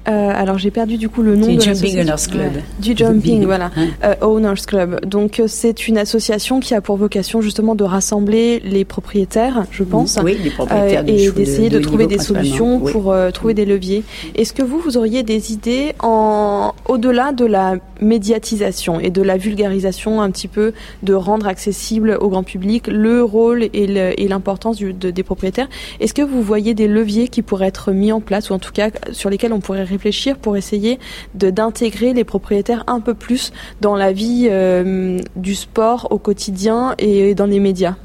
euh, 0.07 0.31
alors 0.33 0.57
j'ai 0.57 0.71
perdu 0.71 0.97
du 0.97 1.09
coup 1.09 1.21
le 1.21 1.35
nom 1.35 1.47
du 1.47 1.59
Jumping 1.59 1.99
Owners 1.99 2.27
Club. 2.31 2.51
Du 2.79 2.95
Jumping, 2.95 3.45
voilà, 3.45 3.71
euh, 4.03 4.15
Owners 4.21 4.61
Club. 4.65 5.05
Donc 5.05 5.39
euh, 5.39 5.45
c'est 5.47 5.87
une 5.87 5.97
association 5.97 6.59
qui 6.59 6.73
a 6.73 6.81
pour 6.81 6.97
vocation 6.97 7.41
justement 7.41 7.75
de 7.75 7.83
rassembler 7.83 8.59
les 8.63 8.85
propriétaires, 8.85 9.65
je 9.71 9.83
pense, 9.83 10.17
oui, 10.23 10.37
les 10.43 10.49
propriétaires 10.49 11.03
et 11.07 11.31
d'essayer 11.31 11.69
de, 11.69 11.79
trouver 11.79 12.07
des 12.07 12.19
solutions 12.19 12.79
pour 12.79 13.13
trouver 13.33 13.53
des 13.53 13.65
leviers. 13.65 14.03
Est-ce 14.35 14.53
que 14.53 14.63
vous, 14.63 14.79
vous 14.79 14.97
auriez 14.97 15.23
des 15.23 15.51
idées 15.51 15.93
en 15.99 16.73
au-delà 16.87 17.31
de 17.31 17.45
la 17.45 17.75
médiatisation 18.01 18.99
et 18.99 19.09
de 19.09 19.21
la 19.21 19.37
vulgarisation 19.37 20.21
un 20.21 20.31
petit 20.31 20.47
peu, 20.47 20.73
de 21.03 21.13
rendre 21.13 21.47
accessible 21.47 22.17
au 22.19 22.29
grand 22.29 22.43
public 22.43 22.87
le 22.87 23.23
rôle 23.23 23.63
et 23.73 24.27
l'importance 24.27 24.79
des 24.79 25.23
propriétaires? 25.23 25.67
Est-ce 25.99 26.13
que 26.13 26.21
vous 26.21 26.41
voyez 26.41 26.73
des 26.73 26.87
leviers 26.87 27.27
qui 27.27 27.41
pourraient 27.41 27.67
être 27.67 27.91
mis 27.91 28.11
en 28.11 28.21
place 28.21 28.49
ou 28.49 28.53
en 28.53 28.59
tout 28.59 28.71
cas 28.71 28.89
sur 29.11 29.29
lesquels 29.29 29.53
on 29.53 29.59
pourrait 29.59 29.88
réfléchir 29.89 30.37
pour 30.37 30.55
essayer 30.57 30.99
d'intégrer 31.33 32.13
les 32.13 32.23
propriétaires 32.23 32.83
un 32.87 32.99
peu 32.99 33.13
plus 33.13 33.51
dans 33.81 33.95
la 33.95 34.11
vie 34.11 34.47
euh, 34.49 35.19
du 35.35 35.55
sport 35.55 36.07
au 36.11 36.17
quotidien 36.17 36.95
et 36.97 37.35
dans 37.35 37.45
les 37.45 37.59
médias. 37.59 37.95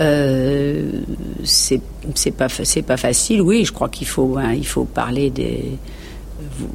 Euh, 0.00 0.90
c'est 1.44 1.80
pas 2.36 2.48
c'est 2.48 2.82
pas 2.82 2.96
facile 2.96 3.42
oui 3.42 3.66
je 3.66 3.72
crois 3.72 3.90
qu'il 3.90 4.06
faut 4.06 4.38
hein, 4.38 4.54
il 4.54 4.66
faut 4.66 4.84
parler 4.84 5.28
des 5.28 5.76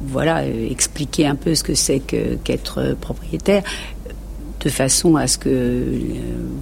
voilà 0.06 0.46
expliquer 0.46 1.26
un 1.26 1.34
peu 1.34 1.56
ce 1.56 1.64
que 1.64 1.74
c'est 1.74 1.98
qu'être 1.98 2.96
propriétaire 3.00 3.64
de 4.60 4.68
façon 4.68 5.16
à 5.16 5.26
ce 5.26 5.38
que 5.38 5.48
euh, 5.48 6.02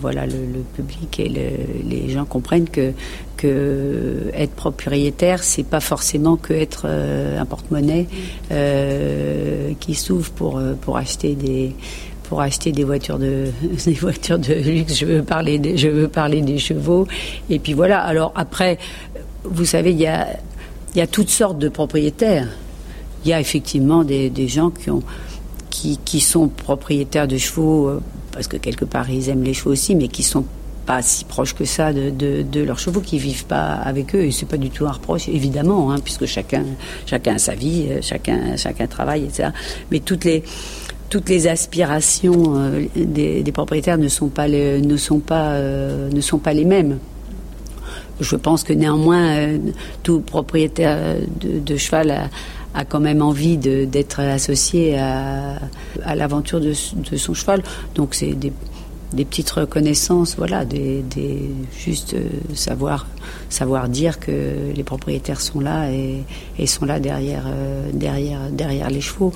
voilà 0.01 0.27
le, 0.27 0.35
public 0.75 1.21
et 1.21 1.29
les 1.29 2.09
gens 2.11 2.25
comprennent 2.25 2.69
que 2.69 2.93
que 3.37 4.31
être 4.35 4.53
propriétaire 4.53 5.43
c'est 5.43 5.63
pas 5.63 5.81
forcément 5.81 6.37
que 6.37 6.53
être 6.53 6.87
euh, 6.87 7.41
un 7.41 7.45
porte-monnaie 7.47 8.07
euh, 8.51 9.73
qui 9.81 9.95
s'ouvre 9.95 10.31
pour 10.33 10.61
pour 10.81 10.97
acheter 10.97 11.35
des 11.35 11.75
pour 12.25 12.41
acheter 12.41 12.73
des 12.73 12.85
voitures 12.85 13.19
de 13.19 13.47
des 13.87 13.95
voitures 13.95 14.39
de 14.39 14.55
luxe. 14.55 14.99
Je 14.99 15.07
veux 15.07 15.23
parler 15.23 15.59
des, 15.59 15.77
je 15.77 15.89
veux 15.89 16.09
parler 16.09 16.41
des 16.41 16.59
chevaux. 16.59 17.07
Et 17.49 17.59
puis 17.59 17.73
voilà. 17.73 18.01
Alors 18.01 18.33
après 18.35 18.79
vous 19.45 19.65
savez 19.65 19.93
il 19.93 20.01
y 20.01 20.07
a 20.07 20.29
il 20.95 20.99
y 20.99 21.03
a 21.03 21.07
toutes 21.07 21.31
sortes 21.31 21.59
de 21.59 21.69
propriétaires. 21.69 22.49
Il 23.25 23.31
y 23.31 23.33
a 23.33 23.41
effectivement 23.41 24.05
des, 24.05 24.31
des 24.31 24.49
gens 24.49 24.71
qui 24.71 24.91
ont 24.91 25.03
qui, 26.05 26.21
sont 26.21 26.49
propriétaires 26.49 27.29
de 27.29 27.37
chevaux, 27.37 27.89
euh, 27.89 28.03
parce 28.33 28.49
que 28.49 28.57
quelque 28.57 28.85
part 28.85 29.11
ils 29.11 29.29
aiment 29.29 29.45
les 29.45 29.55
chevaux 29.55 29.73
aussi, 29.73 29.95
mais 29.95 30.09
qui 30.09 30.23
sont 30.23 30.45
pas 30.87 31.03
si 31.03 31.25
proches 31.25 31.55
que 31.55 31.65
ça 31.65 31.93
de, 31.93 32.63
leurs 32.63 32.79
chevaux, 32.79 33.01
qui 33.01 33.19
vivent 33.19 33.47
pas 33.47 33.73
avec 33.73 34.15
eux. 34.15 34.25
Et 34.25 34.31
c'est 34.31 34.47
pas 34.47 34.57
du 34.57 34.71
tout 34.71 34.87
un 34.87 34.93
reproche, 34.93 35.29
évidemment, 35.29 35.91
hein, 35.91 35.97
puisque 36.03 36.27
chacun, 36.27 36.65
chacun 37.07 37.35
a 37.35 37.39
sa 37.39 37.55
vie, 37.55 37.87
euh, 37.91 37.99
chacun, 38.03 38.57
chacun 38.57 38.87
travaille, 38.87 39.25
etc. 39.25 39.51
Mais 39.91 39.99
toutes 39.99 40.25
les, 40.25 40.45
toutes 41.11 41.29
les 41.29 41.49
aspirations 41.49 42.55
euh, 42.57 42.87
des, 42.95 43.53
propriétaires 43.53 43.99
ne 43.99 44.09
sont 44.09 44.29
pas 44.29 44.47
les, 44.47 44.81
ne 44.81 44.97
sont 44.97 45.19
pas, 45.19 45.61
ne 45.61 46.21
sont 46.21 46.39
pas 46.39 46.53
les 46.53 46.65
mêmes. 46.65 46.99
Je 48.21 48.37
pense 48.37 48.63
que 48.63 48.73
néanmoins, 48.73 49.59
tout 50.03 50.21
propriétaire 50.21 51.17
de, 51.41 51.77
cheval 51.77 52.31
a 52.77 52.85
quand 52.85 53.01
même 53.01 53.23
envie 53.23 53.57
d'être 53.57 54.21
associé 54.21 54.99
à, 54.99 55.59
l'aventure 56.15 56.61
de, 56.61 56.75
son 56.75 57.35
cheval. 57.35 57.63
Donc 57.95 58.15
c'est 58.15 58.35
des, 58.35 58.53
des, 59.15 59.25
petites 59.25 59.51
reconnaissances, 59.51 60.37
voilà, 60.37 60.65
des, 60.65 61.03
des 61.03 61.51
juste 61.77 62.15
euh, 62.15 62.29
savoir, 62.55 63.07
savoir 63.49 63.89
dire 63.89 64.21
que 64.21 64.73
les 64.75 64.85
propriétaires 64.85 65.41
sont 65.41 65.61
là 65.61 65.89
et, 65.91 66.67
sont 66.67 66.85
là 66.85 67.01
derrière, 67.01 67.45
euh, 67.47 67.91
les 68.91 69.01
chevaux. 69.01 69.33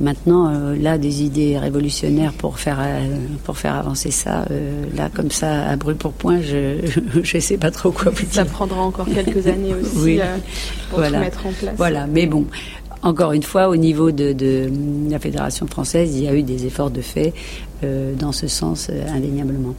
Maintenant, 0.00 0.48
euh, 0.48 0.76
là, 0.76 0.96
des 0.96 1.22
idées 1.22 1.58
révolutionnaires 1.58 2.32
pour 2.32 2.58
faire 2.58 2.78
pour 3.44 3.58
faire 3.58 3.74
avancer 3.74 4.10
ça, 4.10 4.46
là, 4.96 5.10
comme 5.12 5.30
ça, 5.30 5.68
à 5.68 5.76
brûle 5.76 5.96
pour 5.96 6.12
point, 6.12 6.40
je 6.40 6.76
je 7.22 7.38
sais 7.38 7.58
pas 7.58 7.70
trop 7.70 7.90
quoi 7.90 8.10
vous 8.10 8.24
dire. 8.24 8.32
Ça 8.32 8.44
prendra 8.44 8.80
encore 8.80 9.06
quelques 9.06 9.46
années 9.46 9.74
aussi 9.80 10.18
pour 10.88 11.00
voilà. 11.00 11.20
mettre 11.20 11.46
en 11.46 11.52
place. 11.52 11.74
Voilà, 11.76 12.06
mais 12.06 12.26
bon, 12.26 12.46
encore 13.02 13.32
une 13.32 13.42
fois, 13.42 13.68
au 13.68 13.76
niveau 13.76 14.10
de, 14.10 14.70
la 15.10 15.18
Fédération 15.18 15.66
française, 15.66 16.14
il 16.14 16.24
y 16.24 16.28
a 16.28 16.34
eu 16.34 16.42
des 16.42 16.66
efforts 16.66 16.90
de 16.90 17.00
fait 17.00 17.32
euh, 17.82 18.14
dans 18.14 18.32
ce 18.32 18.46
sens, 18.46 18.88
euh, 18.90 19.02
indéniablement. 19.08 19.74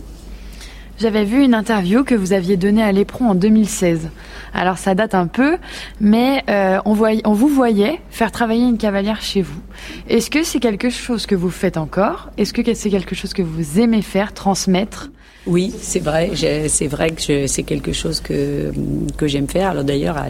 J'avais 1.02 1.26
vu 1.26 1.44
une 1.44 1.56
interview 1.56 2.04
que 2.04 2.14
vous 2.14 2.32
aviez 2.32 2.58
donnée 2.58 2.84
à 2.84 2.92
l'éperon 2.92 3.30
en 3.30 3.34
2016. 3.34 4.12
Alors 4.54 4.78
ça 4.78 4.94
date 4.94 5.16
un 5.16 5.26
peu, 5.26 5.58
mais 6.00 6.44
euh, 6.48 6.78
on, 6.86 6.96
on 7.26 7.34
vous 7.34 7.48
voyait 7.48 8.00
faire 8.12 8.32
travailler 8.32 8.66
une 8.66 8.78
cavalière 8.78 9.20
chez 9.20 9.42
vous. 9.42 9.60
Est-ce 10.08 10.30
que 10.30 10.44
c'est 10.44 10.60
quelque 10.60 10.92
chose 10.92 11.26
que 11.26 11.34
vous 11.34 11.50
faites 11.50 11.78
encore? 11.78 12.30
Est-ce 12.38 12.54
que 12.54 12.62
c'est 12.76 12.92
quelque 12.92 13.16
chose 13.16 13.34
que 13.34 13.42
vous 13.42 13.80
aimez 13.80 14.04
faire, 14.04 14.32
transmettre? 14.32 15.10
Oui, 15.48 15.74
c'est 15.82 16.04
vrai. 16.04 16.34
C'est 16.68 16.88
vrai 16.88 17.10
que 17.10 17.48
c'est 17.48 17.64
quelque 17.64 17.94
chose 17.94 18.22
que, 18.22 18.72
que 19.18 19.26
j'aime 19.26 19.48
faire. 19.48 19.72
Alors 19.72 19.84
d'ailleurs, 19.84 20.24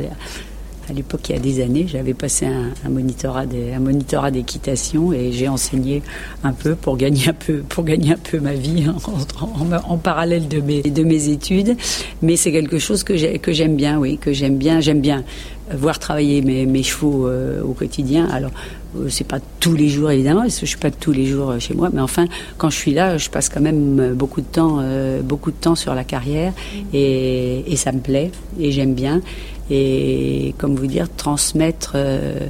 à 0.89 0.93
l'époque, 0.93 1.29
il 1.29 1.33
y 1.33 1.35
a 1.35 1.41
des 1.41 1.61
années, 1.61 1.85
j'avais 1.87 2.13
passé 2.13 2.45
un, 2.45 2.71
un 2.85 2.89
monitorat 3.79 4.31
d'équitation 4.31 5.13
et 5.13 5.31
j'ai 5.31 5.47
enseigné 5.47 6.01
un 6.43 6.53
peu 6.53 6.75
pour 6.75 6.97
gagner 6.97 7.29
un 7.29 7.33
peu, 7.33 7.57
pour 7.57 7.83
gagner 7.83 8.13
un 8.13 8.17
peu 8.17 8.39
ma 8.39 8.53
vie 8.53 8.85
en, 9.87 9.97
parallèle 9.97 10.47
de 10.47 10.59
mes, 10.59 10.81
de 10.81 11.03
mes 11.03 11.29
études. 11.29 11.77
Mais 12.21 12.35
c'est 12.35 12.51
quelque 12.51 12.79
chose 12.79 13.03
que 13.03 13.15
j'aime 13.15 13.75
bien, 13.75 13.99
oui, 13.99 14.17
que 14.17 14.33
j'aime 14.33 14.57
bien. 14.57 14.79
J'aime 14.79 15.01
bien 15.01 15.23
voir 15.75 15.99
travailler 15.99 16.41
mes, 16.41 16.83
chevaux 16.83 17.27
euh, 17.27 17.61
au 17.61 17.73
quotidien. 17.73 18.27
Alors, 18.31 18.51
euh, 18.97 19.07
c'est 19.09 19.27
pas 19.27 19.39
tous 19.59 19.73
les 19.73 19.89
jours 19.89 20.11
évidemment, 20.11 20.41
parce 20.41 20.55
que 20.55 20.65
je 20.65 20.71
suis 20.71 20.79
pas 20.79 20.91
tous 20.91 21.11
les 21.11 21.25
jours 21.25 21.51
euh, 21.51 21.59
chez 21.59 21.73
moi, 21.73 21.89
mais 21.93 22.01
enfin, 22.01 22.25
quand 22.57 22.69
je 22.69 22.75
suis 22.75 22.93
là, 22.93 23.17
je 23.17 23.29
passe 23.29 23.49
quand 23.49 23.61
même 23.61 24.13
beaucoup 24.13 24.41
de 24.41 24.45
temps, 24.45 24.83
beaucoup 25.23 25.51
de 25.51 25.55
temps 25.55 25.75
sur 25.75 25.95
la 25.95 26.03
carrière, 26.03 26.53
et 26.93 27.75
ça 27.75 27.91
me 27.91 27.99
plaît, 27.99 28.31
et 28.59 28.71
j'aime 28.71 28.93
bien 28.93 29.21
et, 29.71 30.53
comme 30.57 30.75
vous 30.75 30.87
dire, 30.87 31.07
transmettre 31.15 31.93
euh, 31.95 32.47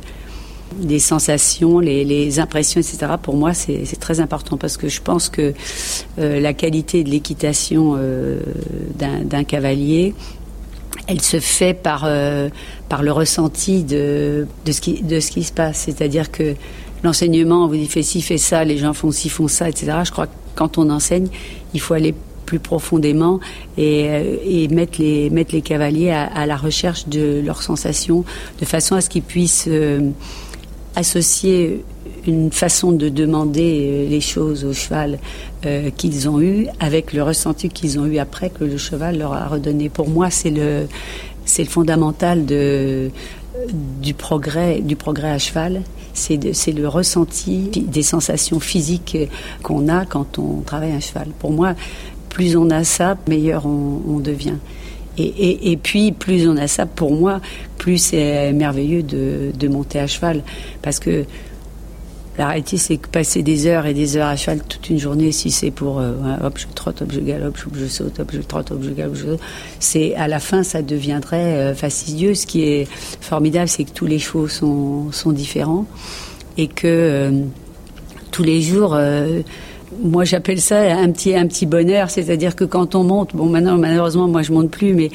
des 0.78 1.00
sensations, 1.00 1.80
les, 1.80 2.40
impressions, 2.40 2.82
etc. 2.82 3.14
Pour 3.22 3.36
moi, 3.36 3.54
c'est 3.54 4.00
très 4.00 4.20
important 4.20 4.58
parce 4.58 4.78
que 4.78 4.88
je 4.88 5.02
pense 5.02 5.30
que 5.30 5.54
euh, 6.18 6.40
la 6.40 6.54
qualité 6.54 7.04
de 7.04 7.10
l'équitation 7.10 7.96
euh, 7.98 8.40
d'un 8.96 9.44
cavalier, 9.44 10.16
elle 11.08 11.22
se 11.22 11.40
fait 11.40 11.74
par, 11.74 12.08
par 12.90 13.04
le 13.04 13.12
ressenti 13.12 13.84
de, 13.84 14.48
de, 14.66 14.72
ce 14.72 14.82
qui, 14.82 15.44
se 15.44 15.52
passe. 15.52 15.80
C'est-à-dire 15.80 16.32
que 16.32 16.56
l'enseignement, 17.04 17.66
on 17.66 17.68
vous 17.68 17.76
dit 17.76 17.88
fais 17.88 18.04
ci, 18.04 18.22
fais 18.22 18.38
ça, 18.38 18.64
les 18.64 18.78
gens 18.78 18.94
font 18.94 19.12
ci, 19.12 19.30
font 19.30 19.48
ça, 19.48 19.68
etc. 19.68 19.92
Je 20.06 20.12
crois 20.12 20.28
que 20.28 20.34
quand 20.56 20.78
on 20.78 20.90
enseigne, 20.90 21.28
il 21.74 21.82
faut 21.82 21.94
aller 21.94 22.14
plus 22.52 22.60
profondément 22.60 23.40
et, 23.78 24.10
euh, 24.10 24.36
et, 24.44 24.68
mettre, 24.68 25.00
les, 25.00 25.30
mettre 25.30 25.56
les 25.56 25.62
cavaliers 25.62 26.12
à, 26.12 26.46
la 26.46 26.58
recherche 26.58 27.08
de 27.08 27.42
leurs 27.46 27.64
sensations, 27.64 28.26
de 28.60 28.66
façon 28.66 28.96
à 28.96 29.00
ce 29.00 29.10
qu'ils 29.10 29.22
puissent 29.22 29.70
euh, 29.70 30.10
associer 30.98 31.86
une 32.28 32.52
façon 32.52 32.92
de 32.92 33.08
demander 33.08 33.72
euh, 33.80 34.10
les 34.10 34.20
choses 34.20 34.66
au 34.66 34.74
cheval 34.74 35.18
qu'ils 35.96 36.28
ont 36.28 36.42
eu 36.42 36.68
avec 36.80 37.14
le 37.14 37.22
ressenti 37.24 37.70
qu'ils 37.70 38.00
ont 38.00 38.06
eu 38.08 38.18
après 38.18 38.50
que 38.50 38.66
le 38.66 38.78
cheval 38.78 39.20
leur 39.20 39.32
a 39.32 39.48
redonné. 39.48 39.90
Pour 39.90 40.10
moi, 40.10 40.30
c'est 40.32 40.50
le 40.50 40.88
c'est 41.46 41.64
le 41.64 41.70
fondamental 41.70 42.46
de 42.48 43.12
du 44.02 44.14
progrès 44.14 44.82
du 44.82 44.96
progrès 44.96 45.32
à 45.32 45.38
cheval. 45.38 45.84
C'est 46.14 46.74
le 46.74 46.88
ressenti 46.88 47.70
des 47.98 48.04
sensations 48.04 48.60
physiques 48.60 49.18
qu'on 49.64 49.88
a 49.88 50.06
quand 50.06 50.40
on 50.40 50.62
travaille 50.62 50.92
un 50.92 51.00
cheval. 51.00 51.28
Pour 51.40 51.52
moi, 51.52 51.74
plus 52.32 52.56
on 52.56 52.70
a 52.70 52.84
ça, 52.84 53.18
meilleur 53.28 53.66
on, 53.66 54.20
devient. 54.20 54.56
Et, 55.18 55.78
puis, 55.84 56.14
plus 56.14 56.48
on 56.48 56.56
a 56.58 56.68
ça, 56.68 56.86
pour 56.86 57.14
moi, 57.14 57.42
plus 57.78 57.98
c'est 57.98 58.54
merveilleux 58.54 59.04
de, 59.04 59.68
monter 59.68 60.00
à 60.00 60.08
cheval. 60.08 60.42
Parce 60.82 61.00
que 61.00 61.26
la 62.38 62.48
réalité, 62.48 62.78
c'est 62.78 62.96
que 62.96 63.10
passer 63.10 63.44
des 63.44 63.68
heures 63.68 63.86
et 63.86 63.94
des 63.94 64.16
heures 64.16 64.28
à 64.28 64.38
cheval 64.38 64.62
toute 64.64 64.90
une 64.90 64.98
journée, 64.98 65.34
si 65.34 65.52
c'est 65.52 65.72
pour 65.72 66.00
euh, 66.00 66.14
hop, 66.42 66.58
je 66.58 66.68
trotte, 66.74 67.02
hop, 67.02 67.12
je 67.12 67.20
galope, 67.20 67.58
hop, 67.68 67.74
je 67.76 67.86
saute, 67.86 68.20
hop, 68.22 68.32
je 68.34 68.40
trotte, 68.40 68.72
hop, 68.72 68.80
je 68.82 68.92
galope, 68.92 69.16
je 69.16 69.26
saute, 69.32 69.40
c'est 69.80 70.16
à 70.16 70.30
la 70.30 70.40
fin, 70.40 70.64
ça 70.64 70.82
deviendrait 70.82 71.58
euh, 71.58 71.76
fastidieux. 71.76 72.34
Ce 72.34 72.46
qui 72.46 72.64
est 72.64 72.88
formidable, 73.20 73.68
c'est 73.68 73.84
que 73.84 73.92
tous 73.92 74.06
les 74.08 74.20
chevaux 74.20 74.48
sont, 74.48 75.12
sont 75.12 75.34
différents 75.34 75.86
et 76.58 76.68
que 76.68 76.88
euh, 76.88 77.32
tous 78.32 78.44
les 78.44 78.62
jours, 78.62 78.98
moi 80.00 80.24
j'appelle 80.24 80.62
ça 80.62 80.80
un 80.98 81.12
petit 81.12 81.36
un 81.36 81.48
petit 81.48 81.66
bonheur, 81.66 82.10
c'est-à-dire 82.10 82.56
que 82.56 82.64
quand 82.64 82.96
on 82.96 83.04
monte, 83.04 83.36
bon 83.36 83.48
maintenant 83.48 83.78
malheureusement 83.78 84.28
moi 84.28 84.42
je 84.42 84.52
monte 84.52 84.72
plus, 84.72 84.94
mais 84.94 85.10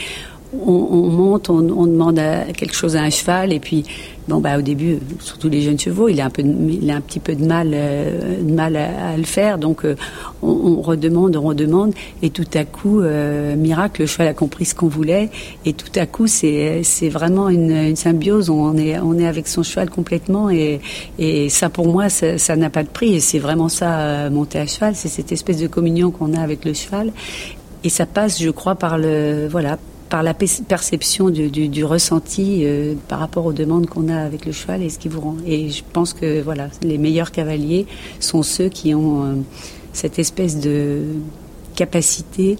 on, 0.65 1.11
monte, 1.11 1.51
on, 1.51 1.87
demande 1.87 2.21
quelque 2.57 2.75
chose 2.75 2.97
à 2.97 3.03
un 3.03 3.11
cheval, 3.11 3.53
et 3.53 3.61
puis 3.61 3.85
bon 4.29 4.41
bah 4.41 4.59
au 4.59 4.63
début, 4.63 4.99
surtout 5.21 5.49
les 5.49 5.63
jeunes 5.63 5.79
chevaux, 5.79 6.09
il 6.09 6.21
a 6.21 6.27
un 6.27 6.31
peu, 6.31 6.43
il 6.43 6.91
a 6.91 6.97
un 6.97 7.01
petit 7.01 7.21
peu 7.21 7.35
de 7.35 7.45
mal, 7.45 7.71
euh, 7.75 8.43
mal 8.43 8.77
à, 8.77 9.17
le 9.17 9.25
faire, 9.25 9.59
donc 9.59 9.85
euh, 9.85 9.95
on, 10.43 10.81
redemande, 10.81 11.37
on 11.37 11.43
redemande, 11.43 11.95
et 12.23 12.31
tout 12.31 12.47
à 12.55 12.65
coup, 12.65 13.01
euh, 13.01 13.55
miracle, 13.57 14.03
le 14.03 14.07
cheval 14.07 14.29
a 14.29 14.35
compris 14.35 14.65
ce 14.65 14.75
qu'on 14.75 14.89
voulait, 14.89 15.31
et 15.65 15.73
tout 15.73 15.93
à 15.97 16.07
coup, 16.07 16.27
c'est 16.27 16.83
c'est 16.83 17.09
vraiment 17.09 17.49
une, 17.49 17.95
symbiose, 17.95 18.51
on 18.51 18.77
est 18.77 18.99
on 18.99 19.19
est 19.19 19.27
avec 19.27 19.47
son 19.47 19.63
cheval 19.63 19.91
complètement, 19.91 20.51
et 20.51 20.81
et 21.19 21.49
ça 21.49 21.69
pour 21.69 21.89
moi, 21.89 22.09
ça 22.09 22.57
n'a 22.57 22.71
pas 22.71 22.83
de 22.83 22.89
prix, 22.89 23.15
et 23.15 23.21
c'est 23.21 23.39
vraiment 23.39 23.69
ça 23.69 24.29
monter 24.31 24.59
à 24.59 24.67
cheval, 24.67 24.95
c'est 24.97 25.09
cette 25.09 25.33
espèce 25.33 25.59
de 25.59 25.67
communion 25.67 26.11
qu'on 26.11 26.35
a 26.35 26.41
avec 26.41 26.65
le 26.65 26.75
cheval, 26.75 27.13
et 27.85 27.89
ça 27.89 28.07
passe, 28.07 28.41
je 28.43 28.51
crois, 28.51 28.75
par 28.75 28.99
le 28.99 29.47
voilà 29.49 29.79
par 30.09 30.23
la 30.23 30.35
perception 30.35 31.31
du, 31.31 31.85
ressenti 31.85 32.63
euh, 32.65 32.95
par 33.09 33.19
rapport 33.19 33.47
aux 33.47 33.53
demandes 33.53 33.87
qu'on 33.87 34.09
a 34.09 34.19
avec 34.19 34.47
le 34.47 34.53
cheval 34.53 34.83
et 34.83 34.89
ce 34.89 34.99
qui 34.99 35.09
vous 35.09 35.21
rend. 35.21 35.37
Et 35.47 35.71
je 35.71 35.83
pense 35.93 36.13
que 36.13 36.41
voilà, 36.43 36.69
les 36.83 36.99
meilleurs 36.99 37.33
cavaliers 37.33 37.87
sont 38.21 38.43
ceux 38.43 38.69
qui 38.69 38.95
ont 38.95 39.25
euh, 39.25 39.35
cette 39.93 40.19
espèce 40.19 40.61
de 40.61 41.03
capacité 41.75 42.57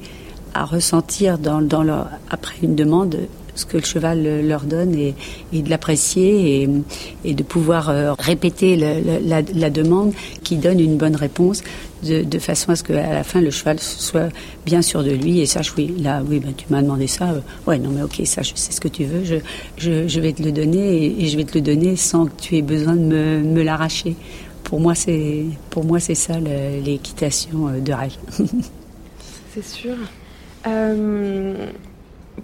à 0.55 0.65
ressentir 0.65 1.39
dans, 1.39 1.61
dans 1.63 1.83
leur, 1.83 2.09
après 2.31 2.57
une 2.63 2.75
demande 2.75 3.17
ce 3.57 3.67
que 3.67 3.77
le 3.79 3.85
cheval 3.85 4.47
leur 4.47 4.63
donne 4.63 4.95
et, 4.95 5.15
de 5.53 5.69
l'apprécier 5.69 6.69
et, 7.25 7.35
de 7.35 7.43
pouvoir 7.43 7.89
euh, 7.89 8.13
répéter 8.19 8.77
la, 8.77 9.71
demande 9.71 10.13
qui 10.45 10.57
donne 10.57 10.79
une 10.79 10.97
bonne 10.97 11.17
réponse 11.17 11.63
de, 12.03 12.39
façon 12.39 12.71
à 12.71 12.77
ce 12.77 12.85
qu'à 12.85 13.15
la 13.15 13.25
fin 13.25 13.41
le 13.41 13.51
cheval 13.51 13.81
soit 13.81 14.29
bien 14.65 14.83
sûr 14.83 15.03
de 15.03 15.11
lui 15.11 15.41
et 15.41 15.47
sache 15.47 15.75
oui 15.77 15.95
là 15.99 16.23
oui 16.29 16.39
ben, 16.39 16.53
tu 16.57 16.67
m'as 16.71 16.83
demandé 16.83 17.07
ça 17.07 17.31
euh, 17.31 17.41
ouais 17.67 17.79
non 17.79 17.91
mais 17.91 18.03
ok 18.03 18.21
ça 18.25 18.43
je 18.43 18.53
sais 18.55 18.73
ce 18.73 18.81
que 18.81 18.89
tu 18.89 19.05
veux 19.05 19.25
je, 19.25 20.07
je, 20.07 20.21
vais 20.21 20.33
te 20.33 20.43
le 20.43 20.53
donner 20.53 21.21
et, 21.21 21.27
je 21.27 21.37
vais 21.37 21.45
te 21.45 21.55
le 21.55 21.63
donner 21.63 21.97
sans 21.97 22.27
que 22.27 22.41
tu 22.41 22.57
aies 22.57 22.63
besoin 22.63 22.95
de 22.95 23.01
me, 23.01 23.41
me 23.41 23.63
l'arracher. 23.63 24.15
Pour 24.63 24.81
moi 24.81 24.95
c'est 24.95 26.15
ça 26.15 26.39
l'équitation 26.39 27.69
euh, 27.69 27.81
de 27.81 27.93
rêve 27.93 28.17
c'est 29.55 29.65
sûr. 29.65 29.97
Euh, 30.67 31.71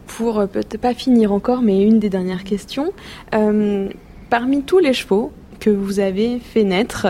pour 0.06 0.38
euh, 0.38 0.46
peut-être 0.46 0.78
pas 0.78 0.94
finir 0.94 1.32
encore, 1.32 1.62
mais 1.62 1.82
une 1.82 1.98
des 1.98 2.10
dernières 2.10 2.44
questions. 2.44 2.92
Euh, 3.34 3.88
parmi 4.30 4.62
tous 4.62 4.78
les 4.78 4.92
chevaux 4.92 5.32
que 5.60 5.70
vous 5.70 6.00
avez 6.00 6.38
fait 6.38 6.64
naître, 6.64 7.08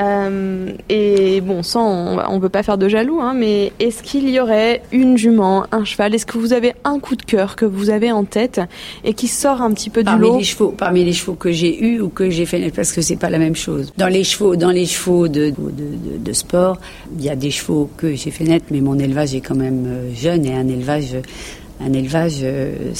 euh, 0.00 0.70
et 0.88 1.40
bon, 1.40 1.62
sans, 1.62 2.18
on 2.28 2.34
ne 2.34 2.40
peut 2.40 2.48
pas 2.48 2.62
faire 2.62 2.78
de 2.78 2.88
jaloux, 2.88 3.20
hein, 3.20 3.34
mais 3.34 3.72
est-ce 3.80 4.02
qu'il 4.02 4.28
y 4.28 4.38
aurait 4.38 4.82
une 4.92 5.18
jument, 5.18 5.66
un 5.72 5.84
cheval? 5.84 6.14
Est-ce 6.14 6.26
que 6.26 6.38
vous 6.38 6.52
avez 6.52 6.74
un 6.84 7.00
coup 7.00 7.16
de 7.16 7.22
cœur 7.22 7.56
que 7.56 7.64
vous 7.64 7.90
avez 7.90 8.12
en 8.12 8.24
tête 8.24 8.60
et 9.04 9.14
qui 9.14 9.26
sort 9.26 9.60
un 9.60 9.72
petit 9.72 9.90
peu 9.90 10.04
du 10.04 10.16
lot? 10.16 10.38
les 10.38 10.44
chevaux, 10.44 10.74
Parmi 10.76 11.04
les 11.04 11.12
chevaux 11.12 11.34
que 11.34 11.50
j'ai 11.50 11.84
eus 11.84 12.00
ou 12.00 12.08
que 12.10 12.30
j'ai 12.30 12.46
fait 12.46 12.60
naître, 12.60 12.76
parce 12.76 12.92
que 12.92 13.00
c'est 13.00 13.16
pas 13.16 13.30
la 13.30 13.38
même 13.38 13.56
chose. 13.56 13.92
Dans 13.96 14.06
les 14.06 14.22
chevaux, 14.22 14.54
dans 14.54 14.70
les 14.70 14.86
chevaux 14.86 15.26
de, 15.26 15.50
de, 15.50 16.18
de 16.18 16.32
sport, 16.32 16.78
il 17.18 17.24
y 17.24 17.30
a 17.30 17.36
des 17.36 17.50
chevaux 17.50 17.90
que 17.96 18.14
j'ai 18.14 18.30
fait 18.30 18.44
naître, 18.44 18.66
mais 18.70 18.80
mon 18.80 18.98
élevage 18.98 19.34
est 19.34 19.40
quand 19.40 19.56
même 19.56 20.12
jeune 20.14 20.46
et 20.46 20.54
un 20.54 20.68
élevage 20.68 21.16
un 21.80 21.92
élevage, 21.92 22.38
euh, 22.42 22.92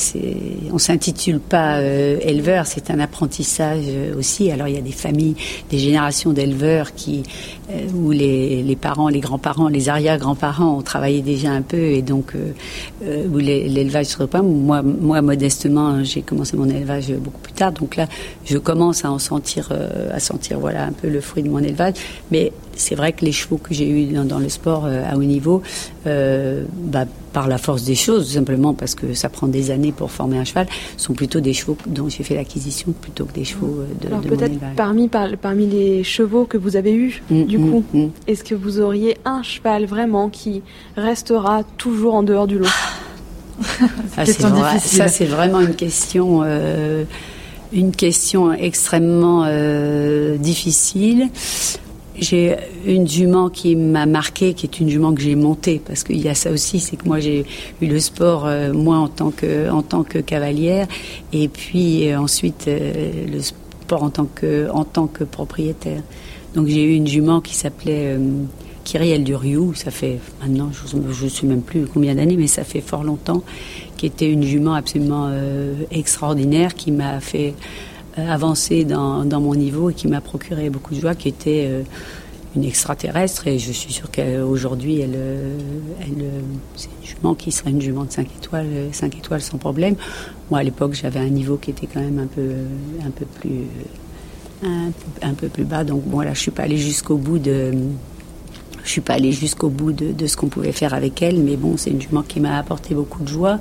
on 0.72 0.79
s'intitule 0.79 1.41
pas 1.41 1.79
euh, 1.79 2.18
éleveur, 2.20 2.66
c'est 2.66 2.91
un 2.91 3.01
apprentissage 3.01 3.85
euh, 3.89 4.16
aussi. 4.16 4.51
Alors 4.51 4.68
il 4.68 4.74
y 4.74 4.79
a 4.79 4.83
des 4.83 4.93
familles, 4.93 5.35
des 5.70 5.79
générations 5.79 6.33
d'éleveurs 6.33 6.95
qui, 6.95 7.24
où 7.95 8.12
les, 8.12 8.62
les, 8.62 8.76
parents, 8.76 9.09
les 9.09 9.20
grands-parents, 9.20 9.68
les 9.68 9.89
arrière-grands-parents 9.89 10.79
ont 10.79 10.83
travaillé 10.83 11.22
déjà 11.22 11.51
un 11.51 11.62
peu 11.62 11.76
et 11.76 12.03
donc 12.03 12.33
où 13.03 13.39
l'élevage 13.39 14.07
se 14.07 14.18
reprend. 14.18 14.43
Moi, 14.43 14.83
moi 14.83 15.20
modestement, 15.22 16.03
j'ai 16.05 16.22
commencé 16.22 16.57
mon 16.57 16.68
élevage 16.68 17.12
beaucoup 17.12 17.41
plus 17.41 17.53
tard, 17.53 17.72
donc 17.72 17.97
là, 17.97 18.07
je 18.45 18.59
commence 18.59 19.05
à 19.05 19.11
en 19.11 19.18
sentir, 19.18 19.70
à 20.12 20.20
sentir 20.20 20.61
voilà 20.61 20.85
un 20.85 20.93
peu 20.93 21.09
le 21.09 21.20
fruit 21.20 21.43
de 21.43 21.51
mon 21.51 21.59
élevage. 21.59 21.95
Mais 22.31 22.53
c'est 22.79 22.95
vrai 22.95 23.12
que 23.12 23.24
les 23.24 23.33
chevaux 23.33 23.59
que 23.59 23.74
j'ai 23.74 23.89
eus 23.89 24.07
dans, 24.07 24.39
le 24.39 24.49
sport 24.49 24.87
à 24.87 25.16
haut 25.16 25.24
niveau, 25.24 25.62
bah, 26.05 27.05
par 27.33 27.49
la 27.49 27.59
force 27.59 27.85
des 27.85 27.95
choses, 27.95 28.26
tout 28.26 28.35
simplement 28.35 28.74
parce 28.74 28.95
que 28.95 29.14
ça 29.14 29.29
prend 29.29 29.47
des 29.47 29.70
années 29.70 29.93
pour 29.93 30.11
former 30.11 30.39
un 30.39 30.45
cheval, 30.45 30.66
sont 30.97 31.14
plutôt 31.14 31.41
des 31.41 31.53
chevaux 31.53 31.76
dont 31.87 32.09
j'ai 32.09 32.24
fait 32.24 32.35
l'acquisition 32.35 32.93
plutôt 32.93 33.26
que 33.26 33.33
des 33.33 33.45
chevaux 33.45 33.81
euh, 33.81 33.87
de, 34.01 34.07
Alors 34.09 34.20
peut-être 34.22 34.59
parmi, 34.76 35.09
parmi 35.09 35.66
les 35.66 36.05
chevaux 36.05 36.47
que 36.47 36.57
vous 36.57 36.76
avez 36.76 36.95
eus, 36.95 37.22
mm, 37.31 37.45
du 37.45 37.59
mm, 37.59 37.70
coup, 37.70 37.85
mm. 37.93 38.07
est-ce 38.26 38.45
que 38.45 38.55
vous 38.55 38.81
auriez 38.81 39.18
un 39.24 39.43
cheval 39.43 39.85
vraiment 39.85 40.31
qui 40.31 40.62
restera 40.97 41.62
toujours 41.76 42.14
en 42.14 42.22
dehors 42.22 42.47
du 42.47 42.59
lot? 42.59 42.66
Ah, 44.16 44.24
Ça, 44.24 45.09
c'est 45.09 45.24
vraiment 45.26 45.61
une 45.61 45.74
question... 45.74 46.43
Euh, 46.45 47.05
une 47.72 47.93
question 47.93 48.53
extrêmement 48.53 49.45
euh, 49.47 50.39
difficile. 50.39 51.29
J'ai 52.20 52.56
une 52.84 53.06
jument 53.06 53.48
qui 53.48 53.76
m'a 53.76 54.06
marqué, 54.06 54.54
qui 54.54 54.66
est 54.66 54.80
une 54.80 54.88
jument 54.88 55.14
que 55.14 55.20
j'ai 55.20 55.36
montée, 55.36 55.80
parce 55.84 56.02
qu'il 56.02 56.18
y 56.18 56.28
a 56.28 56.34
ça 56.34 56.50
aussi, 56.50 56.80
c'est 56.80 56.96
que 56.96 57.06
moi 57.06 57.20
j'ai 57.20 57.44
eu 57.80 57.86
le 57.86 58.00
sport, 58.00 58.46
euh, 58.46 58.72
moi 58.72 58.96
en 58.96 59.08
tant 59.08 59.30
que 59.30 59.70
en 59.70 59.82
tant 59.82 60.02
que 60.02 60.18
cavalière, 60.18 60.88
et 61.32 61.48
puis 61.48 62.10
euh, 62.10 62.18
ensuite 62.18 62.66
euh, 62.66 63.26
le 63.30 63.40
sport 63.40 64.02
en 64.02 64.10
tant 64.10 64.26
que 64.26 64.68
en 64.70 64.84
tant 64.84 65.06
que 65.06 65.22
propriétaire. 65.22 66.02
Donc 66.54 66.66
j'ai 66.66 66.82
eu 66.82 66.94
une 66.94 67.06
jument 67.06 67.40
qui 67.40 67.54
s'appelait 67.54 68.18
Kyrielle 68.84 69.22
Duriou, 69.22 69.74
ça 69.74 69.90
fait 69.90 70.18
maintenant, 70.40 70.70
je 70.72 71.24
ne 71.24 71.28
sais 71.28 71.46
même 71.46 71.62
plus 71.62 71.86
combien 71.86 72.14
d'années, 72.14 72.36
mais 72.36 72.46
ça 72.46 72.64
fait 72.64 72.80
fort 72.80 73.04
longtemps, 73.04 73.42
qui 73.96 74.06
était 74.06 74.30
une 74.30 74.42
jument 74.42 74.74
absolument 74.74 75.30
extraordinaire, 75.90 76.74
qui 76.74 76.90
m'a 76.90 77.20
fait 77.20 77.54
euh, 78.18 78.28
avancé 78.30 78.84
dans, 78.84 79.24
mon 79.40 79.54
niveau 79.54 79.90
et 79.90 79.94
qui 79.94 80.08
m'a 80.08 80.20
procuré 80.20 80.70
beaucoup 80.70 80.94
de 80.94 81.00
joie, 81.00 81.14
qui 81.14 81.28
était 81.28 81.66
euh, 81.68 81.82
une 82.56 82.64
extraterrestre. 82.64 83.46
Et 83.46 83.58
je 83.58 83.70
suis 83.70 83.92
sûre 83.92 84.10
qu'aujourd'hui, 84.10 85.00
elle, 85.00 85.14
euh, 85.14 85.58
elle, 86.00 86.24
c'est 86.74 86.88
une 87.00 87.06
jument 87.06 87.34
qui 87.34 87.52
serait 87.52 87.70
une 87.70 87.80
jument 87.80 88.04
de 88.04 88.10
5 88.12 88.26
étoiles, 88.38 88.66
5 88.92 89.16
étoiles 89.16 89.42
sans 89.42 89.58
problème. 89.58 89.94
Moi, 90.50 90.58
à 90.60 90.62
l'époque, 90.62 90.94
j'avais 90.94 91.20
un 91.20 91.28
niveau 91.28 91.58
qui 91.58 91.70
était 91.70 91.86
quand 91.86 92.00
même 92.00 92.18
un 92.18 92.26
peu, 92.26 92.50
un 93.06 93.10
peu 93.10 93.26
plus, 93.40 93.66
un, 95.22 95.34
peu 95.34 95.48
plus 95.48 95.64
bas. 95.64 95.84
Donc, 95.84 96.02
bon, 96.04 96.20
là, 96.20 96.34
je 96.34 96.40
suis 96.40 96.50
pas 96.50 96.64
allée 96.64 96.78
jusqu'au 96.78 97.16
bout 97.16 97.38
de. 97.38 97.72
Je 98.84 98.90
suis 98.90 99.00
pas 99.02 99.14
allée 99.14 99.32
jusqu'au 99.32 99.68
bout 99.68 99.92
de, 99.92 100.26
ce 100.26 100.36
qu'on 100.36 100.48
pouvait 100.48 100.72
faire 100.72 100.94
avec 100.94 101.20
elle, 101.20 101.40
mais 101.40 101.56
bon, 101.56 101.76
c'est 101.76 101.90
une 101.90 102.00
jument 102.00 102.22
qui 102.22 102.40
m'a 102.40 102.56
apporté 102.56 102.94
beaucoup 102.94 103.22
de 103.22 103.28
joie. 103.28 103.60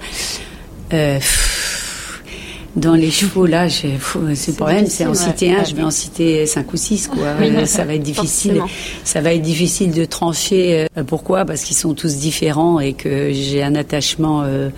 Dans 2.78 2.94
les 2.94 3.10
chevaux, 3.10 3.48
là, 3.48 3.70
c'est 3.70 3.88
le 3.88 4.54
problème, 4.54 4.86
c'est 4.86 5.06
en 5.06 5.16
citer 5.16 5.52
un, 5.52 5.64
je 5.64 5.76
vais 5.76 5.82
en 5.82 5.92
citer 5.92 6.46
cinq 6.46 6.72
ou 6.72 6.78
six, 6.78 7.08
quoi. 7.08 7.26
Euh, 7.42 7.66
ça 7.66 7.84
va 7.84 7.96
être 7.96 8.04
difficile. 8.04 8.62
Ça 9.04 9.20
va 9.20 9.34
être 9.34 9.42
difficile 9.42 9.92
de 9.92 10.06
trancher. 10.06 10.88
Euh, 10.96 11.04
pourquoi? 11.04 11.44
Parce 11.44 11.64
qu'ils 11.64 11.76
sont 11.76 11.96
tous 11.96 12.18
différents 12.18 12.80
et 12.80 12.94
que 12.94 13.32
j'ai 13.34 13.64
un 13.64 13.74
attachement 13.74 14.44
euh, 14.44 14.70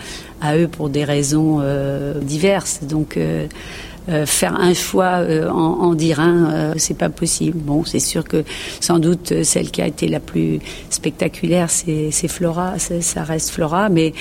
à 0.41 0.57
eux 0.57 0.69
pour 0.69 0.89
des 0.89 1.03
raisons 1.03 1.61
diverses. 2.21 2.79
Donc. 2.83 3.19
faire 4.25 4.55
un 4.55 4.73
choix 4.73 5.21
en, 5.51 5.53
en, 5.53 5.93
dire 5.93 6.19
un, 6.19 6.73
c'est 6.77 6.97
pas 6.97 7.09
possible. 7.09 7.59
Bon, 7.59 7.83
c'est 7.85 7.99
sûr 7.99 8.23
que 8.23 8.43
sans 8.79 8.97
doute 8.97 9.43
celle 9.43 9.69
qui 9.69 9.83
a 9.83 9.87
été 9.87 10.07
la 10.07 10.19
plus 10.19 10.59
spectaculaire, 10.89 11.69
c'est 11.69 12.27
Flora, 12.27 12.73
ça 12.79 13.23
reste 13.23 13.51
Flora, 13.51 13.89
mais 13.89 14.13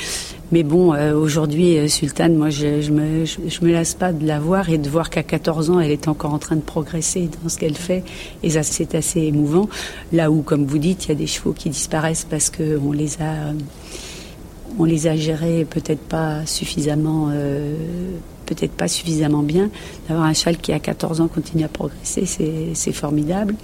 mais 0.51 0.62
bon, 0.62 0.94
euh, 0.94 1.14
aujourd'hui, 1.14 1.76
euh, 1.76 1.88
Sultane, 1.88 2.34
moi, 2.34 2.49
je, 2.49 2.80
je, 2.80 2.90
me, 2.90 3.26
je, 3.26 3.64
me 3.64 3.70
lasse 3.70 3.94
pas 3.94 4.14
de 4.14 4.26
la 4.26 4.40
voir 4.40 4.70
et 4.70 4.78
de 4.78 4.88
voir 4.88 5.11
qu'à 5.11 5.22
14 5.22 5.70
ans, 5.70 5.78
elle 5.78 5.90
est 5.90 6.09
encore 6.09 6.32
en 6.32 6.38
train 6.38 6.57
de 6.57 6.62
progresser 6.62 7.28
dans 7.42 7.51
ce 7.51 7.59
qu'elle 7.59 7.76
fait. 7.76 8.03
Et 8.42 8.51
ça, 8.51 8.62
c'est 8.62 8.94
assez 8.94 9.20
émouvant. 9.20 9.68
Là 10.12 10.30
où, 10.30 10.40
comme 10.40 10.64
vous 10.64 10.78
dites, 10.78 11.05
il 11.05 11.09
y 11.11 11.12
a 11.12 11.14
des 11.16 11.26
chevaux 11.26 11.53
qui 11.53 11.68
disparaissent 11.68 12.26
parce 12.28 12.49
qu'on 12.49 12.92
les 12.92 13.20
a, 13.20 13.53
on 14.78 14.84
les 14.84 15.07
a 15.07 15.16
gérés 15.16 15.66
peut-être 15.68 16.01
pas 16.01 16.46
suffisamment, 16.46 17.28
euh, 17.30 17.74
peut-être 18.46 18.72
pas 18.72 18.88
suffisamment 18.88 19.42
bien. 19.42 19.68
D'avoir 20.09 20.26
un 20.26 20.32
cheval 20.32 20.57
qui, 20.57 20.72
à 20.72 20.78
14 20.78 21.20
ans, 21.20 21.28
continue 21.28 21.64
à 21.64 21.68
progresser, 21.68 22.24
c'est 22.72 22.92
formidable. 22.92 23.55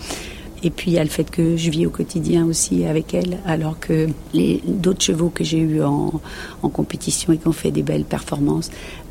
Et 0.64 0.70
puis 0.70 0.92
il 0.92 0.94
y 0.94 0.98
a 0.98 1.04
le 1.04 1.10
fait 1.10 1.30
que 1.30 1.58
je 1.58 1.70
vis 1.70 1.86
au 1.86 1.90
quotidien 1.90 2.46
aussi 2.46 2.86
avec 2.86 3.12
elle, 3.12 3.38
alors 3.44 3.78
que 3.78 4.08
les 4.32 4.62
d'autres 4.66 5.02
chevaux 5.02 5.28
que 5.28 5.44
j'ai 5.44 5.58
eus 5.58 5.82
en, 5.82 6.20
en, 6.62 6.68
compétition 6.70 7.34
et 7.34 7.36
qui 7.36 7.46
ont 7.46 7.52
fait 7.52 7.70
des 7.70 7.82
belles 7.82 8.04
performances 8.04 8.70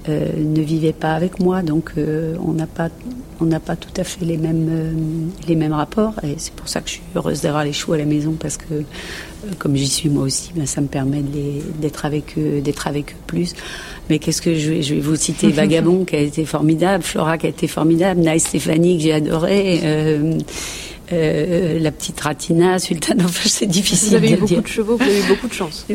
euh, 0.09 0.31
ne 0.35 0.61
vivaient 0.61 0.93
pas 0.93 1.13
avec 1.13 1.39
moi, 1.39 1.61
donc 1.61 1.91
euh, 1.97 2.35
on 2.43 2.53
n'a 2.53 2.65
pas 2.65 2.89
on 3.39 3.45
n'a 3.45 3.59
pas 3.59 3.75
tout 3.75 3.93
à 3.97 4.03
fait 4.03 4.25
les 4.25 4.37
mêmes 4.37 4.67
euh, 4.69 4.93
les 5.47 5.55
mêmes 5.55 5.73
rapports. 5.73 6.15
Et 6.23 6.33
c'est 6.37 6.53
pour 6.53 6.67
ça 6.67 6.81
que 6.81 6.89
je 6.89 6.95
suis 6.95 7.03
heureuse 7.15 7.41
d'avoir 7.41 7.63
les 7.63 7.71
chevaux 7.71 7.93
à 7.93 7.97
la 7.99 8.05
maison 8.05 8.33
parce 8.37 8.57
que 8.57 8.83
comme 9.59 9.75
j'y 9.75 9.87
suis 9.87 10.09
moi 10.09 10.23
aussi, 10.23 10.51
ben, 10.55 10.65
ça 10.65 10.81
me 10.81 10.87
permet 10.87 11.21
d'être 11.79 12.05
avec 12.05 12.35
eux, 12.37 12.61
d'être 12.61 12.87
avec 12.87 13.11
eux 13.11 13.21
plus. 13.27 13.53
Mais 14.09 14.17
qu'est-ce 14.17 14.41
que 14.41 14.55
je 14.55 14.71
vais, 14.71 14.81
je 14.81 14.95
vais 14.95 15.01
vous 15.01 15.15
citer 15.15 15.49
Vagabond 15.51 16.03
qui 16.03 16.15
a 16.15 16.19
été 16.19 16.45
formidable, 16.45 17.03
Flora 17.03 17.37
qui 17.37 17.45
a 17.45 17.49
été 17.49 17.67
formidable, 17.67 18.21
Naï 18.21 18.39
Stéphanie 18.39 18.97
que 18.97 19.03
j'ai 19.03 19.13
adoré. 19.13 19.79
Euh, 21.11 21.79
la 21.79 21.91
petite 21.91 22.19
Ratina, 22.19 22.79
Sultane, 22.79 23.21
enfin 23.25 23.49
c'est 23.49 23.65
difficile. 23.65 24.09
Vous 24.09 24.15
avez 24.15 24.31
eu 24.31 24.37
beaucoup 24.37 24.61
de 24.61 24.67
chevaux, 24.67 24.97
vous 24.97 25.03
avez 25.03 25.19
eu 25.19 25.27
beaucoup 25.27 25.47
de 25.47 25.53
chance. 25.53 25.85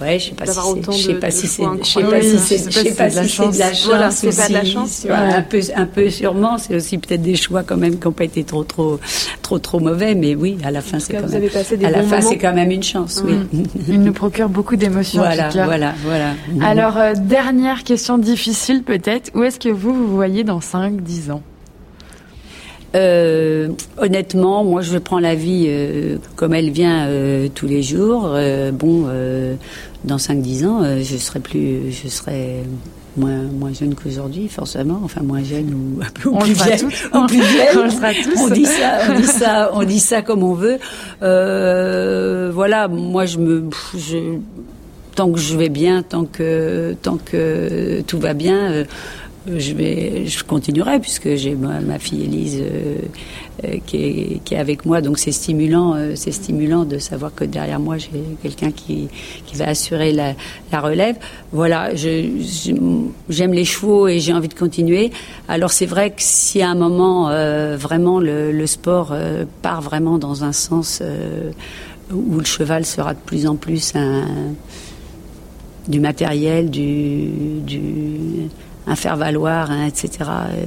Ouais, 0.00 0.18
je 0.18 0.30
sais 0.30 0.34
pas 0.34 0.46
si 0.46 0.52
c'est, 0.52 0.92
je 0.92 0.96
sais 0.96 1.14
pas 1.14 1.30
si 1.30 1.46
c'est, 1.46 1.62
je 1.62 1.84
sais 1.84 2.02
pas 2.02 2.22
si 2.22 2.38
c'est, 2.38 2.70
je 2.70 2.78
sais 2.88 2.94
pas 2.94 3.10
si 3.10 3.28
c'est 3.28 3.50
de 3.50 3.58
la 3.58 3.72
chance. 3.72 3.86
Voilà, 3.86 4.10
c'est 4.10 4.36
pas 4.36 4.48
de 4.48 4.52
la 4.52 4.64
chance. 4.64 5.06
Un 5.08 5.42
peu, 5.42 5.60
un 5.76 5.86
peu 5.86 6.10
sûrement. 6.10 6.58
C'est 6.58 6.74
aussi 6.74 6.98
peut-être 6.98 7.22
des 7.22 7.36
choix 7.36 7.62
quand 7.62 7.76
même 7.76 7.98
qui 7.98 8.06
n'ont 8.06 8.12
pas 8.12 8.24
été 8.24 8.42
trop, 8.42 8.64
trop, 8.64 8.98
trop, 9.42 9.58
trop 9.58 9.80
mauvais. 9.80 10.14
Mais 10.14 10.34
oui, 10.34 10.58
à 10.64 10.70
la 10.70 10.80
fin, 10.80 10.98
c'est 10.98 11.14
quand 11.14 11.28
même. 11.28 11.48
à 11.84 11.90
la 11.90 12.02
fin, 12.02 12.20
c'est 12.20 12.38
quand 12.38 12.54
même 12.54 12.70
une 12.70 12.82
chance. 12.82 13.22
Oui. 13.24 13.34
Mm. 13.34 13.62
Il 13.88 14.00
nous 14.00 14.12
procure 14.12 14.48
beaucoup 14.48 14.76
d'émotions. 14.76 15.22
Voilà, 15.22 15.50
voilà, 15.50 15.94
voilà. 16.04 16.34
Alors, 16.62 16.96
euh, 16.96 17.14
dernière 17.14 17.84
question 17.84 18.18
difficile 18.18 18.82
peut-être. 18.82 19.30
Où 19.34 19.42
est-ce 19.44 19.60
que 19.60 19.68
vous 19.68 19.94
vous 19.94 20.14
voyez 20.14 20.42
dans 20.42 20.60
5, 20.60 21.00
10 21.00 21.30
ans? 21.30 21.42
Euh, 22.94 23.68
honnêtement, 23.98 24.64
moi, 24.64 24.82
je 24.82 24.98
prends 24.98 25.18
la 25.18 25.34
vie 25.34 25.66
euh, 25.68 26.16
comme 26.36 26.54
elle 26.54 26.70
vient 26.70 27.06
euh, 27.06 27.48
tous 27.54 27.66
les 27.66 27.82
jours. 27.82 28.32
Euh, 28.34 28.70
bon, 28.70 29.06
dans 30.04 30.16
5-10 30.16 30.66
ans, 30.66 30.82
je 31.00 31.16
serai 31.16 31.40
plus, 31.40 31.92
je 31.92 32.08
serai 32.08 32.64
moins 33.16 33.42
moins 33.42 33.72
jeune 33.72 33.94
qu'aujourd'hui, 33.94 34.48
forcément. 34.48 35.00
Enfin, 35.04 35.22
moins 35.22 35.42
jeune 35.42 35.72
ou 35.74 36.02
un 36.02 36.10
peu 36.10 36.28
on 36.30 36.38
plus 36.38 36.52
vieille. 36.64 36.84
On, 37.12 37.26
plus 37.26 37.40
on, 37.76 37.90
sera 37.90 38.12
tous. 38.14 38.40
on 38.40 38.48
dit 38.48 38.66
ça, 38.66 38.98
on 39.10 39.14
dit 39.14 39.26
ça, 39.26 39.70
on 39.74 39.82
dit 39.84 40.00
ça 40.00 40.22
comme 40.22 40.42
on 40.42 40.54
veut. 40.54 40.78
voilà, 41.20 42.88
moi, 42.88 43.26
je 43.26 43.38
me, 43.38 43.64
je, 43.96 44.38
tant 45.14 45.30
que 45.30 45.38
je 45.38 45.56
vais 45.56 45.68
bien, 45.68 46.02
tant 46.02 46.24
que 46.24 46.94
tant 47.02 47.16
que 47.16 48.02
tout 48.02 48.18
va 48.18 48.34
bien 48.34 48.84
je 49.46 49.74
vais, 49.74 50.26
je 50.26 50.44
continuerai 50.44 51.00
puisque 51.00 51.34
j'ai 51.34 51.54
ma, 51.54 51.98
fille 51.98 52.24
Élise 52.24 52.60
euh, 52.60 52.96
euh, 53.64 53.78
qui, 53.86 53.96
est, 53.96 54.40
qui, 54.44 54.54
est, 54.54 54.58
avec 54.58 54.86
moi, 54.86 55.00
donc 55.00 55.18
c'est 55.18 55.32
stimulant, 55.32 55.94
euh, 55.94 56.12
c'est 56.14 56.30
stimulant 56.30 56.84
de 56.84 56.98
savoir 56.98 57.34
que 57.34 57.44
derrière 57.44 57.80
moi 57.80 57.98
j'ai 57.98 58.10
quelqu'un 58.42 58.70
qui, 58.70 59.08
qui 59.46 59.56
va 59.56 59.68
assurer 59.68 60.12
la, 60.12 60.34
la 60.70 60.80
relève. 60.80 61.16
Voilà, 61.52 61.94
j'aime 61.94 63.52
les 63.52 63.64
chevaux 63.64 64.06
et 64.06 64.20
j'ai 64.20 64.32
envie 64.32 64.48
de 64.48 64.54
continuer. 64.54 65.10
Alors 65.48 65.72
c'est 65.72 65.86
vrai 65.86 66.10
que 66.10 66.22
si 66.22 66.62
à 66.62 66.70
un 66.70 66.74
moment 66.74 67.28
vraiment 67.76 68.20
le, 68.20 68.52
le 68.52 68.66
sport 68.66 69.14
part 69.60 69.82
vraiment 69.82 70.18
dans 70.18 70.44
un 70.44 70.52
sens 70.52 71.02
où 72.12 72.38
le 72.38 72.44
cheval 72.44 72.86
sera 72.86 73.14
de 73.14 73.18
plus 73.18 73.46
en 73.46 73.56
plus 73.56 73.92
un, 73.94 74.24
du 75.88 76.00
matériel, 76.00 76.70
du, 76.70 77.28
du 77.66 78.48
un 78.86 78.96
faire 78.96 79.16
valoir, 79.16 79.70
hein, 79.70 79.86
etc. 79.86 80.10
Euh, 80.20 80.66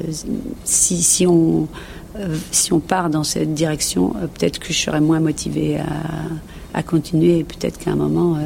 si, 0.63 1.01
si 1.01 1.28
on 1.28 1.68
euh, 2.18 2.38
si 2.51 2.72
on 2.72 2.80
part 2.80 3.09
dans 3.09 3.26
cette 3.26 3.53
direction, 3.53 4.13
euh, 4.16 4.28
peut-être 4.28 4.59
que 4.59 4.72
je 4.72 4.80
serais 4.80 5.01
moins 5.01 5.20
motivée 5.20 5.78
à, 5.78 5.86
à 6.74 6.84
continuer. 6.84 7.43
Peut-être 7.43 7.78
qu'à 7.78 7.91
un 7.91 7.95
moment, 7.95 8.38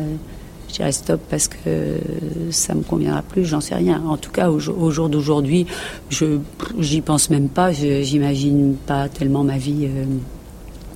je 0.70 0.74
dirais 0.74 0.92
stop 0.92 1.22
parce 1.30 1.48
que 1.48 1.98
ça 2.50 2.74
me 2.74 2.82
conviendra 2.82 3.22
plus. 3.22 3.46
J'en 3.46 3.62
sais 3.62 3.76
rien. 3.76 4.02
En 4.08 4.18
tout 4.18 4.32
cas, 4.32 4.50
au, 4.50 4.60
au 4.70 4.92
jour 4.92 5.08
d'aujourd'hui, 5.10 5.68
je 6.10 6.40
j'y 6.80 7.02
pense 7.02 7.30
même 7.30 7.50
pas. 7.50 7.72
J'imagine 7.72 8.76
pas 8.88 9.08
tellement 9.08 9.44
ma 9.44 9.58
vie 9.58 9.88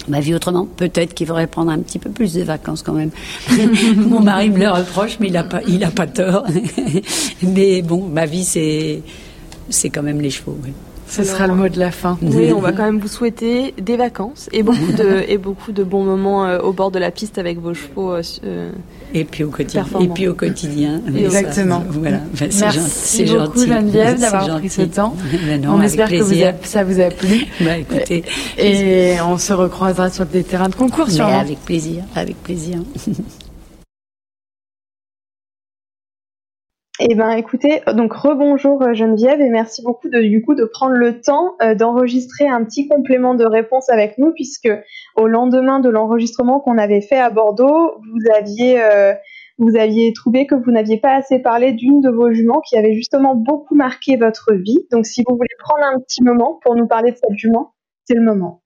ma 0.07 0.19
vie 0.19 0.33
autrement. 0.33 0.65
Peut-être 0.65 1.13
qu'il 1.13 1.27
faudrait 1.27 1.47
prendre 1.47 1.71
un 1.71 1.79
petit 1.79 1.99
peu 1.99 2.09
plus 2.09 2.33
de 2.33 2.43
vacances 2.43 2.81
quand 2.81 2.93
même. 2.93 3.11
Mon 3.97 4.19
mari 4.19 4.49
me 4.49 4.59
le 4.59 4.69
reproche, 4.69 5.17
mais 5.19 5.27
il 5.27 5.37
a 5.37 5.43
pas, 5.43 5.61
il 5.67 5.83
a 5.83 5.91
pas 5.91 6.07
tort. 6.07 6.45
mais 7.43 7.81
bon, 7.81 8.07
ma 8.07 8.25
vie 8.25 8.43
c'est, 8.43 9.01
c'est 9.69 9.89
quand 9.89 10.03
même 10.03 10.21
les 10.21 10.29
chevaux. 10.29 10.57
Ce 11.07 11.23
sera 11.23 11.47
le 11.47 11.53
mot 11.53 11.69
de 11.69 11.79
la 11.79 11.91
fin. 11.91 12.17
Oui, 12.21 12.51
on 12.53 12.59
va 12.59 12.71
quand 12.71 12.85
même 12.85 12.99
vous 12.99 13.07
souhaiter 13.07 13.73
des 13.79 13.97
vacances 13.97 14.49
et 14.51 14.63
beaucoup 14.63 14.91
de, 14.97 15.23
et 15.27 15.37
beaucoup 15.37 15.71
de 15.71 15.83
bons 15.83 16.03
moments 16.03 16.45
euh, 16.45 16.59
au 16.59 16.73
bord 16.73 16.91
de 16.91 16.99
la 16.99 17.11
piste 17.11 17.37
avec 17.37 17.59
vos 17.59 17.73
chevaux. 17.73 18.13
Euh, 18.13 18.23
euh, 18.45 18.71
et 19.13 19.23
puis 19.25 19.43
au 19.43 19.49
quotidien. 19.49 19.85
Et 20.01 20.07
puis 20.07 20.27
au 20.27 20.33
quotidien. 20.33 21.01
Exactement. 21.15 21.83
voilà. 21.89 22.19
Merci 22.39 23.25
beaucoup 23.25 23.65
Geneviève 23.65 24.19
d'avoir 24.19 24.57
pris 24.59 24.69
ce 24.69 24.81
temps. 24.83 25.15
Ben 25.45 25.65
on 25.67 25.81
espère 25.81 26.09
que 26.09 26.21
ça 26.63 26.83
vous 26.83 26.99
a 26.99 27.09
plu. 27.09 27.45
Bah, 27.63 27.77
écoutez. 27.77 28.23
Et 28.57 29.15
on 29.21 29.37
se 29.37 29.53
recroisera 29.53 30.09
sur 30.09 30.25
des 30.25 30.43
terrains 30.43 30.69
de 30.69 30.75
concours 30.75 31.09
sûrement. 31.09 31.39
Avec 31.39 31.59
plaisir, 31.59 32.03
avec 32.15 32.41
plaisir. 32.43 32.79
Eh 36.99 37.15
ben, 37.15 37.31
écoutez, 37.31 37.81
donc 37.95 38.13
rebonjour 38.13 38.83
euh, 38.83 38.93
Geneviève 38.93 39.41
et 39.41 39.49
merci 39.49 39.81
beaucoup 39.81 40.09
de 40.09 40.21
du 40.21 40.43
coup 40.43 40.53
de 40.53 40.65
prendre 40.65 40.93
le 40.93 41.21
temps 41.21 41.55
euh, 41.63 41.73
d'enregistrer 41.73 42.47
un 42.47 42.63
petit 42.63 42.87
complément 42.87 43.33
de 43.33 43.45
réponse 43.45 43.89
avec 43.89 44.19
nous 44.19 44.31
puisque 44.31 44.69
au 45.15 45.27
lendemain 45.27 45.79
de 45.79 45.89
l'enregistrement 45.89 46.59
qu'on 46.59 46.77
avait 46.77 47.01
fait 47.01 47.17
à 47.17 47.31
Bordeaux, 47.31 47.95
vous 47.97 48.31
aviez 48.35 48.79
euh, 48.79 49.15
vous 49.57 49.75
aviez 49.75 50.13
trouvé 50.13 50.45
que 50.45 50.53
vous 50.53 50.69
n'aviez 50.69 50.99
pas 50.99 51.15
assez 51.15 51.39
parlé 51.39 51.73
d'une 51.73 51.99
de 51.99 52.11
vos 52.11 52.31
juments 52.31 52.61
qui 52.61 52.77
avait 52.77 52.93
justement 52.93 53.33
beaucoup 53.33 53.73
marqué 53.73 54.15
votre 54.15 54.53
vie. 54.53 54.85
Donc 54.91 55.07
si 55.07 55.23
vous 55.27 55.35
voulez 55.35 55.55
prendre 55.57 55.83
un 55.83 55.99
petit 55.99 56.21
moment 56.21 56.59
pour 56.63 56.75
nous 56.75 56.85
parler 56.85 57.11
de 57.11 57.17
cette 57.17 57.37
jument, 57.37 57.73
c'est 58.05 58.13
le 58.15 58.21
moment. 58.21 58.62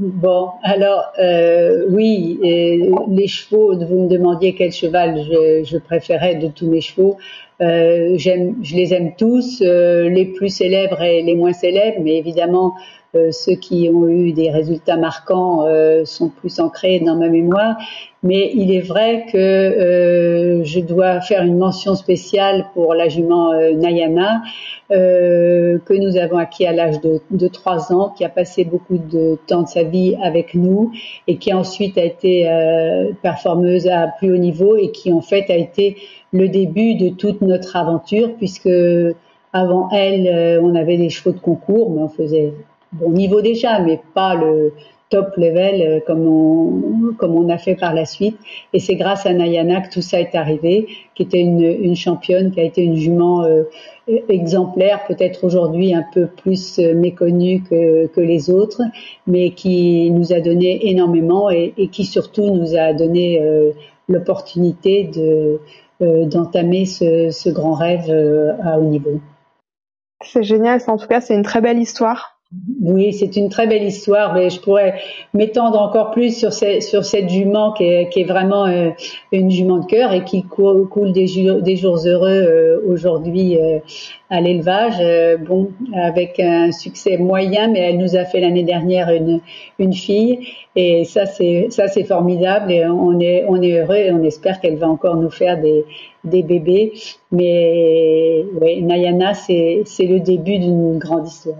Bon, 0.00 0.50
alors 0.62 1.10
euh, 1.18 1.86
oui, 1.90 2.38
les 2.40 3.26
chevaux, 3.26 3.76
vous 3.76 4.02
me 4.02 4.08
demandiez 4.08 4.54
quel 4.54 4.70
cheval 4.70 5.20
je, 5.64 5.76
préférais 5.76 6.36
de 6.36 6.46
tous 6.46 6.70
mes 6.70 6.80
chevaux. 6.80 7.16
Euh, 7.60 8.16
je 8.16 8.76
les 8.76 8.94
aime 8.94 9.16
tous, 9.16 9.60
euh, 9.60 10.08
les 10.08 10.26
plus 10.26 10.50
célèbres 10.50 11.02
et 11.02 11.22
les 11.22 11.34
moins 11.34 11.52
célèbres, 11.52 12.00
mais 12.00 12.16
évidemment 12.16 12.74
euh, 13.14 13.32
ceux 13.32 13.54
qui 13.54 13.88
ont 13.88 14.06
eu 14.06 14.32
des 14.32 14.50
résultats 14.50 14.98
marquants 14.98 15.66
euh, 15.66 16.04
sont 16.04 16.28
plus 16.28 16.60
ancrés 16.60 17.00
dans 17.00 17.16
ma 17.16 17.28
mémoire. 17.28 17.76
Mais 18.22 18.50
il 18.54 18.70
est 18.70 18.82
vrai 18.82 19.24
que 19.32 19.38
euh, 19.38 20.62
je 20.64 20.80
dois 20.80 21.22
faire 21.22 21.42
une 21.42 21.56
mention 21.56 21.94
spéciale 21.94 22.66
pour 22.74 22.92
la 22.92 23.08
jument 23.08 23.54
Nayana, 23.54 24.42
que 24.90 25.94
nous 25.94 26.16
avons 26.18 26.36
acquis 26.36 26.66
à 26.66 26.72
l'âge 26.72 27.00
de, 27.00 27.20
de 27.30 27.48
3 27.48 27.92
ans, 27.92 28.10
qui 28.10 28.24
a 28.24 28.28
passé 28.28 28.64
beaucoup 28.64 28.98
de 28.98 29.38
temps 29.46 29.62
de 29.62 29.68
sa 29.68 29.84
vie 29.84 30.16
avec 30.22 30.54
nous 30.54 30.92
et 31.26 31.36
qui 31.36 31.54
ensuite 31.54 31.96
a 31.96 32.04
été 32.04 32.46
performeuse 33.22 33.86
à 33.86 34.08
plus 34.18 34.32
haut 34.32 34.38
niveau 34.38 34.76
et 34.76 34.90
qui 34.90 35.12
en 35.12 35.20
fait 35.20 35.48
a 35.50 35.56
été 35.56 35.96
le 36.32 36.48
début 36.48 36.96
de 36.96 37.10
toute 37.10 37.40
notre 37.40 37.76
aventure 37.76 38.34
puisque 38.36 38.70
avant 39.52 39.90
elle, 39.90 40.60
on 40.60 40.74
avait 40.74 40.96
des 40.96 41.10
chevaux 41.10 41.32
de 41.32 41.40
concours, 41.40 41.90
mais 41.90 42.02
on 42.02 42.08
faisait 42.08 42.52
bon 42.92 43.10
niveau 43.10 43.40
déjà, 43.40 43.80
mais 43.80 44.00
pas 44.14 44.34
le 44.34 44.72
top 45.10 45.36
level 45.36 45.80
euh, 45.80 46.00
comme 46.06 46.26
on, 46.26 47.12
comme 47.14 47.34
on 47.34 47.48
a 47.48 47.58
fait 47.58 47.74
par 47.74 47.94
la 47.94 48.04
suite. 48.04 48.38
Et 48.72 48.78
c'est 48.78 48.96
grâce 48.96 49.26
à 49.26 49.32
Nayana 49.32 49.80
que 49.80 49.90
tout 49.90 50.02
ça 50.02 50.20
est 50.20 50.34
arrivé, 50.34 50.86
qui 51.14 51.22
était 51.22 51.40
une, 51.40 51.96
championne, 51.96 52.50
qui 52.50 52.60
a 52.60 52.64
été 52.64 52.82
une 52.82 52.96
jument 52.96 53.44
euh, 53.44 53.64
exemplaire, 54.28 55.04
peut-être 55.06 55.44
aujourd'hui 55.44 55.94
un 55.94 56.04
peu 56.12 56.26
plus 56.26 56.78
euh, 56.78 56.94
méconnue 56.94 57.62
que, 57.62 58.06
que, 58.06 58.20
les 58.20 58.50
autres, 58.50 58.82
mais 59.26 59.50
qui 59.50 60.10
nous 60.10 60.32
a 60.32 60.40
donné 60.40 60.88
énormément 60.88 61.50
et, 61.50 61.74
et 61.76 61.88
qui 61.88 62.04
surtout 62.04 62.50
nous 62.50 62.76
a 62.76 62.92
donné 62.92 63.40
l'opportunité 64.08 65.04
de 65.04 65.60
d'entamer 66.00 66.86
ce, 66.86 67.30
ce, 67.32 67.48
grand 67.50 67.74
rêve 67.74 68.08
à 68.62 68.78
haut 68.78 68.84
niveau. 68.84 69.18
C'est 70.22 70.44
génial, 70.44 70.80
en 70.86 70.96
tout 70.96 71.08
cas 71.08 71.20
c'est 71.20 71.34
une 71.34 71.42
très 71.42 71.60
belle 71.60 71.78
histoire. 71.78 72.37
Oui, 72.80 73.12
c'est 73.12 73.36
une 73.36 73.50
très 73.50 73.66
belle 73.66 73.82
histoire, 73.82 74.32
mais 74.32 74.48
je 74.48 74.58
pourrais 74.58 74.94
m'étendre 75.34 75.78
encore 75.78 76.12
plus 76.12 76.34
sur, 76.34 76.50
sur 76.50 77.04
cette 77.04 77.28
jument 77.28 77.72
qui 77.72 77.84
est, 77.84 78.08
qui 78.08 78.20
est 78.20 78.24
vraiment 78.24 78.64
euh, 78.64 78.88
une 79.32 79.50
jument 79.50 79.76
de 79.76 79.84
cœur 79.84 80.14
et 80.14 80.24
qui 80.24 80.44
coule, 80.44 81.12
des, 81.12 81.26
des, 81.60 81.76
jours 81.76 81.98
heureux 82.06 82.30
euh, 82.30 82.80
aujourd'hui 82.88 83.58
euh, 83.58 83.80
à 84.30 84.40
l'élevage. 84.40 84.98
bon, 85.46 85.72
avec 85.94 86.40
un 86.40 86.72
succès 86.72 87.18
moyen, 87.18 87.68
mais 87.68 87.80
elle 87.80 87.98
nous 87.98 88.16
a 88.16 88.24
fait 88.24 88.40
l'année 88.40 88.64
dernière 88.64 89.10
une, 89.10 89.40
une 89.78 89.92
fille 89.92 90.48
et 90.74 91.04
ça 91.04 91.26
c'est 91.26 91.66
ça 91.70 91.88
c'est 91.88 92.04
formidable 92.04 92.72
et 92.72 92.86
on 92.86 93.20
est 93.20 93.44
on 93.46 93.60
est 93.60 93.78
heureux 93.78 93.96
et 93.96 94.10
on 94.10 94.22
espère 94.22 94.60
qu'elle 94.60 94.76
va 94.76 94.88
encore 94.88 95.16
nous 95.16 95.30
faire 95.30 95.60
des 95.60 95.84
des 96.24 96.42
bébés. 96.42 96.94
Mais 97.30 98.46
oui, 98.58 98.80
Nayana 98.82 99.34
c'est 99.34 99.84
le 100.00 100.20
début 100.20 100.58
d'une 100.58 100.98
grande 100.98 101.28
histoire. 101.28 101.58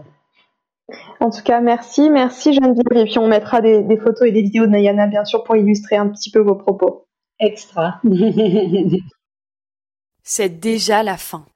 En 1.21 1.31
tout 1.31 1.43
cas, 1.43 1.61
merci, 1.61 2.11
merci 2.11 2.55
Geneviève. 2.55 2.97
Et 2.97 3.05
puis 3.05 3.19
on 3.19 3.29
mettra 3.29 3.61
des, 3.61 3.85
photos 3.99 4.29
et 4.29 4.33
des 4.33 4.43
vidéos 4.43 4.67
de 4.67 4.71
Nayana, 4.71 5.07
bien 5.07 5.25
sûr, 5.25 5.45
pour 5.45 5.57
illustrer 5.57 5.97
un 5.97 6.09
petit 6.09 6.31
peu 6.31 6.41
vos 6.41 6.55
propos. 6.55 7.07
Extra. 7.41 8.01
C'est 10.23 10.61
déjà 10.61 11.03
la 11.03 11.17
fin. 11.17 11.47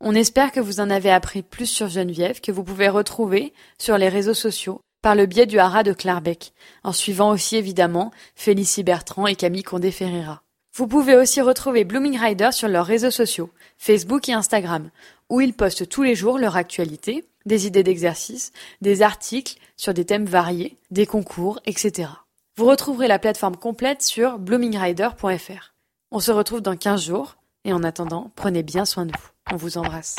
On 0.00 0.14
espère 0.14 0.52
que 0.52 0.60
vous 0.60 0.80
en 0.80 0.88
avez 0.88 1.10
appris 1.10 1.42
plus 1.42 1.66
sur 1.66 1.88
Geneviève, 1.88 2.40
que 2.40 2.52
vous 2.52 2.64
pouvez 2.64 2.88
retrouver 2.88 3.52
sur 3.78 3.98
les 3.98 4.08
réseaux 4.08 4.34
sociaux 4.34 4.80
par 5.02 5.14
le 5.14 5.26
biais 5.26 5.46
du 5.46 5.58
haras 5.58 5.82
de 5.82 5.92
Clarbec, 5.92 6.52
en 6.84 6.92
suivant 6.92 7.30
aussi 7.30 7.56
évidemment 7.56 8.10
Félicie 8.34 8.82
Bertrand 8.82 9.26
et 9.26 9.34
Camille 9.34 9.62
Condé-Ferreira. 9.62 10.42
Vous 10.74 10.86
pouvez 10.86 11.16
aussi 11.16 11.40
retrouver 11.40 11.84
Blooming 11.84 12.18
Rider 12.18 12.52
sur 12.52 12.68
leurs 12.68 12.86
réseaux 12.86 13.10
sociaux, 13.10 13.50
Facebook 13.76 14.28
et 14.28 14.34
Instagram, 14.34 14.90
où 15.30 15.40
ils 15.40 15.54
postent 15.54 15.88
tous 15.88 16.02
les 16.02 16.14
jours 16.14 16.38
leur 16.38 16.56
actualité, 16.56 17.24
des 17.46 17.66
idées 17.66 17.82
d'exercice, 17.82 18.52
des 18.82 19.00
articles 19.00 19.56
sur 19.76 19.94
des 19.94 20.04
thèmes 20.04 20.26
variés, 20.26 20.76
des 20.90 21.06
concours, 21.06 21.60
etc. 21.64 22.10
Vous 22.56 22.66
retrouverez 22.66 23.08
la 23.08 23.18
plateforme 23.18 23.56
complète 23.56 24.02
sur 24.02 24.38
bloomingrider.fr. 24.38 25.74
On 26.10 26.20
se 26.20 26.32
retrouve 26.32 26.60
dans 26.60 26.76
15 26.76 27.06
jours 27.06 27.36
et 27.64 27.72
en 27.72 27.82
attendant, 27.84 28.30
prenez 28.34 28.62
bien 28.62 28.84
soin 28.84 29.06
de 29.06 29.12
vous. 29.12 29.28
On 29.52 29.56
vous 29.56 29.78
embrasse. 29.78 30.16